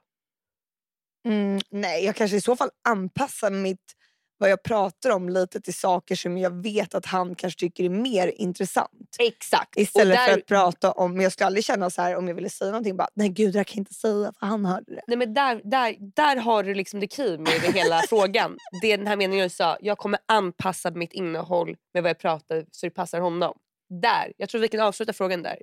Mm, 1.28 1.60
nej, 1.70 2.06
jag 2.06 2.16
kanske 2.16 2.38
i 2.38 2.42
så 2.42 2.56
fall 2.56 2.70
anpassar 2.88 3.52
mitt, 3.52 3.96
vad 4.38 4.50
jag 4.50 4.64
pratar 4.64 5.10
om 5.10 5.30
lite 5.30 5.62
till 5.62 5.74
saker 5.74 6.16
som 6.16 6.38
jag 6.38 6.64
vet 6.64 6.96
att 6.96 7.06
han 7.06 7.36
kanske 7.36 7.60
tycker 7.60 7.84
är 7.84 7.90
mer 7.90 8.28
intressant. 8.28 9.16
Exakt. 9.20 9.78
Istället 9.78 10.18
och 10.18 10.24
för 10.24 10.32
där, 10.32 10.38
att 10.38 10.46
prata 10.46 10.92
om, 10.92 11.14
men 11.14 11.24
jag 11.24 11.32
skulle 11.32 11.48
aldrig 11.48 11.66
känna 11.66 11.90
så 11.90 12.02
här 12.02 12.16
om 12.16 12.28
jag 12.28 12.36
ville 12.36 12.50
säga 12.50 12.72
någonting 12.72 12.98
bara 12.98 13.08
nej 13.14 13.30
gud 13.30 13.54
det 13.54 13.64
kan 13.64 13.74
jag 13.76 13.82
inte 13.82 13.94
säga 13.94 14.34
för 14.40 14.46
han 14.46 14.66
hörde 14.66 14.96
det. 14.96 15.02
Nej, 15.08 15.18
men 15.18 15.34
där, 15.34 15.62
där, 15.64 15.96
där 16.16 16.36
har 16.36 16.64
du 16.64 16.74
liksom 16.74 17.00
det 17.00 17.14
key 17.14 17.38
med 17.38 17.62
det 17.62 17.72
hela 17.72 18.02
frågan. 18.10 18.58
Det 18.82 18.92
är 18.92 18.98
den 18.98 19.08
här 19.08 19.16
meningen 19.16 19.42
jag 19.42 19.52
sa, 19.52 19.78
jag 19.82 19.98
kommer 19.98 20.20
anpassa 20.26 20.92
mitt 20.92 21.14
innehåll 21.14 21.76
med 21.94 22.04
vad 22.04 22.10
jag 22.10 22.20
pratar 22.20 22.66
så 22.72 22.86
det 22.86 22.90
passar 22.90 23.20
honom. 23.20 23.58
Där, 23.90 24.34
jag 24.38 24.50
tror 24.50 24.62
vi 24.62 24.68
kan 24.68 24.80
avsluta 24.80 25.14
frågan 25.14 25.44
där. 25.44 25.62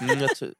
Mm, 0.00 0.20
jag, 0.20 0.36
tror, 0.36 0.54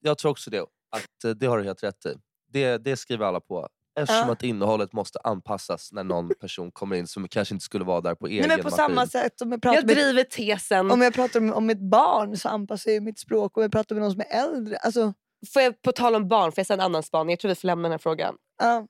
jag 0.00 0.18
tror 0.18 0.30
också 0.30 0.50
det. 0.50 0.60
Att, 0.90 1.24
eh, 1.24 1.30
det 1.30 1.46
har 1.46 1.58
du 1.58 1.64
helt 1.64 1.82
rätt 1.82 2.06
i. 2.06 2.14
Det, 2.52 2.78
det 2.78 2.96
skriver 2.96 3.26
alla 3.26 3.40
på. 3.40 3.68
Eftersom 4.00 4.26
Ja. 4.26 4.32
att 4.32 4.42
innehållet 4.42 4.92
måste 4.92 5.18
anpassas 5.24 5.92
när 5.92 6.04
någon 6.04 6.28
person 6.40 6.72
kommer 6.72 6.96
in 6.96 7.06
som 7.06 7.28
kanske 7.28 7.54
inte 7.54 7.64
skulle 7.64 7.84
vara 7.84 8.00
där 8.00 8.14
på 8.14 8.26
egen 8.26 8.38
Nej, 8.38 8.48
men 8.48 8.58
på 8.58 8.70
maskin. 8.70 8.76
samma 8.76 9.06
sätt 9.06 9.40
om 9.40 9.52
jag 9.52 9.62
pratar, 9.62 9.76
Jag 9.76 9.86
med, 9.86 9.96
driver 9.96 10.24
tesen. 10.24 10.90
om 10.90 11.02
jag 11.02 11.14
pratar 11.14 11.40
om, 11.40 11.52
om 11.52 11.70
ett 11.70 11.80
barn 11.90 12.36
så 12.36 12.48
anpassar 12.48 12.90
jag 12.90 13.02
mitt 13.02 13.18
språk. 13.18 13.56
Om 13.56 13.62
jag 13.62 13.72
pratar 13.72 13.94
med 13.94 14.02
någon 14.02 14.12
som 14.12 14.20
är 14.20 14.42
äldre. 14.44 14.76
Alltså, 14.76 15.14
Får 15.52 15.62
jag 15.62 15.82
på 15.82 15.92
tal 15.92 16.14
om 16.14 16.28
barn, 16.28 16.52
får 16.52 16.58
jag 16.60 16.66
säga 16.66 16.74
en 16.74 16.80
annan 16.80 17.02
spaning? 17.02 17.30
Jag 17.32 17.38
tror 17.40 17.48
vi 17.48 17.54
får 17.54 17.66
lämna 17.66 17.82
den 17.82 17.90
här 17.92 17.98
frågan. 17.98 18.34
ja, 18.62 18.86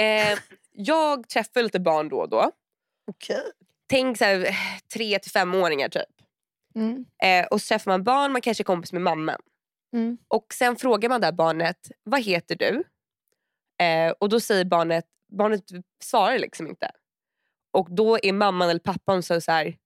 Eh, 0.00 0.38
jag 0.72 1.28
träffar 1.28 1.62
lite 1.62 1.80
barn 1.80 2.08
då 2.08 2.16
och 2.16 2.28
då. 2.28 2.50
okej. 3.10 3.42
Tänk 3.88 4.18
så 4.18 4.24
här, 4.24 4.56
tre 4.94 5.18
till 5.18 5.30
femåringar 5.30 5.88
typ. 5.88 6.02
Mm. 6.74 7.04
Eh, 7.24 7.46
och 7.46 7.60
så 7.62 7.66
träffar 7.68 7.90
man 7.90 8.04
barn, 8.04 8.32
man 8.32 8.40
kanske 8.40 8.62
är 8.62 8.64
kompis 8.64 8.92
med 8.92 9.02
mamman. 9.02 9.40
Mm. 9.96 10.18
Och 10.28 10.46
sen 10.54 10.76
frågar 10.76 11.08
man 11.08 11.20
det 11.20 11.26
här 11.26 11.32
barnet, 11.32 11.76
vad 12.04 12.22
heter 12.22 12.56
du? 12.56 12.82
Eh, 13.82 14.10
och 14.18 14.28
då 14.28 14.40
säger 14.40 14.64
barnet, 14.64 15.04
barnet 15.32 15.62
svarar 16.02 16.38
liksom 16.38 16.66
inte. 16.66 16.90
Och 17.70 17.88
då 17.90 18.18
är 18.22 18.32
mamman 18.32 18.70
eller 18.70 18.80
pappan 18.80 19.22
så 19.22 19.40
så 19.40 19.52
här. 19.52 19.76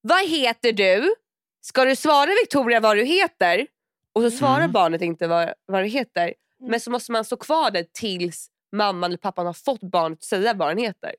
Vad 0.00 0.28
heter 0.28 0.72
du? 0.72 1.14
Ska 1.60 1.84
du 1.84 1.96
svara 1.96 2.30
Victoria 2.42 2.80
vad 2.80 2.96
du 2.96 3.04
heter? 3.04 3.66
Och 4.12 4.22
så 4.22 4.30
svarar 4.30 4.58
Mm. 4.58 4.72
barnet 4.72 5.02
inte 5.02 5.26
vad, 5.26 5.52
vad 5.66 5.82
det 5.82 5.88
heter. 5.88 6.22
Mm. 6.24 6.70
Men 6.70 6.80
så 6.80 6.90
måste 6.90 7.12
man 7.12 7.24
stå 7.24 7.36
kvar 7.36 7.70
där 7.70 7.86
tills 7.92 8.48
mamman 8.72 9.04
eller 9.10 9.18
pappan 9.18 9.46
har 9.46 9.52
fått 9.52 9.80
barnet 9.80 10.18
att 10.18 10.24
säga 10.24 10.54
vad 10.54 10.68
den 10.68 10.78
heter. 10.78 11.14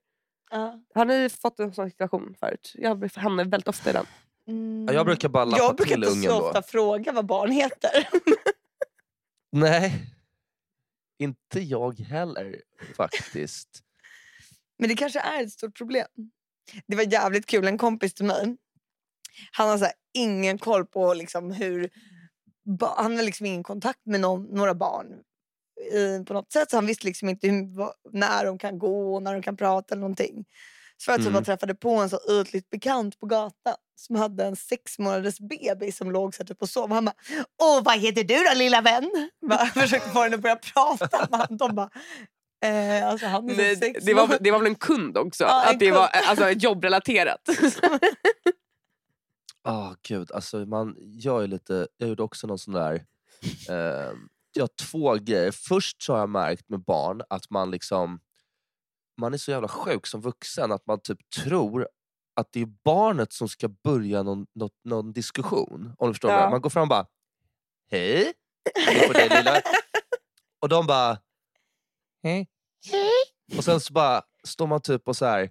Ja. 0.51 0.79
Har 0.95 1.05
ni 1.05 1.29
fått 1.29 1.59
en 1.59 1.73
sån 1.73 1.89
situation 1.89 2.35
förut? 2.39 2.71
Jag 2.75 3.09
hamnar 3.15 3.45
väldigt 3.45 3.67
ofta 3.67 3.89
i 3.89 3.93
den. 3.93 4.05
Mm. 4.47 4.85
Ja, 4.87 4.93
jag 4.93 5.05
brukar 5.05 5.29
bara 5.29 5.45
lappa 5.45 5.63
jag 5.63 5.75
brukar 5.75 5.95
till 5.95 6.03
inte 6.03 6.11
ungen 6.17 6.31
så 6.31 6.39
då. 6.39 6.45
ofta 6.47 6.61
fråga 6.61 7.11
vad 7.11 7.25
barn 7.25 7.51
heter. 7.51 8.09
Nej, 9.51 9.93
inte 11.23 11.59
jag 11.59 11.99
heller 11.99 12.61
faktiskt. 12.97 13.69
Men 14.79 14.89
det 14.89 14.95
kanske 14.95 15.19
är 15.19 15.43
ett 15.43 15.51
stort 15.51 15.77
problem. 15.77 16.07
Det 16.87 16.95
var 16.95 17.13
jävligt 17.13 17.45
kul, 17.45 17.67
en 17.67 17.77
kompis 17.77 18.13
till 18.13 18.25
mig. 18.25 18.57
Han 19.51 19.69
har 19.69 19.77
så 19.77 19.87
ingen 20.13 20.57
koll 20.57 20.85
på 20.85 21.13
liksom 21.13 21.51
hur... 21.51 21.89
Han 22.97 23.17
har 23.17 23.23
liksom 23.23 23.45
ingen 23.45 23.63
kontakt 23.63 24.05
med 24.05 24.19
någon, 24.19 24.43
några 24.43 24.73
barn 24.73 25.07
i, 25.93 26.23
på 26.25 26.33
något 26.33 26.51
sätt. 26.51 26.69
Så 26.69 26.77
han 26.77 26.85
visste 26.85 27.05
liksom 27.05 27.29
inte 27.29 27.47
hur, 27.47 27.91
när 28.11 28.45
de 28.45 28.57
kan 28.57 28.79
gå, 28.79 29.19
när 29.19 29.33
de 29.33 29.41
kan 29.41 29.57
prata 29.57 29.93
eller 29.93 30.01
någonting. 30.01 30.45
Så 30.97 31.11
Mm. 31.11 31.23
jag 31.23 31.33
bara 31.33 31.43
träffade 31.43 31.75
på 31.75 31.89
en 31.95 32.09
så 32.09 32.19
ytligt 32.41 32.69
bekant 32.69 33.19
på 33.19 33.25
gatan 33.25 33.75
som 33.95 34.15
hade 34.15 34.45
en 34.45 34.55
sex 34.55 34.99
månaders 34.99 35.39
bebis 35.39 35.97
som 35.97 36.11
låg 36.11 36.35
så 36.35 36.43
typ 36.43 36.61
och 36.61 36.69
sov. 36.69 36.91
Han 36.91 37.05
bara 37.05 37.15
“Åh, 37.61 37.83
vad 37.83 37.99
heter 37.99 38.23
du 38.23 38.43
då 38.43 38.53
lilla 38.55 38.81
vän?” 38.81 39.29
bara, 39.49 39.65
försökte 39.65 40.09
få 40.09 40.21
henne 40.21 40.35
att 40.35 40.41
börja 40.41 40.55
prata. 40.55 41.27
Men 41.31 41.57
de 41.57 41.75
bara 41.75 41.89
eh, 42.65 43.07
alltså, 43.07 43.27
han 43.27 43.49
är 43.49 43.75
så 43.75 44.05
Det, 44.05 44.13
var, 44.13 44.37
det 44.39 44.51
var 44.51 44.59
väl 44.59 44.67
en 44.67 44.75
kund 44.75 45.17
också? 45.17 45.43
Ja, 45.43 45.63
en 45.63 45.69
att 45.73 45.79
det 45.79 45.91
var 45.91 46.07
kund. 46.07 46.25
alltså, 46.27 46.49
jobbrelaterat? 46.49 47.41
Ah 49.65 49.95
gud, 50.01 50.31
alltså 50.31 50.57
man 50.57 50.95
gör 50.99 51.41
ju 51.41 51.47
lite, 51.47 51.87
jag 51.97 52.09
gjorde 52.09 52.23
också 52.23 52.47
någon 52.47 52.59
sån 52.59 52.73
där, 52.73 52.93
eh, 53.69 54.11
jag 54.53 54.63
har 54.63 54.67
två 54.91 55.15
grejer. 55.15 55.51
Först 55.51 56.03
så 56.03 56.13
har 56.13 56.19
jag 56.19 56.29
märkt 56.29 56.69
med 56.69 56.79
barn 56.79 57.21
att 57.29 57.49
man 57.49 57.71
liksom, 57.71 58.19
man 59.21 59.33
är 59.33 59.37
så 59.37 59.51
jävla 59.51 59.67
sjuk 59.67 60.07
som 60.07 60.21
vuxen 60.21 60.71
att 60.71 60.85
man 60.85 61.01
typ 61.01 61.29
tror 61.29 61.87
att 62.35 62.51
det 62.51 62.61
är 62.61 62.65
barnet 62.65 63.33
som 63.33 63.49
ska 63.49 63.67
börja 63.67 64.23
någon, 64.23 64.45
något, 64.55 64.79
någon 64.83 65.13
diskussion. 65.13 65.93
Om 65.97 66.07
du 66.07 66.13
förstår 66.13 66.31
Ja. 66.31 66.49
Man 66.49 66.61
går 66.61 66.69
fram 66.69 66.81
och 66.81 66.87
bara, 66.87 67.05
hej, 67.91 68.33
på 69.07 69.13
dig 69.13 69.29
lilla. 69.29 69.61
Och 70.61 70.69
de 70.69 70.87
bara, 70.87 71.17
hej. 72.23 72.47
Och 73.57 73.63
sen 73.63 73.79
så 73.79 73.93
bara 73.93 74.21
står 74.43 74.67
man 74.67 74.81
typ 74.81 75.07
och 75.07 75.15
så 75.17 75.25
här. 75.25 75.49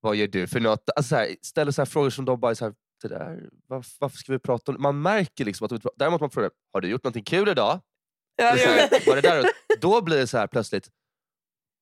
vad 0.00 0.16
gör 0.16 0.26
du 0.26 0.46
för 0.46 0.60
något? 0.60 0.90
Alltså 0.96 1.08
så 1.08 1.16
här, 1.16 1.36
ställer 1.42 1.72
så 1.72 1.86
frågor 1.86 2.10
som 2.10 2.24
de 2.24 2.40
bara 2.40 2.50
är 2.50 2.54
så 2.54 2.64
här, 2.64 2.74
det 3.02 3.08
där, 3.08 3.50
varför, 3.66 3.92
varför 3.98 4.16
ska 4.16 4.32
vi 4.32 4.38
prata 4.38 4.72
om 4.72 4.76
det? 4.76 4.82
Man 4.82 5.02
märker 5.02 5.44
liksom 5.44 5.64
att 5.64 5.70
de 5.82 5.90
däremot 5.96 6.20
man 6.20 6.30
frågar, 6.30 6.50
har 6.72 6.80
du 6.80 6.88
gjort 6.88 7.04
någonting 7.04 7.24
kul 7.24 7.48
idag? 7.48 7.80
Ja, 8.36 8.56
jag 8.56 8.66
här, 8.66 9.06
var 9.06 9.14
det 9.16 9.22
där? 9.22 9.44
Då 9.80 10.02
blir 10.02 10.16
det 10.16 10.26
så 10.26 10.38
här 10.38 10.46
plötsligt, 10.46 10.90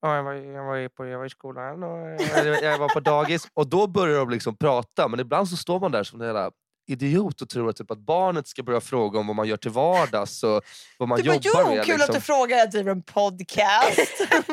Ja, 0.07 0.17
jag, 0.17 0.23
var, 0.25 0.33
jag, 0.33 0.65
var 0.65 0.89
på, 0.89 1.07
jag 1.07 1.19
var 1.19 1.27
i 1.27 1.31
skolan 1.31 1.83
och 1.83 1.99
jag, 2.47 2.63
jag 2.63 2.79
var 2.79 2.89
på 2.89 3.01
dagis. 3.01 3.49
Och 3.55 3.67
då 3.69 3.87
börjar 3.87 4.19
de 4.19 4.31
liksom 4.31 4.57
prata, 4.57 5.09
men 5.09 5.21
ibland 5.21 5.49
så 5.49 5.57
står 5.57 5.81
man 5.81 5.93
där 5.93 6.03
som 6.05 6.21
en 6.21 6.27
jävla 6.27 6.51
idiot 6.89 7.43
och 7.43 7.49
tror 7.49 7.69
att, 7.71 7.77
typ, 7.77 7.91
att 7.91 7.99
barnet 7.99 8.47
ska 8.49 8.63
börja 8.63 8.81
fråga 8.81 9.19
om 9.19 9.27
vad 9.27 9.37
man 9.37 9.49
gör 9.49 9.57
till 9.57 9.71
vardags 9.71 10.43
och 10.43 10.63
vad 10.99 11.09
man 11.09 11.19
Du 11.19 11.25
bara, 11.29 11.37
jobbar 11.37 11.63
jo, 11.63 11.69
med. 11.77 11.85
kul 11.85 11.95
liksom. 11.95 12.11
att 12.11 12.15
du 12.15 12.21
frågar, 12.21 12.57
jag 12.57 12.71
driver 12.71 12.91
en 12.93 13.03
podcast. 13.03 14.21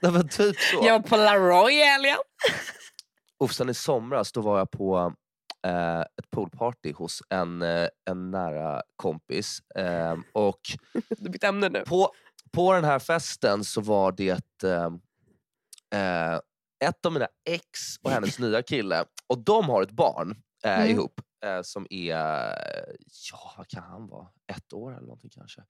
Nej, 0.00 0.12
men 0.12 0.28
typ 0.28 0.56
så. 0.60 0.80
Jag 0.86 0.92
var 0.92 1.08
på 1.08 1.16
Laroy 1.16 1.72
i 1.74 1.84
helgen. 1.84 2.16
Och 3.38 3.50
sen 3.50 3.68
i 3.68 3.74
somras 3.74 4.32
då 4.32 4.40
var 4.40 4.58
jag 4.58 4.70
på 4.70 5.12
eh, 5.66 6.00
ett 6.00 6.30
poolparty 6.30 6.92
hos 6.92 7.22
en, 7.30 7.62
eh, 7.62 7.88
en 8.10 8.30
nära 8.30 8.82
kompis. 8.96 9.58
Eh, 9.74 10.16
och 10.32 10.60
Du 11.08 11.30
bytte 11.30 11.46
ämne 11.46 11.68
nu. 11.68 11.84
på, 11.86 12.12
på 12.50 12.72
den 12.72 12.84
här 12.84 12.98
festen 12.98 13.64
så 13.64 13.80
var 13.80 14.12
det 14.12 14.64
eh, 14.64 14.90
eh, 16.00 16.40
ett 16.84 17.06
av 17.06 17.12
mina 17.12 17.28
ex 17.50 17.70
och 18.02 18.10
hennes 18.10 18.38
nya 18.38 18.62
kille. 18.62 19.04
Och 19.26 19.38
de 19.38 19.64
har 19.68 19.82
ett 19.82 19.90
barn 19.90 20.30
eh, 20.64 20.78
Mm. 20.80 20.90
ihop 20.90 21.20
eh, 21.44 21.62
som 21.62 21.86
är, 21.90 22.16
ja 23.30 23.54
vad 23.56 23.68
kan 23.68 23.82
han 23.82 24.08
vara, 24.08 24.28
ett 24.52 24.72
år 24.72 24.92
eller 24.92 25.02
någonting 25.06 25.30
kanske. 25.30 25.62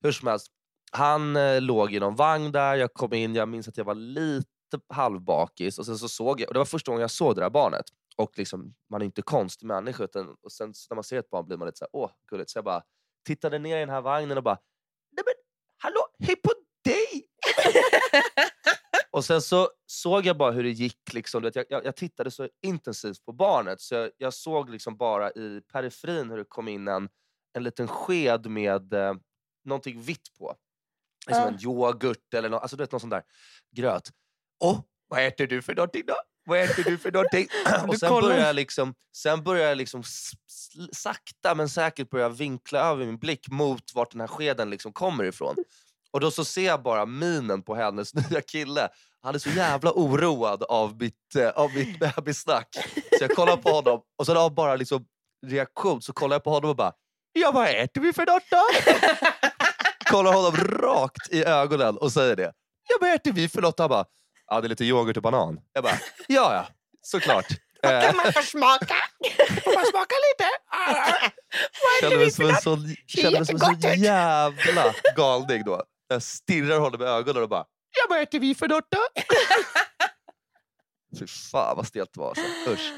Hur 0.00 0.12
som 0.12 0.28
helst, 0.28 0.46
han 0.92 1.36
eh, 1.36 1.60
låg 1.60 1.94
i 1.94 2.00
någon 2.00 2.16
vagn 2.16 2.52
där, 2.52 2.74
jag 2.74 2.94
kom 2.94 3.12
in, 3.12 3.34
jag 3.34 3.48
minns 3.48 3.68
att 3.68 3.76
jag 3.76 3.84
var 3.84 3.94
lite 3.94 4.46
halvbakis 4.88 5.78
och 5.78 5.86
sen 5.86 5.98
så 5.98 6.08
såg 6.08 6.40
jag, 6.40 6.48
och 6.48 6.54
det 6.54 6.58
var 6.60 6.64
första 6.66 6.90
gången 6.90 7.00
jag 7.00 7.10
såg 7.10 7.34
det 7.34 7.40
där 7.40 7.50
barnet. 7.50 7.84
Och 8.16 8.38
liksom, 8.38 8.74
man 8.90 9.00
är 9.00 9.04
inte 9.04 9.22
konstig 9.22 9.66
människa 9.66 10.04
utan, 10.04 10.36
och 10.42 10.52
sen 10.52 10.74
så 10.74 10.86
när 10.90 10.94
man 10.94 11.04
ser 11.04 11.18
ett 11.18 11.30
barn 11.30 11.46
blir 11.46 11.56
man 11.56 11.66
lite 11.66 11.78
såhär, 11.78 11.90
åh 11.92 12.10
gulligt. 12.30 12.50
Så 12.50 12.58
jag 12.58 12.64
bara 12.64 12.82
tittade 13.26 13.58
ner 13.58 13.76
i 13.76 13.80
den 13.80 13.88
här 13.88 14.00
vagnen 14.00 14.36
och 14.38 14.44
bara, 14.44 14.58
nej 15.16 15.24
men 15.26 15.34
hej 16.26 16.36
på 16.36 16.52
dig! 16.84 17.24
och 19.10 19.24
sen 19.24 19.42
så 19.42 19.70
såg 19.86 20.26
jag 20.26 20.36
bara 20.38 20.50
hur 20.50 20.62
det 20.62 20.70
gick. 20.70 21.12
Liksom. 21.12 21.42
Vet, 21.42 21.56
Jag, 21.56 21.64
jag, 21.68 21.84
jag 21.84 21.96
tittade 21.96 22.30
så 22.30 22.48
intensivt 22.62 23.24
på 23.24 23.32
barnet 23.32 23.80
så 23.80 23.94
jag, 23.94 24.10
jag 24.16 24.34
såg 24.34 24.70
liksom 24.70 24.96
bara 24.96 25.30
i 25.30 25.60
periferin 25.72 26.30
hur 26.30 26.36
det 26.38 26.44
kom 26.44 26.68
in 26.68 26.88
en, 26.88 27.08
en 27.56 27.62
liten 27.64 27.88
sked 27.88 28.46
med 28.46 28.92
eh, 28.92 29.14
någonting 29.64 30.00
vitt 30.02 30.34
på. 30.38 30.54
Liksom 31.26 31.42
Ja. 31.44 31.48
en 31.48 31.58
yoghurt 31.62 32.34
eller 32.34 32.48
något, 32.48 32.62
alltså, 32.62 32.76
du 32.76 32.82
vet, 32.82 32.92
någon 32.92 33.00
sån 33.00 33.10
där 33.10 33.22
gröt. 33.76 34.10
Åh, 34.60 34.80
vad 35.08 35.26
äter 35.26 35.46
du 35.46 35.62
för 35.62 35.74
någonting 35.74 36.02
då? 36.06 36.14
Vad 36.46 36.60
äter 36.60 36.84
du 36.84 36.98
för 36.98 37.12
någonting? 37.12 37.48
och 37.88 37.98
sen 37.98 38.10
börjar 38.20 38.46
jag 38.46 38.56
liksom, 38.56 38.94
sen 39.16 39.42
börjar 39.44 39.68
jag 39.68 39.78
liksom 39.78 40.02
sakta 40.92 41.54
men 41.54 41.68
säkert 41.68 42.10
börja 42.10 42.28
vinkla 42.28 42.80
över 42.80 43.06
min 43.06 43.18
blick 43.18 43.48
mot 43.48 43.94
vart 43.94 44.10
den 44.10 44.20
här 44.20 44.28
skeden 44.28 44.70
liksom 44.70 44.92
kommer 44.92 45.24
ifrån. 45.24 45.56
Och 46.12 46.20
då 46.20 46.30
så 46.30 46.44
ser 46.44 46.66
jag 46.66 46.82
bara 46.82 47.06
minen 47.06 47.62
på 47.62 47.74
hennes 47.74 48.14
nya 48.30 48.40
kille. 48.40 48.88
Han 49.22 49.34
är 49.34 49.38
så 49.38 49.50
jävla 49.50 49.92
oroad 49.92 50.62
av 50.62 50.96
mitt, 51.00 51.34
eh, 51.38 51.48
av 51.48 51.74
mitt 51.74 51.98
bebissnack. 52.16 52.68
Så 53.18 53.24
jag 53.24 53.30
kollar 53.30 53.56
på 53.56 53.70
honom 53.70 54.00
och 54.18 54.26
sen 54.26 54.36
av 54.36 54.54
bara 54.54 54.76
liksom 54.76 55.04
reaktion 55.46 56.02
så 56.02 56.12
kollar 56.12 56.34
jag 56.34 56.44
på 56.44 56.50
honom 56.50 56.70
och 56.70 56.76
bara 56.76 56.92
Ja 57.32 57.50
vad 57.50 57.68
äter 57.68 58.00
vi 58.00 58.12
för 58.12 58.26
något 58.26 58.42
då? 58.50 58.62
kollar 60.10 60.32
honom 60.32 60.56
rakt 60.56 61.28
i 61.32 61.44
ögonen 61.44 61.96
och 61.96 62.12
säger 62.12 62.36
det. 62.36 62.52
Ja 62.88 62.96
vad 63.00 63.14
äter 63.14 63.32
vi 63.32 63.48
för 63.48 63.62
något? 63.62 63.78
Han 63.78 63.88
bara 63.88 64.04
Ja 64.46 64.60
det 64.60 64.66
är 64.66 64.68
lite 64.68 64.84
yoghurt 64.84 65.16
och 65.16 65.22
banan. 65.22 65.60
Jag 65.72 65.84
bara 65.84 65.98
Ja 66.28 66.54
ja, 66.54 66.66
såklart. 67.02 67.46
Eh, 67.82 68.02
kan 68.02 68.16
man 68.16 68.32
få 68.32 68.42
smaka? 68.42 68.94
Får 69.64 69.74
man 69.74 69.86
smaka 69.86 70.14
lite? 70.28 70.48
Kände 72.00 72.16
mig 72.16 72.30
som 72.30 72.46
en 72.46 72.56
sån, 72.56 72.96
kände 73.06 73.38
mig 73.38 73.46
som 73.46 73.54
en 73.56 73.80
sån 73.82 74.02
jävla 74.02 74.94
galning 75.16 75.64
då. 75.64 75.82
Jag 76.08 76.22
stirrar 76.22 76.78
honom 76.78 77.02
i 77.02 77.04
ögonen 77.04 77.42
och 77.42 77.48
bara 77.48 77.64
Ja 77.96 78.06
vad 78.08 78.20
äter 78.22 78.40
vi 78.40 78.54
för 78.54 78.68
något 78.68 78.86
då? 78.90 78.98
Fy 81.18 81.26
fan 81.26 81.76
vad 81.76 81.86
stelt 81.86 82.10
det 82.14 82.20
var. 82.20 82.28
Alltså. 82.28 82.70
Usch. 82.70 82.92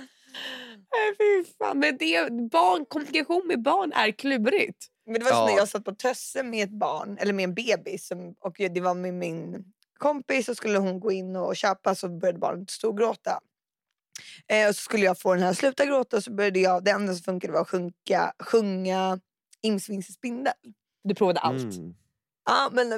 Fy 1.19 1.45
fan. 1.59 1.79
Men 1.79 1.97
det, 1.97 2.31
barn, 2.51 2.85
kommunikation 2.89 3.47
med 3.47 3.63
barn 3.63 3.93
är 3.93 4.11
klurigt. 4.11 4.87
Men 5.07 5.15
det 5.15 5.25
var 5.25 5.31
som 5.31 5.39
Ja. 5.39 5.47
när 5.47 5.57
jag 5.57 5.69
satt 5.69 5.85
på 5.85 5.95
Tösse 5.95 6.43
med 6.43 6.65
ett 6.65 6.79
barn, 6.79 7.19
eller 7.21 7.33
med 7.33 7.45
en 7.45 7.55
bebis. 7.55 8.07
Som, 8.07 8.35
och 8.41 8.55
det 8.59 8.81
var 8.81 8.95
med 8.95 9.15
min 9.15 9.65
kompis 9.99 10.49
och 10.49 10.57
skulle 10.57 10.79
hon 10.79 11.01
gå 11.01 11.13
in 11.13 11.37
och 11.37 11.57
köpa 11.57 11.95
så 11.95 12.09
började 12.09 12.39
barnet 12.39 12.71
storgråta. 12.71 13.41
Eh, 14.49 14.69
och 14.69 14.77
så 14.77 14.81
skulle 14.83 15.05
jag 15.05 15.21
få 15.21 15.35
den 15.35 15.43
här 15.43 15.53
sluta 15.53 15.85
gråta 15.87 16.17
och 16.17 16.25
så 16.25 16.33
började 16.33 16.59
jag, 16.61 16.85
det 16.85 16.91
enda 16.91 17.15
som 17.15 17.23
funkade 17.23 17.53
var 17.53 17.61
att 17.61 17.69
sjunka, 17.69 18.33
sjunga 18.39 19.21
Imsvings 19.63 20.15
spindel. 20.15 20.53
Du 21.05 21.15
provade 21.15 21.41
allt. 21.41 21.75
Mm. 21.75 21.95
Ja, 22.51 22.71
men 22.73 22.89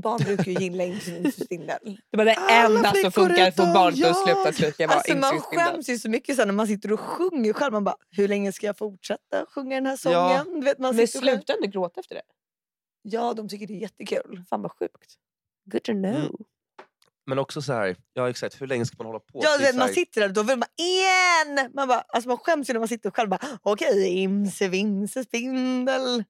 barn 0.00 0.18
brukar 0.24 0.44
ju 0.44 0.52
gilla 0.52 1.00
spindel. 1.44 2.00
Det 2.10 2.16
var 2.16 2.24
det 2.24 2.34
Alla 2.34 2.76
enda 2.78 2.94
som 2.94 3.12
funkar 3.12 3.34
för 3.36 3.48
utom 3.48 3.72
barnet 3.72 3.94
att 3.94 3.98
jag. 3.98 4.16
sluta 4.16 4.52
skrika. 4.52 4.86
var 4.86 4.94
Alltså 4.94 5.16
man 5.16 5.40
skäms 5.40 5.88
ju 5.88 5.98
så 5.98 6.10
mycket 6.10 6.36
sen 6.36 6.48
när 6.48 6.54
man 6.54 6.66
sitter 6.66 6.92
och 6.92 7.00
sjunger 7.00 7.52
själv. 7.52 7.72
Man 7.72 7.84
bara, 7.84 7.96
hur 8.10 8.28
länge 8.28 8.52
ska 8.52 8.66
jag 8.66 8.78
fortsätta 8.78 9.46
sjunga 9.48 9.74
den 9.74 9.86
här 9.86 9.96
sången? 9.96 10.18
Ja. 10.18 10.60
Vet, 10.64 10.78
man 10.78 10.96
Men 10.96 11.08
slutar 11.08 11.56
du 11.60 11.68
gråta 11.68 12.00
efter 12.00 12.14
det? 12.14 12.22
Ja, 13.02 13.34
de 13.34 13.48
tycker 13.48 13.66
det 13.66 13.74
är 13.74 13.78
jättekul. 13.78 14.42
Fan 14.50 14.62
vad 14.62 14.72
sjukt. 14.72 15.14
Good 15.70 15.82
to 15.82 15.92
know. 15.92 16.14
Mm. 16.14 16.32
Men 17.26 17.38
också 17.38 17.62
så 17.62 17.72
här, 17.72 17.96
ja 18.12 18.30
exakt, 18.30 18.60
hur 18.60 18.66
länge 18.66 18.86
ska 18.86 18.96
man 18.98 19.06
hålla 19.06 19.18
på? 19.18 19.40
Ja, 19.42 19.70
så 19.72 19.78
man 19.78 19.88
sitter 19.88 20.20
där 20.20 20.28
då 20.28 20.42
vill 20.42 20.58
man 20.58 20.68
igen! 20.78 21.70
Man, 21.74 21.88
bara, 21.88 22.00
alltså 22.08 22.28
man 22.28 22.38
skäms 22.38 22.70
ju 22.70 22.72
när 22.72 22.80
man 22.80 22.88
sitter 22.88 23.10
själv 23.10 23.28
bara 23.28 23.40
okej, 23.62 24.08
imse 24.08 24.68
vimse 24.68 25.24
spindel. 25.24 26.24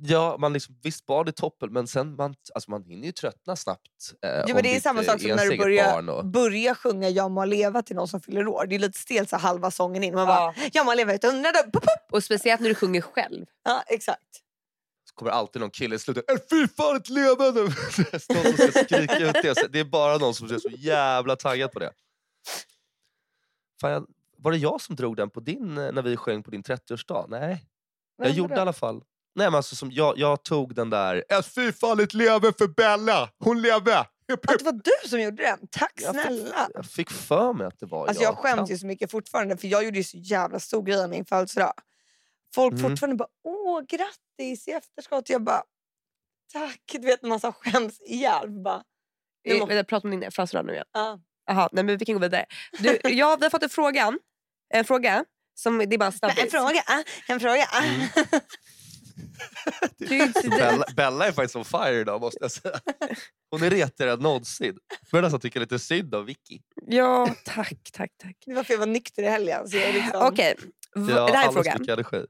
Ja, 0.00 0.36
man 0.38 0.52
liksom, 0.52 0.78
visst 0.82 1.06
barn 1.06 1.28
är 1.28 1.32
toppen 1.32 1.72
men 1.72 1.86
sen 1.86 2.16
man, 2.16 2.34
alltså 2.54 2.70
man 2.70 2.82
hinner 2.84 3.06
ju 3.06 3.12
tröttna 3.12 3.56
snabbt. 3.56 4.12
Eh, 4.24 4.30
Ja, 4.30 4.54
men 4.54 4.62
det 4.62 4.76
är 4.76 4.80
samma 4.80 5.02
sak 5.02 5.20
som 5.20 5.30
när 5.30 5.50
du 5.50 5.56
börjar, 5.58 6.08
och, 6.10 6.26
börjar 6.26 6.74
sjunga 6.74 7.08
Jag 7.08 7.30
må 7.30 7.44
leva 7.44 7.82
till 7.82 7.96
någon 7.96 8.08
som 8.08 8.20
fyller 8.20 8.46
år. 8.48 8.66
Det 8.66 8.74
är 8.74 8.78
lite 8.78 8.98
stelt 8.98 9.30
så 9.30 9.36
halva 9.36 9.70
sången 9.70 10.02
in. 10.04 10.14
Man 10.14 10.26
bara, 10.26 10.54
Ja. 10.56 10.68
Jag 10.72 10.86
må 10.86 10.94
leva 10.94 11.12
ett 11.12 11.24
hundrade. 11.24 11.62
Pop, 11.62 11.72
pop. 11.72 11.82
Och 12.12 12.24
speciellt 12.24 12.60
när 12.60 12.68
du 12.68 12.74
sjunger 12.74 13.00
själv. 13.00 13.46
Ja, 13.64 13.82
exakt. 13.86 14.22
så 15.08 15.14
kommer 15.14 15.30
alltid 15.30 15.60
någon 15.60 15.70
kille 15.70 15.94
i 15.96 15.98
slutet. 15.98 16.30
"Äh, 16.30 16.36
Fy 16.50 16.68
fan 16.68 16.96
ett 16.96 17.08
levande! 17.08 17.60
någon 17.62 17.70
som 18.56 18.68
ska 18.68 18.84
skrika 18.84 19.18
ut 19.18 19.34
det. 19.42 19.68
Det 19.72 19.80
är 19.80 19.84
bara 19.84 20.18
någon 20.18 20.34
som 20.34 20.50
är 20.50 20.58
så 20.58 20.68
jävla 20.68 21.36
taggad 21.36 21.72
på 21.72 21.78
det. 21.78 21.92
Fan, 23.80 23.90
jag, 23.90 24.06
var 24.38 24.50
det 24.52 24.58
jag 24.58 24.80
som 24.80 24.96
drog 24.96 25.16
den 25.16 25.30
på 25.30 25.40
din, 25.40 25.78
eh, 25.78 25.92
när 25.92 26.02
vi 26.02 26.16
sjöng 26.16 26.42
på 26.42 26.50
din 26.50 26.62
30-årsdag? 26.62 27.26
Nej. 27.28 27.64
Jag 28.16 28.26
Men 28.26 28.36
gjorde 28.36 28.48
i 28.48 28.50
vadå? 28.50 28.62
alla 28.62 28.72
fall. 28.72 29.02
Nej, 29.34 29.46
men 29.46 29.54
alltså, 29.54 29.76
som 29.76 29.90
jag, 29.92 30.18
jag 30.18 30.42
tog 30.42 30.74
den 30.74 30.90
där, 30.90 31.24
ett 31.28 31.78
fan 31.80 32.00
ett 32.00 32.14
lever 32.14 32.52
för 32.58 32.66
Bella! 32.68 33.30
Hon 33.38 33.62
lever! 33.62 34.06
Hipp, 34.28 34.50
Att 34.50 34.58
det 34.58 34.64
var 34.64 34.72
du 34.72 35.08
som 35.08 35.20
gjorde 35.20 35.42
den. 35.42 35.58
Tack 35.70 35.92
Jag 35.96 36.14
fick, 36.14 36.22
snälla. 36.24 36.68
jag 36.74 36.86
fick 36.86 37.10
för 37.10 37.52
mig 37.52 37.66
att 37.66 37.78
det 37.80 37.86
var 37.86 38.06
Alltså 38.06 38.22
jag. 38.22 38.30
jag 38.32 38.38
skäms 38.38 38.70
ju 38.70 38.78
så 38.78 38.86
mycket 38.86 39.10
fortfarande 39.10 39.56
för 39.56 39.68
jag 39.68 39.84
gjorde 39.84 39.98
ju 39.98 40.04
så 40.04 40.16
jävla 40.18 40.60
stor 40.60 40.82
grej 40.82 41.02
av 41.02 41.10
min 41.10 41.24
födelsedag. 41.24 41.72
Folk 42.54 42.72
Mm. 42.74 42.90
fortfarande 42.90 43.16
bara 43.16 43.28
åh 43.44 43.80
grattis 43.80 44.68
i 44.68 44.70
efterskott. 44.70 45.28
Jag 45.30 45.42
bara 45.42 45.62
tack. 46.52 46.80
Du 46.92 46.98
vet 47.06 47.22
när 47.22 47.28
man 47.28 47.40
så 47.40 47.52
skäms 47.52 48.00
ihjäl. 48.00 48.50
Bara, 48.64 48.82
Nu 49.44 49.52
Eh, 49.54 49.58
må- 49.60 49.66
vänta, 49.66 49.84
Prata 49.84 50.08
om 50.08 50.20
din 50.20 50.30
födelsedag 50.30 50.66
nu 50.66 50.72
igen. 50.72 50.86
ja. 50.92 51.18
Jaha, 51.46 51.68
nej, 51.72 51.84
men 51.84 51.96
vi 51.98 52.04
kan 52.04 52.14
gå 52.14 52.20
vidare. 52.20 52.46
Du, 52.78 52.98
ja, 53.04 53.36
vi 53.40 53.44
har 53.44 53.50
fått 53.50 53.62
en 53.62 53.68
fråga. 53.68 54.12
En 54.74 54.84
fråga. 54.84 55.24
Som, 55.54 55.78
det 55.78 55.84
är 55.96 55.98
bara 55.98 56.06
en 56.06 56.12
snabbis. 56.12 56.38
En 56.44 56.50
fråga, 56.50 56.82
en 57.28 57.40
fråga. 57.40 57.64
Mm. 57.64 58.08
Bella, 60.58 60.84
Bella 60.96 61.26
är 61.26 61.32
faktiskt 61.32 61.56
on 61.56 61.64
fire 61.64 62.00
idag 62.00 62.20
måste 62.20 62.38
jag 62.40 62.50
säga. 62.50 62.80
Hon 63.50 63.62
är 63.62 63.70
retigare 63.70 64.12
än 64.12 64.18
någonsin. 64.18 64.78
Börjar 65.12 65.22
nästan 65.22 65.40
tycka 65.40 65.60
lite 65.60 65.78
synd 65.78 66.14
om 66.14 66.26
Vicky. 66.26 66.58
Ja, 66.86 67.34
tack, 67.44 67.90
tack, 67.92 68.10
tack. 68.16 68.36
Det 68.46 68.54
var 68.54 68.62
för 68.64 68.74
jag 68.74 68.78
var 68.78 68.86
nykter 68.86 69.22
i 69.22 69.26
helgen. 69.26 69.68
Så 69.68 69.76
jag 69.76 69.84
är 69.88 69.92
liksom, 69.92 70.20
Okej, 70.32 70.54
v- 70.58 71.12
Ja, 71.12 71.26
det 71.26 71.36
här 71.36 71.48
är 71.48 71.52
frågan. 71.52 71.76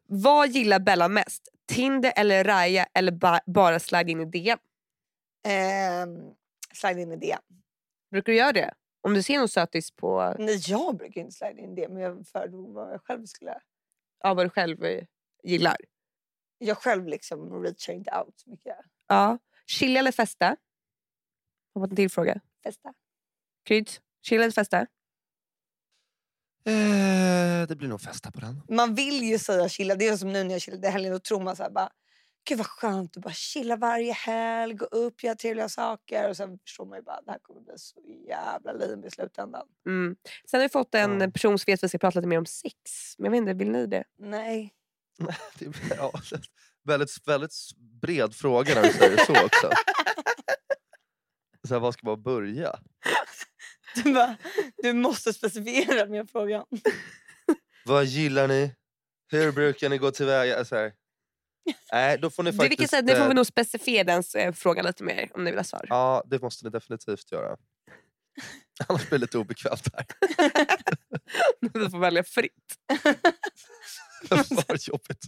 Vad 0.07 0.49
gillar 0.49 0.79
Bella 0.81 1.09
mest? 1.09 1.49
Tinder 1.69 2.13
eller 2.17 2.45
Raya 2.45 2.87
eller 2.95 3.13
ba- 3.13 3.41
bara 3.47 3.79
slide 3.81 4.11
in 4.11 4.21
i 4.21 4.25
DM? 4.25 4.59
ehm, 5.49 6.09
slide 6.75 7.01
in 7.03 7.13
i 7.13 7.17
det. 7.17 7.39
Brukar 8.11 8.33
du 8.33 8.39
göra 8.39 8.53
det? 8.53 8.75
Om 9.03 9.15
du 9.15 9.23
ser 9.23 9.39
någon 9.39 9.49
sötis 9.49 9.91
på... 9.91 10.35
Nej, 10.39 10.61
jag 10.67 10.97
brukar 10.97 11.21
inte 11.21 11.33
slide 11.37 11.61
in 11.63 11.75
det. 11.75 11.89
Men 11.89 12.03
jag 12.03 12.27
föredrog 12.27 12.75
vad 12.75 12.93
jag 12.93 13.01
själv 13.05 13.27
skulle 13.27 13.55
av 14.25 14.37
vad 14.37 14.47
du 14.47 14.51
själv 14.51 14.79
gillar? 15.45 15.77
Jag 16.59 16.79
själv 16.79 17.07
liksom 17.09 17.63
reachar 17.63 17.93
inte 17.93 18.11
out 18.27 18.35
så 18.41 18.51
mycket. 18.51 18.77
Ja. 19.07 19.39
Chilla 19.67 19.99
eller 20.01 20.13
festa? 20.13 20.45
Jag 21.73 21.81
har 21.81 21.87
fått 21.87 21.91
en 21.91 21.97
till 21.97 22.11
fråga. 22.11 22.41
Festa. 22.65 22.95
Kryds, 23.65 24.01
chilla 24.23 24.43
eller 24.45 24.53
festa? 24.53 24.87
Eh, 26.65 27.67
det 27.69 27.77
blir 27.77 27.89
nog 27.89 28.01
festa 28.01 28.31
på 28.31 28.41
den. 28.41 28.63
Man 28.69 28.95
vill 28.95 29.23
ju 29.23 29.39
säga 29.39 29.69
chilla. 29.69 29.95
Det 29.95 30.09
är 30.09 30.17
som 30.17 30.33
nu 30.33 30.45
när 30.45 30.55
jag 30.55 30.61
chillade 30.63 30.89
helgen. 30.89 31.13
Då 31.13 31.19
tror 31.19 31.41
man 31.41 31.57
så 31.57 31.63
här 31.63 31.71
bara, 31.71 31.91
gud 32.49 32.59
vad 32.59 32.67
skönt 32.67 33.17
att 33.17 33.23
bara 33.23 33.33
chilla 33.35 33.77
varje 33.77 34.13
helg, 34.13 34.75
gå 34.75 34.85
upp, 34.85 35.23
göra 35.25 35.35
trevliga 35.35 35.69
saker. 35.69 36.29
Och 36.29 36.37
sen 36.37 36.59
förstår 36.59 36.87
man 36.87 36.99
ju 36.99 37.03
bara, 37.03 37.21
det 37.23 37.31
här 37.31 37.39
kommer 37.39 37.61
bli 37.61 37.73
så 37.77 38.01
jävla 38.29 38.73
lame 38.73 39.07
i 39.07 39.11
slutändan. 39.11 39.67
Mm. 39.87 40.17
Sen 40.51 40.61
har 40.61 40.65
vi 40.69 40.73
fått 40.73 40.95
en 40.95 41.21
Ja. 41.21 41.31
person 41.31 41.59
som 41.59 41.73
vet 41.73 41.79
att 41.79 41.85
vi 41.85 41.89
ska 41.89 41.99
prata 41.99 42.19
lite 42.19 42.29
mer 42.29 42.39
om 42.39 42.47
sex. 42.47 42.75
Men 43.19 43.25
jag 43.25 43.31
vet 43.31 43.39
inte, 43.39 43.55
vill 43.55 43.71
ni 43.71 43.87
det? 43.87 44.05
Nej. 44.19 44.75
Ja, 45.97 46.13
väldigt, 46.85 47.29
väldigt 47.29 47.55
bred 48.03 48.35
fråga 48.35 48.75
när 48.75 48.83
du 48.83 48.93
säger 48.93 49.25
så 49.25 49.45
också. 49.45 49.71
Så 51.69 51.75
här, 51.75 51.81
var 51.81 51.93
ska 51.93 52.07
man 52.07 52.23
börja? 52.23 52.79
Du, 53.95 54.13
bara, 54.15 54.37
du 54.77 54.93
måste 54.93 55.33
specificera 55.33 56.07
med 56.07 56.31
frågan. 56.31 56.65
Vad 57.85 58.05
gillar 58.05 58.49
ni? 58.49 58.75
Hur 59.31 59.53
brukar 59.53 59.89
ni 59.89 59.99
gå 59.99 60.11
tillväga? 60.11 60.65
Så 60.65 60.77
här. 60.77 60.93
Nej, 61.93 62.19
då 62.19 62.31
får 62.31 62.43
ni 62.43 62.51
Det, 62.51 62.59
vilket 62.59 62.71
faktiskt... 62.79 62.91
sätt, 62.91 63.07
det 63.07 63.15
får 63.15 63.23
eh, 63.23 63.29
vi 63.29 63.35
nog 63.35 63.47
specificera 63.47 64.05
den 64.05 64.23
eh, 64.35 64.53
frågan 64.53 64.85
lite 64.85 65.05
mer 65.05 65.31
om 65.35 65.45
ni 65.45 65.51
vill 65.51 65.59
ha 65.59 65.65
svar. 65.65 65.87
Ja, 65.89 66.23
det 66.27 66.43
måste 66.43 66.65
ni 66.65 66.71
definitivt 66.71 67.33
göra. 67.33 67.57
Annars 68.87 69.09
blir 69.09 69.19
det 69.19 69.23
lite 69.23 69.39
obekvämt 69.39 69.89
här. 69.95 70.07
vi 71.73 71.91
får 71.91 71.99
välja 71.99 72.25
fritt. 72.25 72.79
Vad 74.31 74.79
jobbigt. 74.81 75.25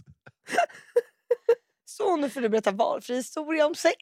Så 1.85 2.17
nu 2.17 2.29
får 2.29 2.41
du 2.41 2.49
berätta 2.49 2.71
valfri 2.71 3.15
historia 3.15 3.65
om 3.65 3.75
sex. 3.75 3.95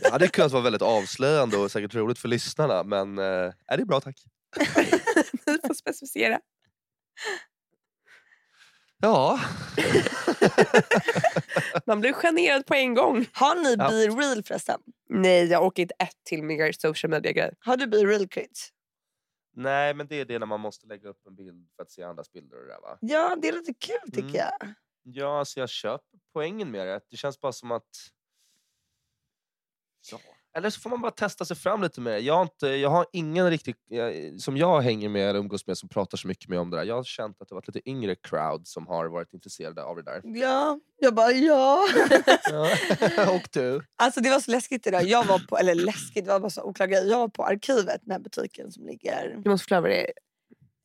Det 0.00 0.10
hade 0.10 0.28
kunnat 0.28 0.52
vara 0.52 0.62
väldigt 0.62 0.82
avslöjande 0.82 1.56
och 1.56 1.70
säkert 1.70 1.94
roligt 1.94 2.18
för 2.18 2.28
lyssnarna 2.28 2.84
men 2.84 3.18
eh, 3.18 3.24
är 3.24 3.76
det 3.76 3.82
är 3.82 3.84
bra 3.84 4.00
tack. 4.00 4.16
ni 5.46 5.58
får 5.66 5.74
specificera. 5.74 6.40
Ja, 9.02 9.40
Man 11.86 12.00
blir 12.00 12.12
generad 12.12 12.66
på 12.66 12.74
en 12.74 12.94
gång. 12.94 13.26
Har 13.32 13.54
ni 13.54 13.74
Ja. 13.78 13.88
Be 13.88 13.94
Real 13.94 14.42
förresten? 14.44 14.80
Nej, 15.08 15.46
jag 15.46 15.62
åker 15.64 15.82
inte 15.82 15.94
ett 15.98 16.24
till 16.28 16.42
mer 16.42 16.72
social 16.72 17.10
media-grej. 17.10 17.50
Har 17.60 17.76
du 17.76 17.86
Be 17.86 17.96
Real 17.96 18.28
Crits? 18.28 18.68
Nej 19.52 19.94
men 19.94 20.06
det 20.06 20.16
är 20.16 20.24
det 20.24 20.38
när 20.38 20.46
man 20.46 20.60
måste 20.60 20.86
lägga 20.86 21.08
upp 21.08 21.26
en 21.26 21.34
bild 21.36 21.70
för 21.76 21.82
att 21.82 21.90
se 21.90 22.02
andras 22.02 22.32
bilder 22.32 22.56
och 22.56 22.62
det 22.62 22.72
där 22.72 22.80
va? 22.80 22.98
Ja, 23.00 23.36
det 23.36 23.48
är 23.48 23.52
lite 23.52 23.74
kul 23.74 24.12
tycker 24.12 24.20
Mm. 24.20 24.34
jag. 24.34 24.74
Ja, 25.02 25.38
alltså 25.38 25.60
jag 25.60 25.68
köper 25.68 26.18
poängen 26.32 26.70
med 26.70 26.86
det. 26.86 27.00
Det 27.10 27.16
känns 27.16 27.40
bara 27.40 27.52
som 27.52 27.70
att... 27.70 27.88
Ja. 30.10 30.18
Eller 30.56 30.70
så 30.70 30.80
får 30.80 30.90
man 30.90 31.00
bara 31.00 31.10
testa 31.10 31.44
sig 31.44 31.56
fram 31.56 31.82
lite 31.82 32.00
mer. 32.00 32.16
Jag 32.16 32.34
har, 32.34 32.42
inte, 32.42 32.66
jag 32.66 32.90
har 32.90 33.06
ingen 33.12 33.50
riktigt, 33.50 33.76
jag, 33.88 34.40
som 34.40 34.56
jag 34.56 34.80
hänger 34.80 35.08
med 35.08 35.28
eller 35.28 35.40
umgås 35.40 35.66
med 35.66 35.78
som 35.78 35.88
pratar 35.88 36.18
så 36.18 36.28
mycket 36.28 36.48
med 36.48 36.58
om 36.58 36.70
det 36.70 36.76
där. 36.76 36.84
Jag 36.84 36.94
har 36.94 37.04
känt 37.04 37.42
att 37.42 37.48
det 37.48 37.54
varit 37.54 37.66
lite 37.66 37.90
yngre 37.90 38.14
crowd 38.14 38.66
som 38.66 38.86
har 38.86 39.06
varit 39.06 39.34
intresserade 39.34 39.84
av 39.84 39.96
det 39.96 40.02
där. 40.02 40.20
Ja, 40.24 40.80
jag 40.98 41.14
bara 41.14 41.32
ja. 41.32 41.86
Ja. 42.50 42.70
och 43.34 43.48
du? 43.52 43.82
Alltså 43.96 44.20
det 44.20 44.30
var 44.30 44.40
så 44.40 44.50
läskigt 44.50 44.86
idag. 44.86 45.04
Jag 45.04 45.24
var 45.24 45.38
på, 45.38 45.58
eller 45.58 45.74
läskigt, 45.74 46.24
det 46.24 46.30
var 46.30 46.40
bara 46.40 46.50
så 46.50 46.62
oklar 46.62 46.86
grej. 46.86 47.08
Jag 47.08 47.18
var 47.18 47.28
på 47.28 47.44
Arkivet, 47.44 48.00
den 48.02 48.12
här 48.12 48.18
butiken 48.18 48.72
som 48.72 48.86
ligger... 48.86 49.36
Du 49.44 49.50
måste 49.50 49.62
förklara 49.64 49.80
vad 49.80 49.90
det 49.90 50.00
är. 50.00 50.10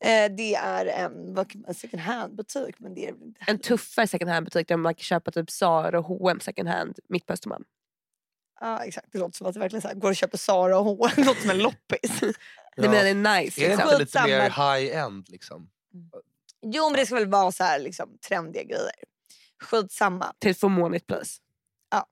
Eh, 0.04 0.36
det 0.36 0.54
är 0.54 0.86
en, 0.86 1.34
vad 1.34 1.50
kan 1.50 1.60
man, 1.60 1.74
second 1.74 2.02
hand 2.02 2.36
butik 2.36 2.74
men 2.78 2.94
det 2.94 3.06
är 3.06 3.14
En 3.46 3.58
tuffare 3.58 4.06
second 4.06 4.30
hand-butik 4.30 4.68
där 4.68 4.76
man 4.76 4.94
kan 4.94 5.02
köpa 5.02 5.30
typ 5.30 5.50
Zara 5.50 5.98
och 5.98 6.04
H&M 6.04 6.40
second 6.40 6.68
hand 6.68 6.98
mitt 7.08 7.26
på 7.26 7.32
Östermalm. 7.32 7.64
Ja 8.60 8.84
exakt, 8.84 9.06
det 9.12 9.18
låter 9.18 9.36
som 9.36 9.46
att 9.46 9.54
det 9.54 9.60
verkligen 9.60 9.82
så 9.82 9.88
här, 9.88 9.94
går 9.94 10.08
och 10.08 10.16
köper 10.16 10.38
Zara 10.38 10.78
och 10.78 10.84
H&M. 10.84 11.12
Det 11.16 11.24
låter 11.24 11.40
som 11.40 11.50
en 11.50 11.58
loppis. 11.58 12.20
Det 12.76 12.88
menar 12.88 13.04
är 13.04 13.14
nice. 13.40 13.60
Är 13.60 13.68
det 13.68 13.76
Liksom. 13.76 13.88
inte 13.90 13.98
lite 13.98 14.22
mer 14.26 14.50
high-end 14.50 15.28
liksom? 15.28 15.70
Jo 16.62 16.90
men 16.90 17.00
det 17.00 17.06
ska 17.06 17.14
väl 17.14 17.28
vara 17.28 17.52
så 17.52 17.64
här 17.64 17.78
liksom 17.78 18.18
trendiga 18.28 18.62
grejer. 18.62 18.94
Skitsamma. 19.62 20.32
Till 20.38 20.50
ett 20.50 20.60
förmånligt 20.60 21.06
pris. 21.06 21.38
Ja. 21.90 22.06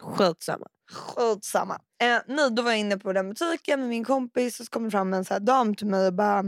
Skitsamma. 0.00 0.66
Skitsamma. 0.92 1.80
Eh, 2.02 2.18
nej, 2.26 2.50
då 2.50 2.62
var 2.62 2.70
jag 2.70 2.80
inne 2.80 2.98
på 2.98 3.12
den 3.12 3.28
butiken 3.28 3.80
med 3.80 3.88
min 3.88 4.04
kompis 4.04 4.60
och 4.60 4.66
så 4.66 4.70
kom 4.70 4.84
det 4.84 4.90
fram 4.90 5.14
en 5.14 5.24
så 5.24 5.34
här 5.34 5.40
dam 5.40 5.74
till 5.74 5.86
mig 5.86 6.06
och 6.06 6.14
bara 6.14 6.38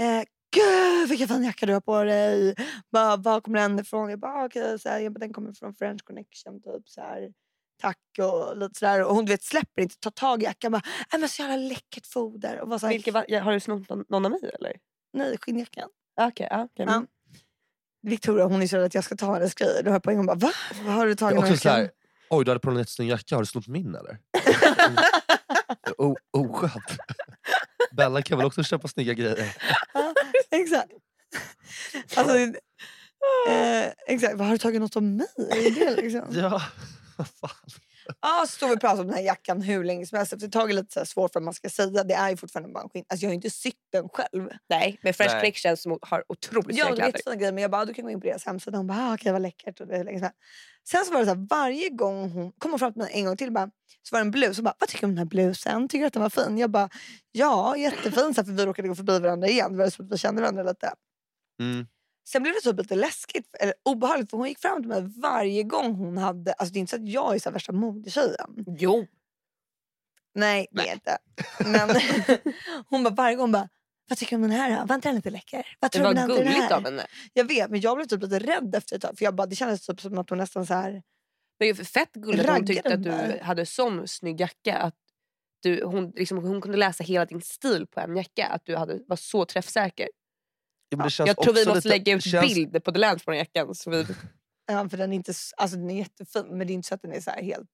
eh, 0.00 0.22
Gud 0.56 1.08
vilken 1.08 1.28
fin 1.28 1.44
jacka 1.44 1.66
du 1.66 1.72
har 1.72 1.80
på 1.80 2.02
dig. 2.02 2.54
Bara, 2.92 3.16
var 3.16 3.40
kommer 3.40 3.58
den 3.60 3.78
ifrån? 3.78 4.10
Jag 4.10 4.18
bara, 4.18 4.32
ah, 4.32 4.44
okej, 4.44 4.78
så 4.78 4.88
här, 4.88 4.98
jag 5.00 5.12
bara, 5.12 5.18
den 5.18 5.32
kommer 5.32 5.52
från 5.52 5.74
French 5.74 6.04
Connection. 6.04 6.62
Typ, 6.62 6.88
så 6.88 7.00
här, 7.00 7.32
tack 7.80 7.98
och 8.18 8.56
lite 8.56 8.78
sådär. 8.78 9.04
Och 9.04 9.14
hon 9.14 9.24
du 9.24 9.32
vet, 9.32 9.42
släpper 9.42 9.82
inte, 9.82 9.94
tar 9.98 10.10
tag 10.10 10.42
i 10.42 10.44
jackan. 10.44 10.72
Bara, 10.72 10.82
äh, 11.14 11.18
men 11.20 11.28
så 11.28 11.42
jävla 11.42 11.56
läckert 11.56 12.06
foder. 12.06 12.60
Och 12.60 12.68
var 12.68 12.78
så 12.78 12.86
här, 12.86 13.12
va- 13.12 13.40
har 13.44 13.52
du 13.52 13.60
snott 13.60 13.88
någon, 13.88 14.04
någon 14.08 14.24
av 14.24 14.30
mig 14.30 14.50
eller? 14.60 14.72
Nej, 15.12 15.36
skinnjackan. 15.40 15.88
Okej, 16.20 16.48
ja, 16.50 16.62
okej. 16.72 16.86
Ja. 16.88 17.04
Victoria 18.02 18.44
hon 18.44 18.62
är 18.62 18.66
så 18.66 18.76
rädd 18.76 18.84
att 18.84 18.94
jag 18.94 19.04
ska 19.04 19.16
ta 19.16 19.34
hennes 19.34 19.54
grejer. 19.54 19.82
Då 19.82 19.90
har 19.90 19.94
jag 19.94 20.02
på 20.02 20.10
en 20.10 20.16
gång 20.16 20.26
bara, 20.26 20.36
va? 20.36 20.52
Vad 20.84 20.94
har 20.94 21.06
du 21.06 21.14
tagit 21.14 21.38
också 21.38 21.56
så 21.56 21.68
här, 21.68 21.90
oj 22.30 22.44
du 22.44 22.50
hade 22.50 22.60
på 22.60 22.70
dig 22.70 22.74
en 22.74 22.78
jättesnygg 22.78 23.08
jacka, 23.10 23.34
har 23.34 23.42
du 23.42 23.46
snott 23.46 23.68
min 23.68 23.94
eller? 23.94 24.18
O- 25.98 26.16
Oskönt. 26.30 26.84
Bella 27.92 28.22
kan 28.22 28.38
väl 28.38 28.46
också 28.46 28.62
köpa 28.62 28.88
snygga 28.88 29.12
grejer? 29.14 29.56
Ja, 29.94 30.14
exakt. 30.50 30.92
Alltså, 32.16 32.36
eh, 33.48 33.86
exakt. 34.06 34.34
Vad 34.36 34.46
har 34.46 34.52
du 34.54 34.58
tagit 34.58 34.80
något 34.80 34.96
om 34.96 35.16
mig? 35.16 35.26
Är 35.38 35.70
det 35.70 36.02
liksom? 36.02 36.26
Ja. 36.30 36.62
Ja, 38.20 38.44
så 38.46 38.56
står 38.56 38.68
vi 38.68 38.74
och 38.76 38.80
pratar 38.80 39.00
om 39.00 39.06
den 39.06 39.16
här 39.16 39.22
jackan 39.22 39.62
hur 39.62 39.84
länge 39.84 40.06
som 40.06 40.18
helst. 40.18 40.32
Efter 40.32 40.46
ett 40.46 40.52
tag 40.52 40.70
är 40.70 40.74
det 40.74 40.80
lite 40.80 40.92
så 41.00 41.06
svårt 41.06 41.32
för 41.32 41.40
att 41.40 41.44
man 41.44 41.54
ska 41.54 41.68
säga. 41.68 42.04
Det 42.04 42.14
är 42.14 42.30
ju 42.30 42.36
fortfarande 42.36 42.72
bara 42.72 42.82
en 42.82 42.88
skinn. 42.88 43.04
Alltså 43.08 43.24
jag 43.24 43.28
har 43.28 43.32
ju 43.32 43.36
inte 43.36 43.50
sytt 43.50 43.76
den 43.92 44.08
själv. 44.08 44.48
Nej, 44.68 44.98
men 45.02 45.14
Fresh 45.14 45.34
Nej. 45.34 45.40
Connection 45.40 45.76
som 45.76 45.98
har 46.02 46.24
otroligt 46.28 46.76
Ja, 46.76 46.86
snygga 46.86 47.04
det 47.10 47.18
är 47.18 47.22
kläder. 47.22 47.38
grejer. 47.38 47.52
Men 47.52 47.62
jag 47.62 47.70
bara, 47.70 47.84
du 47.84 47.94
kan 47.94 48.04
gå 48.04 48.10
in 48.10 48.20
på 48.20 48.26
deras 48.26 48.44
hemsida. 48.46 48.76
Hon 48.76 48.86
bara, 48.86 48.98
ah, 48.98 49.14
okej 49.14 49.32
vad 49.32 49.42
läckert. 49.42 49.80
Och 49.80 49.86
det 49.86 50.04
länge 50.04 50.18
helst. 50.20 50.36
Sen 50.88 51.04
så 51.04 51.12
var 51.12 51.20
det 51.20 51.26
så 51.26 51.34
här, 51.34 51.46
varje 51.50 51.88
gång 51.88 52.30
hon 52.30 52.52
kom 52.52 52.70
hon 52.70 52.78
fram 52.78 52.92
till 52.92 53.02
mig 53.02 53.10
en 53.14 53.24
gång 53.24 53.36
till 53.36 53.52
bara, 53.52 53.70
så 54.02 54.14
var 54.14 54.18
det 54.20 54.24
en 54.26 54.30
blus. 54.30 54.58
Och 54.58 54.64
bara, 54.64 54.74
vad 54.78 54.88
tycker 54.88 55.00
du 55.00 55.06
om 55.06 55.10
den 55.10 55.18
här 55.18 55.24
blusen? 55.24 55.88
Tycker 55.88 56.00
du 56.00 56.06
att 56.06 56.12
den 56.12 56.22
var 56.22 56.30
fin? 56.30 56.58
Jag 56.58 56.70
bara, 56.70 56.88
ja 57.32 57.76
jättefin. 57.76 58.34
Så 58.34 58.40
här, 58.40 58.44
för 58.44 58.52
vi 58.52 58.66
råkade 58.66 58.88
gå 58.88 58.94
förbi 58.94 59.18
varandra 59.18 59.48
igen. 59.48 59.72
Det 59.72 59.78
var 59.78 59.90
som 59.90 60.04
att 60.06 60.12
vi 60.12 60.18
kände 60.18 60.40
varandra 60.42 60.62
lite. 60.62 60.92
Mm. 61.60 61.86
Sen 62.28 62.42
blev 62.42 62.54
det 62.54 62.60
typ 62.60 62.78
lite 62.78 62.94
läskigt, 62.94 63.54
eller 63.60 63.74
obehagligt 63.82 64.30
för 64.30 64.36
hon 64.36 64.48
gick 64.48 64.58
fram 64.58 64.82
till 64.82 64.88
mig 64.88 65.02
varje 65.22 65.62
gång 65.62 65.94
hon 65.94 66.18
hade, 66.18 66.52
alltså 66.52 66.72
det 66.72 66.78
är 66.78 66.80
inte 66.80 66.90
så 66.90 66.96
att 67.02 67.08
jag 67.08 67.34
är 67.34 67.38
så 67.38 67.50
värsta 67.50 67.72
modetjejen. 67.72 68.64
Jo. 68.78 69.06
Nej 70.34 70.66
det 70.70 70.88
är 70.88 70.92
inte. 70.92 71.18
Men 71.66 71.90
hon 72.88 73.02
bara 73.02 73.14
varje 73.14 73.36
gång 73.36 73.52
bara, 73.52 73.68
vad 74.08 74.18
tycker 74.18 74.36
du 74.36 74.42
om 74.44 74.50
den 74.50 74.60
här? 74.60 74.86
Var 74.86 74.94
inte 74.94 75.08
den 75.08 75.16
lite 75.16 75.30
läcker? 75.30 75.76
Vad 75.80 75.90
Det 75.90 75.98
tror 75.98 76.06
var 76.06 76.14
du 76.14 76.22
om 76.22 76.28
den 76.28 76.36
gulligt 76.36 76.58
här? 76.58 76.72
av 76.76 76.84
henne. 76.84 77.06
Jag 77.32 77.44
vet 77.44 77.70
men 77.70 77.80
jag 77.80 77.96
blev 77.96 78.06
typ 78.06 78.22
lite 78.22 78.38
rädd 78.38 78.74
efter 78.74 78.96
ett 78.96 79.02
tag 79.02 79.18
för 79.18 79.24
jag 79.24 79.34
bara, 79.34 79.46
det 79.46 79.56
kändes 79.56 79.86
typ 79.86 80.00
som 80.00 80.18
att 80.18 80.30
hon 80.30 80.38
nästan 80.38 80.66
så 80.66 80.74
här. 80.74 81.02
Men 81.58 81.68
det 81.68 81.84
fett 81.84 82.12
gulligt 82.12 82.48
att 82.48 82.56
hon 82.56 82.66
tyckte 82.66 82.94
att 82.94 83.02
du 83.02 83.38
hade 83.42 83.66
sån 83.66 84.08
snygg 84.08 84.40
jacka. 84.40 84.78
Att 84.78 84.94
du, 85.62 85.84
hon, 85.84 86.10
liksom, 86.10 86.38
hon 86.38 86.60
kunde 86.60 86.78
läsa 86.78 87.04
hela 87.04 87.24
din 87.26 87.42
stil 87.42 87.86
på 87.86 88.00
en 88.00 88.16
jacka. 88.16 88.46
Att 88.46 88.66
du 88.66 88.76
hade, 88.76 89.00
var 89.06 89.16
så 89.16 89.44
träffsäker. 89.44 90.08
Ja, 90.92 90.96
men 90.96 91.04
det 91.06 91.10
känns 91.10 91.26
Jag 91.28 91.36
tror 91.42 91.54
vi 91.54 91.60
måste 91.66 91.74
lite- 91.74 91.88
lägga 91.88 92.12
ut 92.16 92.24
känns- 92.24 92.54
bild 92.54 92.84
på 92.84 92.92
The 92.92 92.98
Lance 92.98 93.24
på 93.24 93.30
den 93.30 93.38
jackan. 93.38 93.74
Så 93.74 93.90
vi, 93.90 94.06
Ja, 94.66 94.88
för 94.88 94.96
den 94.96 95.12
är, 95.12 95.16
inte, 95.16 95.32
alltså, 95.56 95.76
den 95.76 95.90
är 95.90 95.98
jättefin 95.98 96.46
men 96.50 96.66
det 96.66 96.72
är 96.72 96.74
inte 96.74 96.88
så 96.88 96.94
att 96.94 97.02
den 97.02 97.12
är 97.12 97.20
så 97.20 97.30
här 97.30 97.42
helt 97.42 97.68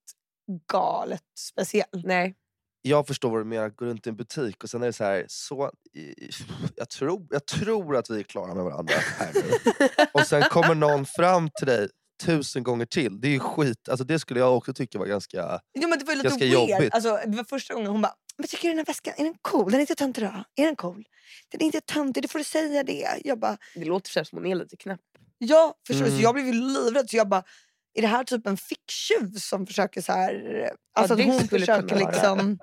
galet 0.72 1.22
speciell. 1.38 1.84
nej. 2.04 2.34
jag 2.82 3.06
förstår 3.06 3.30
vad 3.30 3.40
du 3.40 3.44
menar, 3.44 3.68
gå 3.68 3.84
runt 3.84 4.06
i 4.06 4.10
en 4.10 4.16
butik 4.16 4.64
och 4.64 4.70
sen 4.70 4.82
är 4.82 4.86
det 4.86 4.92
så 4.92 5.04
här, 5.04 5.24
så, 5.28 5.70
jag, 6.76 6.88
tror, 6.90 7.26
jag 7.30 7.46
tror 7.46 7.96
att 7.96 8.10
vi 8.10 8.18
är 8.18 8.22
klara 8.22 8.54
med 8.54 8.64
varandra 8.64 8.94
här 9.18 9.30
nu. 9.34 9.42
Och 10.12 10.20
sen 10.26 10.42
kommer 10.42 10.74
någon 10.74 11.06
fram 11.06 11.50
till 11.58 11.66
dig 11.66 11.88
tusen 12.24 12.62
gånger 12.62 12.86
till. 12.86 13.20
Det 13.20 13.28
är 13.28 13.32
ju 13.32 13.38
skit, 13.40 13.88
alltså 13.88 14.04
det 14.04 14.18
skulle 14.18 14.40
jag 14.40 14.56
också 14.56 14.72
tycka 14.74 14.98
var 14.98 15.06
ganska... 15.06 15.60
Jo, 15.80 15.88
men 15.88 15.98
det 15.98 16.04
var 16.04 16.12
ju 16.12 16.16
lite 16.16 16.28
Ganska 16.28 16.44
weird. 16.46 16.70
jobbigt. 16.70 16.94
Alltså, 16.94 17.18
det 17.26 17.36
var 17.36 17.44
första 17.44 17.74
gången 17.74 17.90
hon 17.90 18.02
bara, 18.02 18.14
men 18.38 18.48
tycker 18.48 18.62
du 18.62 18.68
den 18.68 18.78
här 18.78 18.84
väskan, 18.84 19.14
är 19.16 19.24
den 19.24 19.34
cool? 19.42 19.70
Den 19.70 19.74
är 19.74 19.80
inte 19.80 19.94
töntig 19.94 20.24
då? 20.24 20.44
Är 20.62 20.66
den 20.66 20.76
cool? 20.76 21.04
Den 21.48 21.60
är 21.60 21.64
inte 21.64 21.80
töntig, 21.80 22.22
då 22.22 22.28
får 22.28 22.38
du 22.38 22.44
säga 22.44 22.82
det. 22.82 23.20
Jag 23.24 23.38
bara, 23.38 23.58
Det 23.74 23.84
låter 23.84 24.10
så 24.10 24.18
här 24.18 24.24
som 24.24 24.38
hon 24.38 24.46
är 24.46 24.54
lite 24.54 24.76
knäpp. 24.76 25.00
Ja, 25.38 25.74
förstår 25.86 26.04
du? 26.04 26.08
Mm. 26.08 26.18
Så 26.18 26.24
jag 26.24 26.34
blev 26.34 26.46
ju 26.46 26.52
livrädd. 26.52 27.10
Så 27.10 27.16
jag 27.16 27.28
bara, 27.28 27.42
är 27.94 28.02
det 28.02 28.08
här 28.08 28.24
typ 28.24 28.46
en 28.46 28.56
ficktjuv 28.56 29.34
som 29.36 29.66
försöker 29.66 30.00
så 30.02 30.12
här... 30.12 30.70
Alltså 30.94 31.14
det 31.14 31.22
att 31.22 31.28
hon 31.28 31.40
skulle 31.46 31.60
försöker 31.60 31.88
kunna 31.88 32.00
vara. 32.00 32.10
liksom... 32.12 32.58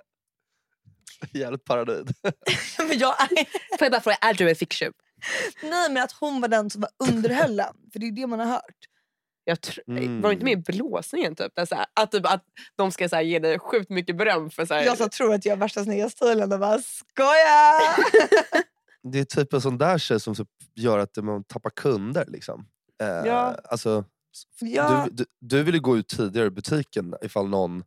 Jävligt 1.34 1.64
paranoid. 1.66 2.14
men 2.78 2.98
jag 3.00 3.22
är, 3.22 3.28
Får 3.78 3.86
jag 3.86 3.92
bara 3.92 4.02
fråga, 4.02 4.18
är 4.22 4.34
du 4.34 4.50
en 4.50 4.56
ficktjuv? 4.56 4.92
nej 5.64 5.90
men 5.92 6.04
att 6.04 6.12
hon 6.12 6.42
var 6.42 6.48
den 6.48 6.70
som 6.70 6.82
var 6.82 6.90
underhöll 7.10 7.60
en. 7.60 7.74
För 7.92 8.00
det 8.00 8.06
är 8.06 8.08
ju 8.08 8.16
det 8.16 8.28
man 8.28 8.40
har 8.40 8.48
hört. 8.48 8.86
Jag 9.48 9.58
tr- 9.58 9.80
Mm. 9.88 10.22
Var 10.22 10.30
du 10.30 10.34
inte 10.34 10.46
med 10.46 10.54
i 10.54 10.72
blåsningen? 10.72 11.36
Typ, 11.36 11.56
där, 11.56 11.66
så 11.66 11.76
här, 11.76 11.86
att, 11.94 12.12
typ, 12.12 12.26
att 12.26 12.44
de 12.76 12.92
ska 12.92 13.10
så 13.10 13.16
här, 13.16 13.24
ge 13.24 13.40
dig 13.40 13.60
sjukt 13.60 13.90
mycket 13.90 14.18
beröm 14.18 14.50
för 14.50 14.66
så 14.66 14.74
här, 14.74 14.84
Jag 14.86 14.98
så 14.98 15.10
tror 15.10 15.34
att 15.34 15.46
jag 15.46 15.52
har 15.52 15.58
värsta 15.58 15.84
snygga 15.84 16.10
stilen 16.10 16.54
och 16.54 16.60
bara 16.60 16.80
skoja! 16.80 17.80
det 19.12 19.20
är 19.20 19.24
typ 19.26 19.54
en 19.54 19.62
sån 19.62 19.78
där 19.78 19.98
tjej 19.98 20.20
som 20.20 20.36
typ 20.36 20.48
gör 20.76 21.00
att 21.00 21.18
man 21.18 21.44
tappar 21.44 21.70
kunder. 21.70 22.26
Liksom. 22.28 22.68
Eh, 23.02 23.08
Ja. 23.08 23.56
alltså, 23.64 24.04
Ja. 24.60 25.08
du, 25.12 25.16
du, 25.16 25.26
du 25.58 25.64
vill 25.64 25.76
ju 25.76 25.82
gå 25.82 25.98
ut 25.98 26.08
tidigare 26.08 26.48
i 26.48 26.52
butiken 26.52 27.16
ifall 27.22 27.48
någon 27.50 27.84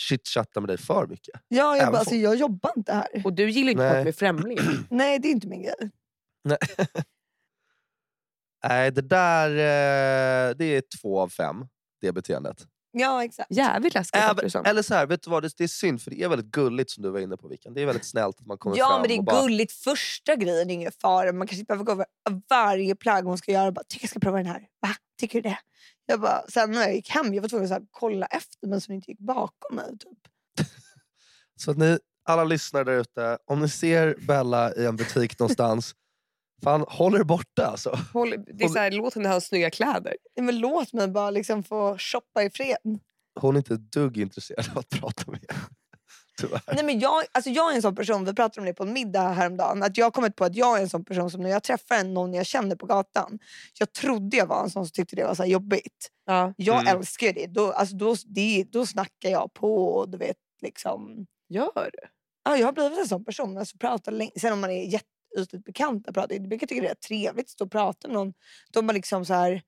chitchattar 0.00 0.60
med 0.60 0.68
dig 0.70 0.78
för 0.78 1.06
mycket. 1.06 1.40
Ja, 1.48 1.76
jag, 1.76 1.92
bara, 1.92 1.98
alltså, 1.98 2.14
jag 2.14 2.36
jobbar 2.36 2.72
inte 2.76 2.92
här. 2.92 3.08
Och 3.24 3.32
du 3.32 3.50
gillar 3.50 3.70
inte 3.72 3.90
folk 3.94 4.08
är 4.08 4.12
främlingar. 4.12 4.78
Nej, 4.90 5.18
det 5.18 5.28
är 5.28 5.32
inte 5.32 5.46
min 5.46 5.62
grej. 5.62 5.90
Nej, 6.44 6.58
det 8.68 9.08
där 9.08 9.50
eh, 9.50 10.54
det 10.56 10.64
är 10.64 10.82
två 11.00 11.20
av 11.20 11.28
fem, 11.28 11.56
det 12.00 12.12
beteendet. 12.12 12.66
Ja, 12.96 13.24
exakt. 13.24 13.50
Jävligt 13.50 13.94
läskigt. 13.94 14.12
det 14.12 14.46
Även, 14.46 14.66
eller 14.66 14.82
så 14.82 14.94
här, 14.94 15.06
vet 15.06 15.22
du 15.22 15.30
vad, 15.30 15.42
det, 15.42 15.56
det 15.56 15.64
är 15.64 15.68
synd 15.68 16.02
för 16.02 16.10
det 16.10 16.22
är 16.22 16.28
väldigt 16.28 16.50
gulligt 16.50 16.90
som 16.90 17.02
du 17.02 17.10
var 17.10 17.20
inne 17.20 17.36
på 17.36 17.48
Vikan. 17.48 17.74
Det 17.74 17.82
är 17.82 17.86
väldigt 17.86 18.04
snällt 18.06 18.40
att 18.40 18.46
man 18.46 18.58
kommer 18.58 18.76
Ja, 18.76 18.88
fram 18.88 19.00
men 19.00 19.08
det 19.08 19.16
är 19.16 19.22
bara, 19.22 19.42
gulligt. 19.42 19.72
Första 19.72 20.36
grejen 20.36 20.70
är 20.70 20.74
ingen 20.74 20.92
fara. 20.92 21.32
Man 21.32 21.46
kanske 21.46 21.60
inte 21.60 21.66
behöver 21.66 21.84
gå 21.84 21.92
över 21.92 22.06
varje 22.50 22.96
plagg 22.96 23.24
hon 23.24 23.38
ska 23.38 23.52
göra. 23.52 23.72
Bara, 23.72 23.84
Tycker 23.88 24.04
jag 24.04 24.10
ska 24.10 24.20
prova 24.20 24.36
den 24.36 24.46
här. 24.46 24.60
Va? 24.82 24.88
Tycker 25.20 25.42
du 25.42 25.48
det? 25.48 25.58
Jag 26.06 26.20
bara, 26.20 26.42
sen 26.48 26.70
när 26.70 26.80
jag 26.80 26.94
gick 26.94 27.10
hem 27.10 27.34
jag 27.34 27.42
var 27.42 27.48
tvungen 27.48 27.64
att 27.64 27.68
så 27.68 27.74
här, 27.74 27.82
kolla 27.90 28.26
efter 28.26 28.66
men 28.66 28.80
som 28.80 28.94
inte 28.94 29.10
gick 29.10 29.20
bakom 29.20 29.76
mig. 29.76 29.90
Typ. 29.98 30.18
Så 31.56 31.70
att 31.70 31.78
ni 31.78 31.98
alla 32.24 32.44
lyssnare 32.44 32.84
där 32.84 33.00
ute, 33.00 33.38
om 33.46 33.60
ni 33.60 33.68
ser 33.68 34.16
Bella 34.26 34.74
i 34.74 34.86
en 34.86 34.96
butik 34.96 35.38
någonstans, 35.38 35.94
fan 36.64 36.84
håll 36.88 37.14
er 37.14 37.22
borta 37.24 37.66
alltså. 37.66 37.98
Håll, 38.12 38.30
det 38.46 38.64
är 38.64 38.68
så 38.68 38.78
här, 38.78 38.90
låt 38.90 39.14
henne 39.14 39.28
ha 39.28 39.40
snygga 39.40 39.70
kläder. 39.70 40.16
Nej, 40.36 40.44
men 40.46 40.58
låt 40.58 40.92
mig 40.92 41.08
bara 41.08 41.30
liksom 41.30 41.62
få 41.62 41.98
shoppa 41.98 42.42
i 42.42 42.50
fred. 42.50 42.76
Hon 43.40 43.54
är 43.54 43.58
inte 43.58 43.74
ett 43.74 43.92
dugg 43.92 44.16
intresserad 44.18 44.66
av 44.72 44.78
att 44.78 44.88
prata 44.88 45.30
med 45.30 45.40
er. 45.48 45.56
Tyvärr. 46.40 46.60
Nej, 46.74 46.84
men 46.84 46.98
jag, 47.00 47.22
alltså 47.32 47.50
jag 47.50 47.72
är 47.72 47.76
en 47.76 47.82
sån 47.82 47.94
person, 47.94 48.24
vi 48.24 48.34
pratade 48.34 48.60
om 48.60 48.66
det 48.66 48.74
på 48.74 48.82
en 48.82 48.92
middag 48.92 49.28
häromdagen, 49.28 49.82
att 49.82 49.96
jag 49.98 50.06
har 50.06 50.10
kommit 50.10 50.36
på 50.36 50.44
att 50.44 50.56
jag 50.56 50.78
är 50.78 50.82
en 50.82 50.88
sån 50.88 51.04
person 51.04 51.30
som 51.30 51.40
när 51.40 51.50
jag 51.50 51.62
träffar 51.62 51.94
en, 51.96 52.14
någon 52.14 52.34
jag 52.34 52.46
känner 52.46 52.76
på 52.76 52.86
gatan, 52.86 53.38
jag 53.78 53.92
trodde 53.92 54.36
jag 54.36 54.46
var 54.46 54.62
en 54.62 54.70
sån 54.70 54.86
som 54.86 54.92
tyckte 54.92 55.16
det 55.16 55.24
var 55.24 55.34
så 55.34 55.42
här 55.42 55.50
jobbigt. 55.50 56.08
Ja. 56.26 56.54
Jag 56.56 56.80
Mm. 56.80 56.96
älskar 56.96 57.32
det. 57.32 57.46
Då, 57.46 57.72
alltså 57.72 57.96
då, 57.96 58.16
det. 58.26 58.64
då 58.72 58.86
snackar 58.86 59.28
jag 59.30 59.52
på 59.54 59.86
och 59.88 60.08
du 60.08 60.18
vet 60.18 60.36
liksom. 60.62 61.26
Gör 61.48 61.90
du? 61.92 61.98
Ja, 62.44 62.56
jag 62.56 62.66
har 62.66 62.72
blivit 62.72 62.98
en 62.98 63.08
sån 63.08 63.24
person. 63.24 63.58
Alltså, 63.58 63.78
pratar 63.78 64.12
länge. 64.12 64.30
Sen 64.40 64.52
om 64.52 64.60
man 64.60 64.70
är 64.70 64.74
jätteytligt 64.82 65.08
bekant, 65.64 66.02
jag 66.06 66.14
pratar, 66.14 66.34
jag 66.34 66.48
brukar 66.48 66.66
tycka 66.66 66.82
det 66.82 66.88
är 66.88 66.94
trevligt 66.94 67.44
att 67.46 67.50
stå 67.50 67.64
och 67.64 67.70
prata 67.72 68.08
med 68.08 68.14
någon. 68.14 68.32
Då 68.72 68.82
har 68.82 68.92
liksom 68.92 69.24
så 69.24 69.34
här 69.34 69.62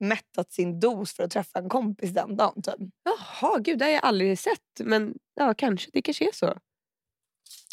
mättat 0.00 0.52
sin 0.52 0.80
dos 0.80 1.12
för 1.12 1.22
att 1.22 1.30
träffa 1.30 1.58
en 1.58 1.68
kompis 1.68 2.10
den 2.10 2.36
dagen. 2.36 2.62
Typ. 2.62 2.74
Jaha, 3.04 3.58
gud 3.58 3.78
det 3.78 3.84
har 3.84 3.92
jag 3.92 4.04
aldrig 4.04 4.38
sett. 4.38 4.60
Men 4.80 5.14
ja, 5.34 5.54
kanske. 5.54 5.90
Det 5.92 6.02
kanske 6.02 6.28
är 6.28 6.32
så. 6.32 6.58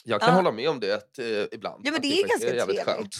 Jag 0.03 0.21
kan 0.21 0.29
Ja. 0.29 0.35
hålla 0.35 0.51
med 0.51 0.69
om 0.69 0.79
det 0.79 1.19
eh, 1.19 1.47
ibland. 1.51 1.81
Ja, 1.87 1.91
men 1.91 2.01
det 2.01 2.07
är 2.07 2.11
faktiskt 2.11 2.29
ganska 2.29 2.57
jävligt 2.57 2.83
trevligt. 2.85 2.85
skönt. 2.85 3.15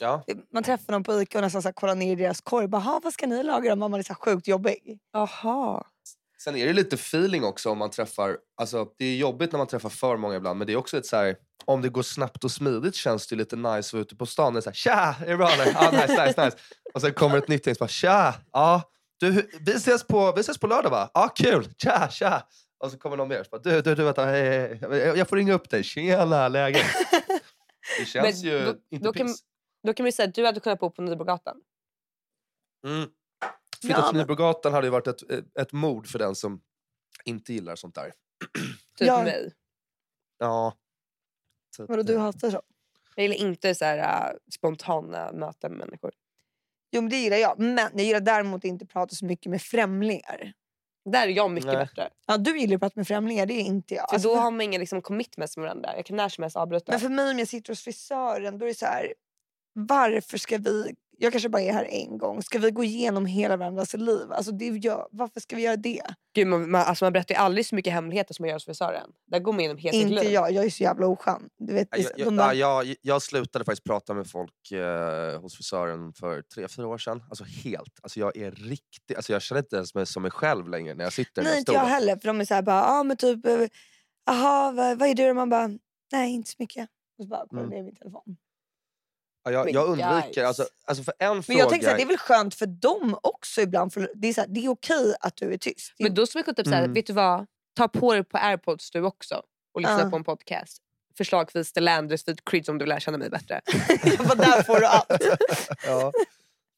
Ja. 0.00 0.24
Man 0.52 0.62
träffar 0.62 0.92
någon 0.92 1.04
på 1.04 1.22
Ica 1.22 1.38
och 1.38 1.42
nästan 1.42 1.62
så 1.62 1.68
här 1.68 1.72
kollar 1.72 1.94
ner 1.94 2.12
i 2.12 2.14
deras 2.14 2.40
korg. 2.40 2.68
Bara, 2.68 2.82
"Ha, 2.82 3.00
vad 3.04 3.12
ska 3.12 3.26
ni 3.26 3.42
laga? 3.42 3.70
då?" 3.70 3.88
Man 3.88 3.94
är 3.94 4.02
så 4.02 4.14
sjukt 4.14 4.48
jobbig. 4.48 4.98
Jaha. 5.12 5.86
Sen 6.44 6.56
är 6.56 6.66
det 6.66 6.72
lite 6.72 6.94
feeling 6.96 7.44
också 7.44 7.70
om 7.70 7.78
man 7.78 7.90
träffar, 7.90 8.38
alltså 8.56 8.86
det 8.98 9.04
är 9.04 9.16
jobbigt 9.16 9.52
när 9.52 9.58
man 9.58 9.66
träffar 9.66 9.88
för 9.88 10.16
många 10.16 10.36
ibland 10.36 10.58
men 10.58 10.66
det 10.66 10.72
är 10.72 10.76
också 10.76 10.98
ett 10.98 11.06
så 11.06 11.16
här, 11.16 11.36
om 11.64 11.82
det 11.82 11.88
går 11.88 12.02
snabbt 12.02 12.44
och 12.44 12.50
smidigt 12.50 12.94
känns 12.94 13.26
det 13.26 13.36
lite 13.36 13.56
nice 13.56 13.78
att 13.88 13.92
vara 13.92 14.02
ute 14.02 14.16
på 14.16 14.26
stan. 14.26 14.54
Det 14.54 14.58
är 14.58 14.60
så 14.60 14.68
här, 14.70 14.74
Tja, 14.74 15.16
är 15.26 15.30
det 15.30 15.36
bra 15.36 15.50
eller? 15.50 15.66
Ja, 15.66 15.90
nice, 15.90 16.26
nice, 16.26 16.44
nice. 16.44 16.56
Och 16.94 17.00
sen 17.00 17.14
kommer 17.14 17.38
ett 17.38 17.48
nytt 17.48 17.66
gäng 17.66 17.74
som 17.74 17.84
bara 17.84 17.88
tja, 17.88 18.34
ja, 18.52 18.82
du, 19.20 19.48
vi, 19.60 19.72
ses 19.72 20.04
på, 20.06 20.32
vi 20.32 20.40
ses 20.40 20.58
på 20.58 20.66
lördag 20.66 20.90
va? 20.90 21.10
Ja, 21.14 21.28
kul, 21.36 21.68
tja, 21.78 22.08
tja. 22.10 22.48
Och 22.84 22.90
så 22.90 22.98
kommer 22.98 23.16
någon 23.16 23.28
mer. 23.28 23.46
Bara, 23.50 23.60
Du, 23.60 23.80
du, 23.82 23.94
du, 23.94 24.04
vänta, 24.04 24.24
hej, 24.24 24.78
hej. 24.80 24.98
Jag- 25.00 25.28
får 25.28 25.36
ringa 25.36 25.52
upp 25.54 25.70
dig. 25.70 25.82
Tjena, 25.82 26.48
läget? 26.48 26.86
Det 27.98 28.04
känns 28.06 28.42
Men 28.42 28.52
ju 28.52 28.64
då- 28.64 28.74
inte 28.90 29.04
då 29.06 29.12
kan- 29.12 29.26
piss. 29.26 29.40
Då 29.86 29.92
kan 29.94 30.04
vi 30.04 30.12
säga 30.12 30.28
att 30.28 30.34
du 30.34 30.46
hade 30.46 30.60
kunnat 30.60 30.78
bo 30.80 30.90
på 30.90 31.02
Nybrogatan. 31.02 31.56
Mm. 32.86 33.08
Flytta 33.82 34.00
Ja, 34.00 34.08
till 34.08 34.18
Nybrogatan 34.18 34.72
hade 34.72 34.86
ju 34.86 34.90
varit 34.90 35.06
ett, 35.06 35.22
ett 35.60 35.72
mord 35.72 36.06
för 36.06 36.18
den 36.18 36.34
som 36.34 36.60
inte 37.24 37.52
gillar 37.52 37.76
sånt 37.76 37.94
där. 37.94 38.12
Typ 38.98 39.08
Ja. 39.08 39.22
mig. 39.22 39.52
Ja. 40.38 40.76
Att, 41.78 41.88
Vadå, 41.88 42.02
du 42.02 42.14
eh, 42.14 42.20
hatar 42.20 42.50
så? 42.50 42.62
Jag 43.16 43.22
gillar 43.22 43.36
inte 43.36 43.74
så 43.74 43.84
här, 43.84 43.98
äh, 44.30 44.36
spontana 44.54 45.32
möten 45.32 45.72
med 45.72 45.86
människor. 45.86 46.12
Jo, 46.90 47.00
men 47.00 47.10
det 47.10 47.16
gillar 47.16 47.36
jag. 47.36 47.58
Men 47.58 47.90
jag 47.94 48.04
gillar 48.04 48.20
däremot 48.20 48.64
inte 48.64 48.82
att 48.82 48.90
prata 48.90 49.14
så 49.14 49.24
mycket 49.24 49.50
med 49.50 49.62
främlingar. 49.62 50.52
Där 51.04 51.26
är 51.28 51.32
jag 51.32 51.50
mycket 51.50 51.66
Nej. 51.66 51.76
bättre. 51.76 52.10
Ja, 52.26 52.36
du 52.36 52.58
gillar 52.58 52.74
att 52.74 52.80
prata 52.80 52.92
med 52.96 53.06
främlingar, 53.08 53.46
det 53.46 53.54
är 53.54 53.60
inte 53.60 53.94
jag. 53.94 54.08
För 54.08 54.14
Alltså, 54.14 54.28
då 54.28 54.36
har 54.36 54.50
man 54.50 54.60
inga 54.60 54.78
liksom, 54.78 55.02
commitments 55.02 55.56
med 55.56 55.62
varandra. 55.62 55.96
Jag 55.96 56.06
kan 56.06 56.16
när 56.16 56.28
som 56.28 56.42
helst 56.42 56.56
avbryta. 56.56 56.92
Men 56.92 57.00
för 57.00 57.08
mig 57.08 57.30
om 57.30 57.38
jag 57.38 57.48
sitter 57.48 57.72
hos 57.72 57.82
frisören 57.84 58.58
då 58.58 58.64
är 58.64 58.68
det 58.68 58.74
så 58.74 58.86
här. 58.86 59.14
Varför 59.72 60.38
ska 60.38 60.58
vi, 60.58 60.94
jag 61.22 61.32
kanske 61.32 61.48
bara 61.48 61.62
är 61.62 61.72
här 61.72 61.84
en 61.90 62.18
gång, 62.18 62.42
ska 62.42 62.58
vi 62.58 62.70
gå 62.70 62.84
igenom 62.84 63.26
hela 63.26 63.56
varandras 63.56 63.94
liv? 63.94 64.32
Alltså 64.32 64.52
det 64.52 64.66
gör, 64.66 65.08
varför 65.10 65.40
ska 65.40 65.56
vi 65.56 65.62
göra 65.62 65.76
det? 65.76 66.02
Gud, 66.34 66.46
man, 66.46 66.70
man, 66.70 66.80
alltså, 66.82 67.04
man 67.04 67.12
berättar 67.12 67.34
ju 67.34 67.38
aldrig 67.40 67.66
så 67.66 67.74
mycket 67.74 67.92
hemligheter 67.92 68.34
som 68.34 68.42
man 68.42 68.48
gör 68.48 68.56
hos 68.56 68.64
frisören. 68.64 69.10
Där 69.26 69.38
går 69.38 69.52
man 69.52 69.60
igenom 69.60 69.76
hela 69.78 69.92
sitt 69.92 70.02
Inte 70.02 70.22
liv. 70.24 70.32
jag, 70.32 70.52
jag 70.52 70.64
är 70.64 70.70
så 70.70 70.82
jävla 70.82 71.06
oskön. 71.06 71.48
Du 71.58 71.74
vet, 71.74 71.88
Ja, 71.90 71.98
Jag, 72.16 72.32
jag, 72.32 72.54
ja, 72.54 72.82
jag, 72.84 72.96
jag 73.02 73.22
slutade 73.22 73.64
faktiskt 73.64 73.84
prata 73.84 74.14
med 74.14 74.30
folk 74.30 74.70
eh, 74.72 75.40
hos 75.40 75.56
frisören 75.56 76.12
för 76.12 76.42
tre, 76.42 76.68
fyra 76.68 76.86
år 76.86 76.98
sedan. 76.98 77.22
Alltså 77.28 77.44
helt. 77.44 77.98
Alltså 78.02 78.20
jag 78.20 78.36
är 78.36 78.50
riktigt, 78.50 79.16
alltså 79.16 79.32
jag 79.32 79.42
känner 79.42 79.60
inte 79.62 79.76
ens 79.76 79.94
mig 79.94 80.06
som 80.06 80.22
mig 80.22 80.30
själv 80.30 80.68
längre 80.68 80.94
när 80.94 81.04
jag 81.04 81.12
sitter 81.12 81.42
nej 81.42 81.58
inte 81.58 81.72
jag 81.72 81.80
heller 81.80 82.16
för 82.16 82.28
de 82.28 82.40
är 82.40 82.44
så 82.44 82.54
här 82.54 82.62
bara, 82.62 82.84
ah, 82.84 83.02
men 83.02 83.16
typ, 83.16 83.46
eh, 83.46 83.60
aha 84.30 84.72
vad, 84.76 84.98
vad 84.98 85.08
är 85.08 85.14
du? 85.14 85.30
Och 85.30 85.36
man 85.36 85.50
bara, 85.50 85.70
nej 86.12 86.32
inte 86.34 86.50
så 86.50 86.56
mycket. 86.58 86.88
Och 87.18 87.24
så 87.24 87.28
bara 87.28 87.46
kollar 87.46 87.62
Mm. 87.62 87.74
ner 87.74 87.82
min 87.82 87.96
telefon. 87.96 88.36
Ja, 89.44 89.50
jag, 89.50 89.64
Men 89.64 89.74
jag 89.74 89.86
undviker, 89.88 90.44
alltså, 90.44 90.66
alltså 90.84 91.04
för 91.04 91.14
en 91.18 91.34
Men 91.34 91.42
fråga... 91.42 91.58
jag 91.58 91.68
tänker 91.70 91.88
här, 91.88 91.96
det 91.96 92.02
är 92.02 92.06
väl 92.06 92.18
skönt 92.18 92.54
för 92.54 92.66
dem 92.66 93.18
också 93.22 93.60
ibland. 93.60 93.92
För 93.92 94.10
det, 94.14 94.28
är 94.28 94.32
så 94.34 94.40
här, 94.40 94.48
det 94.48 94.64
är 94.64 94.68
okej 94.68 95.14
att 95.20 95.36
du 95.36 95.52
är 95.52 95.58
tyst. 95.58 95.92
Det 95.98 96.04
Men 96.04 96.14
då 96.14 96.26
skulle 96.26 96.38
man 96.40 96.44
kunna 96.44 96.54
typ, 96.54 96.66
såhär, 96.66 96.82
Mm. 96.82 96.94
vet 96.94 97.06
du 97.06 97.12
vad? 97.12 97.46
Ta 97.76 97.88
på 97.88 98.12
dig 98.14 98.24
på 98.24 98.38
airpods 98.38 98.90
du 98.90 99.02
också 99.02 99.42
och 99.74 99.80
lyssna 99.80 100.00
Ja. 100.00 100.10
på 100.10 100.16
en 100.16 100.24
podcast. 100.24 100.78
Förslagsvis 101.16 101.72
The 101.72 101.80
Landers 101.80 102.28
vid 102.28 102.44
Creed 102.44 102.68
om 102.68 102.78
du 102.78 102.82
vill 102.82 102.88
lära 102.88 103.00
känna 103.00 103.18
mig 103.18 103.30
bättre. 103.30 103.60
För 104.16 104.36
där 104.36 104.62
får 104.62 104.80
du 104.80 104.86
allt. 104.86 105.22
ja, 105.86 106.12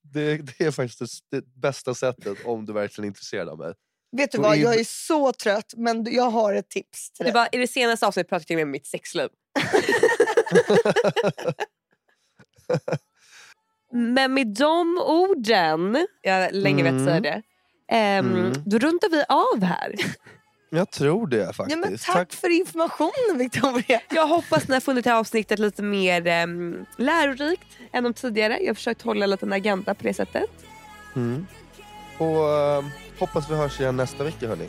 det, 0.02 0.36
det 0.36 0.60
är 0.64 0.70
faktiskt 0.70 1.24
det, 1.30 1.40
det 1.40 1.46
bästa 1.60 1.94
sättet 1.94 2.38
om 2.44 2.66
du 2.66 2.72
verkligen 2.72 3.04
är 3.04 3.08
intresserad 3.08 3.48
av 3.48 3.58
mig. 3.58 3.74
Vet 4.16 4.32
du 4.32 4.38
vad, 4.38 4.56
jag 4.56 4.80
är 4.80 4.84
så 4.84 5.32
trött 5.32 5.72
men 5.76 6.06
jag 6.14 6.30
har 6.30 6.54
ett 6.54 6.68
tips 6.70 7.10
till 7.10 7.24
Det 7.24 7.30
dig. 7.30 7.34
bara, 7.34 7.48
I 7.52 7.58
det 7.58 7.68
senaste 7.68 8.06
avsnittet 8.06 8.28
pratade 8.28 8.54
jag 8.54 8.62
om 8.62 8.70
mitt 8.70 8.86
sexliv. 8.86 9.28
Men 13.92 14.34
med 14.34 14.46
de 14.46 14.98
orden, 14.98 16.06
jag 16.22 16.32
har 16.42 16.50
länge 16.50 16.82
velat 16.82 17.00
Mm. 17.00 17.06
säga 17.06 17.20
det, 17.20 17.42
ehm, 17.96 18.34
Mm. 18.34 18.52
då 18.66 18.78
rundar 18.78 19.08
vi 19.10 19.24
av 19.28 19.62
här. 19.64 19.94
Jag 20.70 20.90
tror 20.90 21.26
det 21.26 21.36
Ja, 21.36 21.52
faktiskt. 21.52 21.78
men 21.80 21.98
tack, 21.98 22.32
för 22.32 22.48
informationen 22.50 23.38
Victoria. 23.38 24.00
Jag 24.10 24.26
hoppas 24.26 24.68
ni 24.68 24.74
har 24.74 24.80
funnit 24.80 25.04
det 25.04 25.10
här 25.10 25.18
avsnittet 25.18 25.58
lite 25.58 25.82
mer 25.82 26.42
um, 26.44 26.86
lärorikt 26.96 27.66
än 27.92 28.04
de 28.04 28.14
tidigare. 28.14 28.58
Jag 28.60 28.66
har 28.68 28.74
försökt 28.74 29.02
hålla 29.02 29.26
lite 29.26 29.46
en 29.46 29.52
agenda 29.52 29.94
på 29.94 30.02
det 30.02 30.14
sättet. 30.14 30.50
Mm. 31.16 31.46
Och 32.18 32.50
eh, 32.52 32.84
hoppas 33.18 33.50
vi 33.50 33.54
hörs 33.54 33.80
igen 33.80 33.96
nästa 33.96 34.24
vecka 34.24 34.48
hörni. 34.48 34.68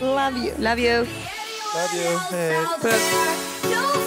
Love 0.00 0.38
you. 0.38 0.50
Love 0.58 0.80
you! 0.80 1.06
Love 1.74 2.08
you, 2.08 2.18
hej. 2.30 2.56
Puss. 2.82 3.99